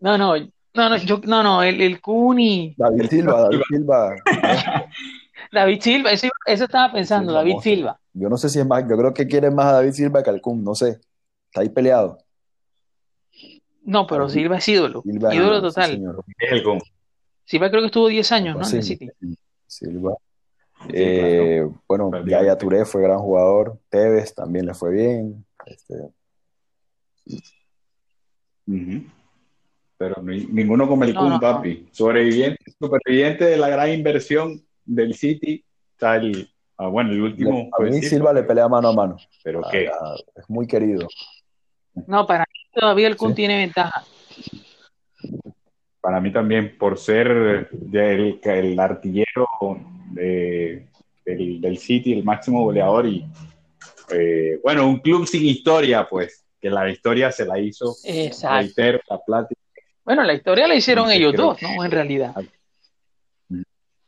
No, 0.00 0.16
no, 0.16 0.36
no, 0.36 0.88
no, 0.88 0.96
yo, 0.96 1.20
no, 1.24 1.42
no, 1.42 1.62
el, 1.62 1.80
el 1.80 2.00
Kun 2.00 2.40
y 2.40 2.74
David 2.76 3.08
Silva, 3.08 3.42
David 3.42 3.62
Silva. 3.68 4.16
David 5.52 5.80
Silva, 5.80 6.12
eso, 6.12 6.28
eso 6.46 6.64
estaba 6.64 6.92
pensando, 6.92 7.32
David. 7.32 7.56
Silva. 7.62 8.00
Yo 8.14 8.28
no 8.28 8.36
sé 8.36 8.48
si 8.48 8.58
es 8.58 8.66
más, 8.66 8.84
yo 8.88 8.96
creo 8.96 9.12
que 9.12 9.26
quiere 9.26 9.50
más 9.50 9.66
a 9.66 9.72
David 9.74 9.92
Silva 9.92 10.22
que 10.22 10.30
al 10.30 10.40
Kun, 10.40 10.64
no 10.64 10.74
sé. 10.74 11.00
Está 11.46 11.60
ahí 11.60 11.68
peleado. 11.68 12.18
No, 13.84 14.06
pero 14.06 14.22
David 14.22 14.34
Silva 14.34 14.58
es 14.58 14.68
ídolo, 14.68 15.02
Silva, 15.02 15.34
ídolo 15.34 15.56
sí, 15.56 15.62
total. 15.62 15.90
señor. 15.90 16.24
Es 16.38 16.52
el 16.52 16.62
Kun. 16.62 16.80
Silva 17.44 17.70
creo 17.70 17.82
que 17.82 17.86
estuvo 17.86 18.08
10 18.08 18.32
años, 18.32 18.56
¿no? 18.56 18.68
En 18.68 18.76
el 18.76 18.82
City. 18.82 19.10
Silva. 19.66 20.14
Sí, 20.86 20.90
Eh, 20.94 21.68
bueno, 21.88 22.10
Prácticamente. 22.10 22.30
Yaya 22.48 22.58
Touré 22.58 22.84
fue 22.84 23.02
gran 23.02 23.18
jugador. 23.18 23.78
Tevez 23.88 24.34
también 24.34 24.66
le 24.66 24.74
fue 24.74 24.90
bien. 24.92 25.44
Este. 25.66 25.94
Pero 29.98 30.22
ni- 30.22 30.46
ninguno 30.46 30.88
como 30.88 31.04
el 31.04 31.14
No, 31.14 31.20
Kun, 31.20 31.28
no, 31.30 31.34
no. 31.36 31.40
papi. 31.40 31.88
Sobreviviente, 31.92 32.64
superviviente 32.78 33.44
de 33.44 33.56
la 33.56 33.68
gran 33.68 33.90
inversión 33.90 34.60
del 34.84 35.14
City. 35.14 35.64
Está 35.92 36.16
el, 36.16 36.48
ah, 36.78 36.88
bueno, 36.88 37.12
el 37.12 37.20
último. 37.22 37.68
a 37.78 37.82
mí 37.82 37.92
Silva, 37.94 38.08
Silva 38.08 38.32
le 38.32 38.42
pelea 38.42 38.68
mano 38.68 38.88
a 38.88 38.92
mano. 38.92 39.16
Pero 39.44 39.60
Ah, 39.64 39.68
qué. 39.70 39.88
ah, 39.88 40.14
es 40.34 40.48
muy 40.50 40.66
querido. 40.66 41.06
No, 42.06 42.26
para 42.26 42.40
mí 42.40 42.60
todavía 42.80 43.06
el 43.08 43.16
Kun 43.16 43.30
Sí. 43.30 43.34
tiene 43.36 43.58
ventaja. 43.58 44.04
Para 46.02 46.20
mí 46.20 46.32
también, 46.32 46.76
por 46.76 46.98
ser 46.98 47.70
del, 47.70 48.40
el 48.42 48.78
artillero 48.80 49.46
de- 50.10 50.88
del, 51.24 51.60
del 51.60 51.78
City, 51.78 52.12
el 52.12 52.24
máximo 52.24 52.64
goleador 52.64 53.06
y, 53.06 53.24
eh, 54.12 54.58
bueno, 54.64 54.88
un 54.88 54.98
club 54.98 55.26
sin 55.28 55.44
historia, 55.46 56.08
pues, 56.10 56.44
que 56.60 56.68
la 56.68 56.90
historia 56.90 57.30
se 57.30 57.46
la 57.46 57.58
hizo, 57.60 57.94
Exacto. 58.04 58.56
reitero, 58.58 59.00
la 59.08 59.18
plata 59.24 59.54
Bueno, 60.04 60.24
la 60.24 60.34
historia 60.34 60.66
la 60.66 60.74
hicieron 60.74 61.08
ellos 61.08 61.34
dos, 61.34 61.62
¿no? 61.62 61.84
En 61.84 61.90
realidad. 61.92 62.34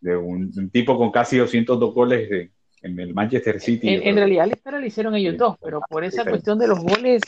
de 0.00 0.16
un, 0.16 0.52
un 0.54 0.70
tipo 0.70 0.98
con 0.98 1.10
casi 1.12 1.38
202 1.38 1.94
goles 1.94 2.28
de- 2.28 2.50
en 2.82 2.98
el 3.00 3.14
Manchester 3.14 3.58
City. 3.60 3.88
En, 3.88 4.16
realidad 4.16 4.46
la 4.46 4.52
historia 4.52 4.80
la 4.80 4.86
hicieron 4.86 5.14
ellos 5.14 5.38
dos, 5.38 5.56
pero 5.62 5.80
por 5.88 6.04
esa 6.04 6.24
cuestión 6.26 6.58
de 6.58 6.66
los 6.66 6.80
goles 6.80 7.22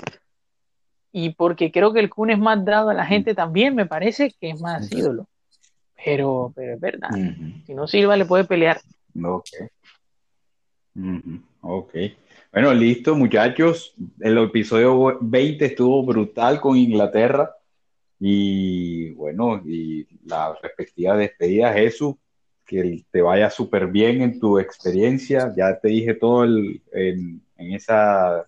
y 1.19 1.31
porque 1.31 1.73
creo 1.73 1.95
que 1.95 2.01
el 2.01 2.11
Kun 2.11 2.29
es 2.29 2.39
más 2.39 2.63
dado 2.63 2.91
a 2.91 2.95
la 2.95 3.07
gente 3.07 3.35
también, 3.35 3.75
me 3.75 3.87
parece 3.87 4.35
que 4.39 4.51
es 4.51 4.61
más 4.61 4.93
ídolo. 4.93 5.27
Pero, 6.05 6.53
pero 6.55 6.75
es 6.75 6.81
verdad. 6.81 7.09
Si 7.65 7.73
no 7.73 7.87
Silva 7.87 8.19
le 8.19 8.27
puede 8.27 8.45
pelear. 8.45 8.83
Ok. 9.25 9.49
Ujú, 10.95 11.41
ok. 11.63 11.95
Bueno, 12.53 12.75
listo, 12.75 13.15
muchachos. 13.15 13.95
El 14.21 14.37
episodio 14.37 15.17
20 15.23 15.65
estuvo 15.65 16.05
brutal 16.05 16.61
con 16.61 16.77
Inglaterra. 16.77 17.57
Y 18.21 19.13
bueno, 19.13 19.63
y 19.65 20.07
la 20.27 20.55
respectiva 20.63 21.17
despedida, 21.17 21.73
Jesús, 21.73 22.17
que 22.67 23.05
te 23.11 23.23
vaya 23.23 23.49
súper 23.49 23.87
bien 23.87 24.21
en 24.21 24.39
tu 24.39 24.59
experiencia. 24.59 25.51
Ya 25.57 25.81
te 25.81 25.89
dije 25.89 26.13
todo 26.13 26.45
en, 26.45 27.41
esa 27.57 28.47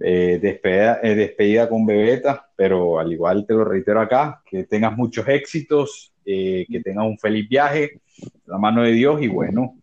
eh, 0.00 0.38
despedida, 0.42 1.00
eh, 1.02 1.14
despedida, 1.14 1.68
con 1.68 1.86
Bebeta, 1.86 2.48
pero 2.56 2.98
al 2.98 3.12
igual 3.12 3.46
te 3.46 3.54
lo 3.54 3.64
reitero 3.64 4.00
acá, 4.00 4.42
que 4.44 4.64
tengas 4.64 4.96
muchos 4.96 5.26
éxitos, 5.28 6.12
eh, 6.24 6.66
que 6.70 6.80
tengas 6.80 7.06
un 7.06 7.18
feliz 7.18 7.48
viaje, 7.48 8.00
la 8.46 8.58
mano 8.58 8.82
de 8.82 8.92
Dios 8.92 9.22
y 9.22 9.28
bueno, 9.28 9.78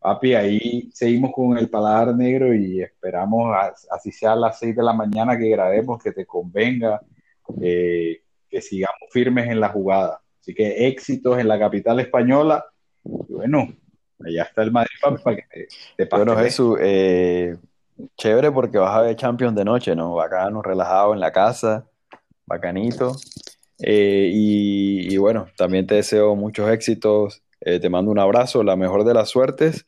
papi, 0.00 0.34
ahí 0.34 0.90
seguimos 0.92 1.32
con 1.32 1.56
el 1.56 1.68
paladar 1.68 2.14
negro 2.16 2.52
y 2.54 2.82
esperamos, 2.82 3.54
así 3.90 4.10
sea 4.10 4.32
a 4.32 4.36
las 4.36 4.58
6 4.58 4.74
de 4.74 4.82
la 4.82 4.92
mañana 4.92 5.38
que 5.38 5.48
grabemos, 5.48 6.02
que 6.02 6.12
te 6.12 6.26
convenga, 6.26 7.00
que 7.60 8.60
sigamos 8.60 9.10
firmes 9.10 9.48
en 9.48 9.60
la 9.60 9.68
jugada. 9.68 10.20
Así 10.40 10.54
que 10.54 10.88
éxitos 10.88 11.38
en 11.38 11.46
la 11.46 11.58
capital 11.58 12.00
española 12.00 12.64
y 13.04 13.32
bueno, 13.32 13.68
allá 14.24 14.42
está 14.42 14.62
el 14.62 14.72
Madrid 14.72 14.90
para 15.02 15.36
que 15.36 15.66
te, 15.96 16.04
te 16.04 16.16
Bueno, 16.16 16.36
Jesús, 16.36 16.78
eh, 16.80 17.56
chévere 18.16 18.50
porque 18.50 18.78
vas 18.78 18.96
a 18.96 19.02
ver 19.02 19.16
Champions 19.16 19.54
de 19.54 19.64
noche, 19.64 19.94
¿no? 19.94 20.14
Bacano, 20.14 20.62
relajado 20.62 21.14
en 21.14 21.20
la 21.20 21.32
casa, 21.32 21.86
bacanito. 22.46 23.16
Eh, 23.78 24.30
y, 24.32 25.16
bueno, 25.16 25.46
también 25.56 25.86
te 25.86 25.96
deseo 25.96 26.36
muchos 26.36 26.70
éxitos, 26.70 27.42
eh, 27.60 27.80
te 27.80 27.88
mando 27.90 28.10
un 28.10 28.18
abrazo, 28.18 28.62
la 28.62 28.76
mejor 28.76 29.04
de 29.04 29.14
las 29.14 29.28
suertes 29.30 29.86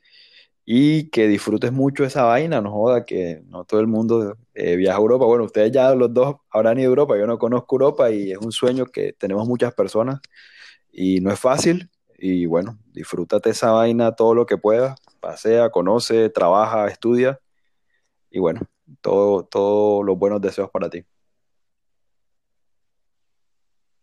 y 0.66 1.10
que 1.10 1.28
disfrutes 1.28 1.72
mucho 1.72 2.04
esa 2.04 2.24
vaina, 2.24 2.60
no 2.60 2.70
joda 2.72 3.04
que 3.04 3.42
no 3.48 3.64
todo 3.64 3.80
el 3.80 3.86
mundo 3.86 4.36
eh, 4.54 4.76
viaja 4.76 4.98
a 4.98 5.00
Europa. 5.00 5.26
Bueno, 5.26 5.44
ustedes 5.44 5.72
ya 5.72 5.94
los 5.94 6.12
dos 6.12 6.36
habrán 6.50 6.78
ido 6.78 6.88
a 6.88 6.90
Europa, 6.90 7.18
yo 7.18 7.26
no 7.26 7.38
conozco 7.38 7.76
Europa 7.76 8.10
y 8.10 8.32
es 8.32 8.38
un 8.38 8.52
sueño 8.52 8.86
que 8.86 9.12
tenemos 9.12 9.46
muchas 9.46 9.74
personas 9.74 10.20
y 10.92 11.20
no 11.20 11.30
es 11.32 11.38
fácil. 11.38 11.90
Y 12.18 12.46
bueno, 12.46 12.78
disfrútate 12.92 13.50
esa 13.50 13.72
vaina 13.72 14.12
todo 14.12 14.34
lo 14.34 14.46
que 14.46 14.56
puedas, 14.56 14.98
pasea, 15.20 15.70
conoce, 15.70 16.30
trabaja, 16.30 16.88
estudia 16.88 17.40
y 18.34 18.40
bueno, 18.40 18.60
todos 19.00 19.48
todo 19.48 20.02
los 20.02 20.18
buenos 20.18 20.40
deseos 20.40 20.68
para 20.68 20.90
ti. 20.90 21.04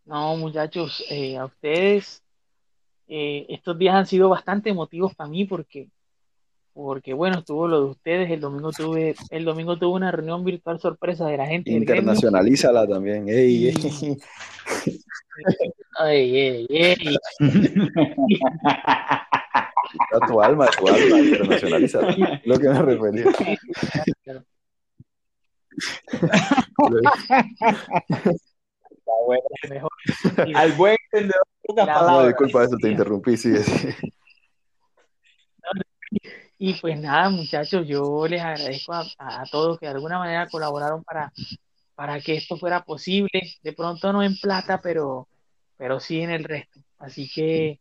No, 0.06 0.36
muchachos, 0.36 1.04
eh, 1.10 1.36
a 1.36 1.44
ustedes 1.44 2.22
eh, 3.08 3.44
estos 3.50 3.78
días 3.78 3.94
han 3.94 4.06
sido 4.06 4.30
bastante 4.30 4.70
emotivos 4.70 5.14
para 5.14 5.28
mí 5.28 5.44
porque, 5.44 5.90
porque 6.72 7.12
bueno, 7.12 7.40
estuvo 7.40 7.68
lo 7.68 7.84
de 7.84 7.90
ustedes, 7.90 8.30
el 8.30 8.40
domingo 8.40 8.72
tuve, 8.72 9.14
el 9.28 9.44
domingo 9.44 9.78
tuve 9.78 9.96
una 9.96 10.10
reunión 10.10 10.42
virtual 10.44 10.80
sorpresa 10.80 11.26
de 11.26 11.36
la 11.36 11.46
gente. 11.46 11.70
Internacionalízala 11.70 12.88
también, 12.88 13.28
ey, 13.28 13.68
ey. 13.68 14.18
Ey, 16.00 16.38
ey, 16.38 16.66
ey. 16.70 17.16
tu 20.26 20.40
alma, 20.40 20.66
tu 20.66 20.88
alma, 20.88 21.18
internacionaliza. 21.18 22.00
Lo 22.44 22.58
que 22.58 22.68
me 22.68 22.82
refería. 22.82 23.24
Al 30.54 30.72
buen 30.72 30.96
entendedor. 31.04 31.42
No, 31.76 32.26
disculpa 32.26 32.64
eso, 32.64 32.76
te 32.76 32.90
interrumpí, 32.90 33.36
sí. 33.36 33.52
Y 36.58 36.74
pues 36.74 36.98
nada, 37.00 37.28
muchachos, 37.28 37.88
yo 37.88 38.26
les 38.28 38.40
agradezco 38.40 38.92
a, 38.92 39.44
todos 39.50 39.80
que 39.80 39.86
de 39.86 39.92
alguna 39.92 40.18
manera 40.18 40.48
colaboraron 40.48 41.02
para, 41.02 41.32
para 41.96 42.20
que 42.20 42.34
esto 42.36 42.56
fuera 42.56 42.84
posible. 42.84 43.30
De 43.62 43.72
pronto 43.72 44.12
no 44.12 44.22
en 44.22 44.36
plata, 44.38 44.80
pero, 44.80 45.28
pero 45.76 45.98
sí 45.98 46.20
en 46.20 46.30
el 46.30 46.44
resto. 46.44 46.80
Así 46.98 47.28
que 47.28 47.80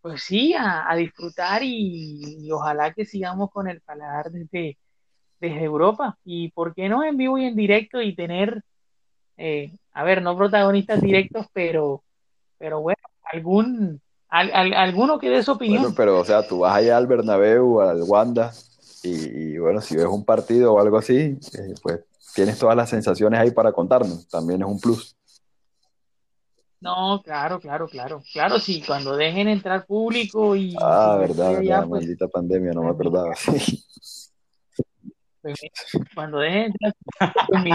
pues 0.00 0.22
sí, 0.22 0.54
a, 0.56 0.94
disfrutar 0.96 1.62
y, 1.62 2.48
ojalá 2.52 2.92
que 2.92 3.04
sigamos 3.04 3.50
con 3.50 3.68
el 3.68 3.80
paladar 3.80 4.30
desde, 4.30 4.78
desde 5.40 5.64
Europa. 5.64 6.18
Y 6.24 6.50
por 6.52 6.74
qué 6.74 6.88
no 6.88 7.04
en 7.04 7.16
vivo 7.16 7.38
y 7.38 7.44
en 7.44 7.56
directo 7.56 8.00
y 8.00 8.14
tener, 8.14 8.62
eh, 9.36 9.72
a 9.92 10.04
ver, 10.04 10.22
no 10.22 10.36
protagonistas 10.36 11.00
directos, 11.00 11.46
pero, 11.52 12.02
pero 12.58 12.80
bueno, 12.80 13.02
algún, 13.24 14.00
alguno 14.28 15.18
que 15.18 15.30
dé 15.30 15.42
su 15.42 15.52
opinión. 15.52 15.82
Bueno, 15.82 15.96
pero 15.96 16.18
o 16.18 16.24
sea, 16.24 16.46
tú 16.46 16.60
vas 16.60 16.76
allá 16.76 16.96
al 16.96 17.06
Bernabéu, 17.06 17.80
al 17.80 18.02
Wanda, 18.02 18.52
y, 19.02 19.56
bueno, 19.58 19.80
si 19.80 19.96
ves 19.96 20.06
un 20.06 20.24
partido 20.24 20.74
o 20.74 20.80
algo 20.80 20.98
así, 20.98 21.14
eh, 21.14 21.74
pues 21.82 22.00
tienes 22.34 22.58
todas 22.58 22.76
las 22.76 22.90
sensaciones 22.90 23.40
ahí 23.40 23.50
para 23.50 23.72
contarnos. 23.72 24.28
También 24.28 24.62
es 24.62 24.68
un 24.68 24.78
plus. 24.78 25.16
No, 26.80 27.20
claro, 27.22 27.60
claro, 27.60 27.86
claro. 27.88 28.22
Claro, 28.32 28.58
sí, 28.58 28.82
cuando 28.86 29.16
dejen 29.16 29.48
entrar 29.48 29.84
público 29.84 30.56
y... 30.56 30.74
Ah, 30.80 31.16
verdad, 31.20 31.62
la 31.62 31.78
pues, 31.80 31.90
maldita 31.90 32.26
pandemia, 32.28 32.72
no 32.72 32.82
me 32.82 32.90
acordaba. 32.90 33.34
Pues, 35.42 35.58
cuando 36.14 36.38
dejen 36.38 36.64
entrar 36.64 36.94
pues, 37.48 37.64
mi, 37.64 37.70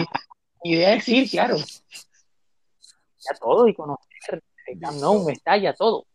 idea 0.64 0.94
es 0.94 1.10
ir, 1.10 1.30
claro. 1.30 1.58
Ya 1.58 3.36
todo 3.40 3.68
y 3.68 3.74
conocer. 3.74 4.44
No, 5.00 5.30
está 5.30 5.58
ya 5.58 5.74
todo. 5.74 6.06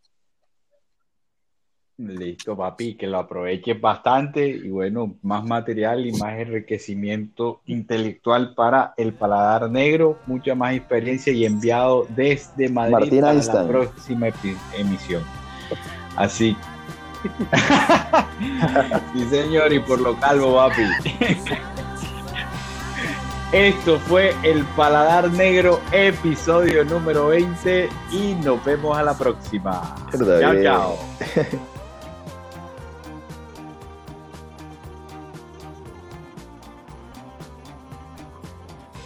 Listo, 2.09 2.57
papi, 2.57 2.95
que 2.95 3.07
lo 3.07 3.19
aproveches 3.19 3.79
bastante 3.79 4.49
y 4.49 4.71
bueno, 4.71 5.17
más 5.23 5.45
material 5.45 6.07
y 6.07 6.13
más 6.13 6.39
enriquecimiento 6.39 7.61
intelectual 7.67 8.55
para 8.55 8.95
el 8.97 9.13
paladar 9.13 9.71
negro, 9.71 10.19
mucha 10.27 10.55
más 10.55 10.75
experiencia 10.75 11.31
y 11.31 11.45
enviado 11.45 12.07
desde 12.09 12.71
Madrid 12.71 13.21
para 13.21 13.35
la 13.35 13.67
próxima 13.69 14.29
emisión. 14.79 15.23
Así. 16.17 16.57
sí, 19.13 19.25
señor, 19.27 19.71
y 19.71 19.81
por 19.81 20.01
lo 20.01 20.19
calvo, 20.19 20.57
papi. 20.57 20.83
Esto 23.53 23.99
fue 23.99 24.35
el 24.43 24.65
Paladar 24.75 25.31
Negro, 25.33 25.81
episodio 25.93 26.83
número 26.85 27.27
20 27.27 27.91
y 28.13 28.35
nos 28.43 28.65
vemos 28.65 28.97
a 28.97 29.03
la 29.03 29.19
próxima. 29.19 29.95
Chao, 30.41 30.63
chao. 30.63 30.99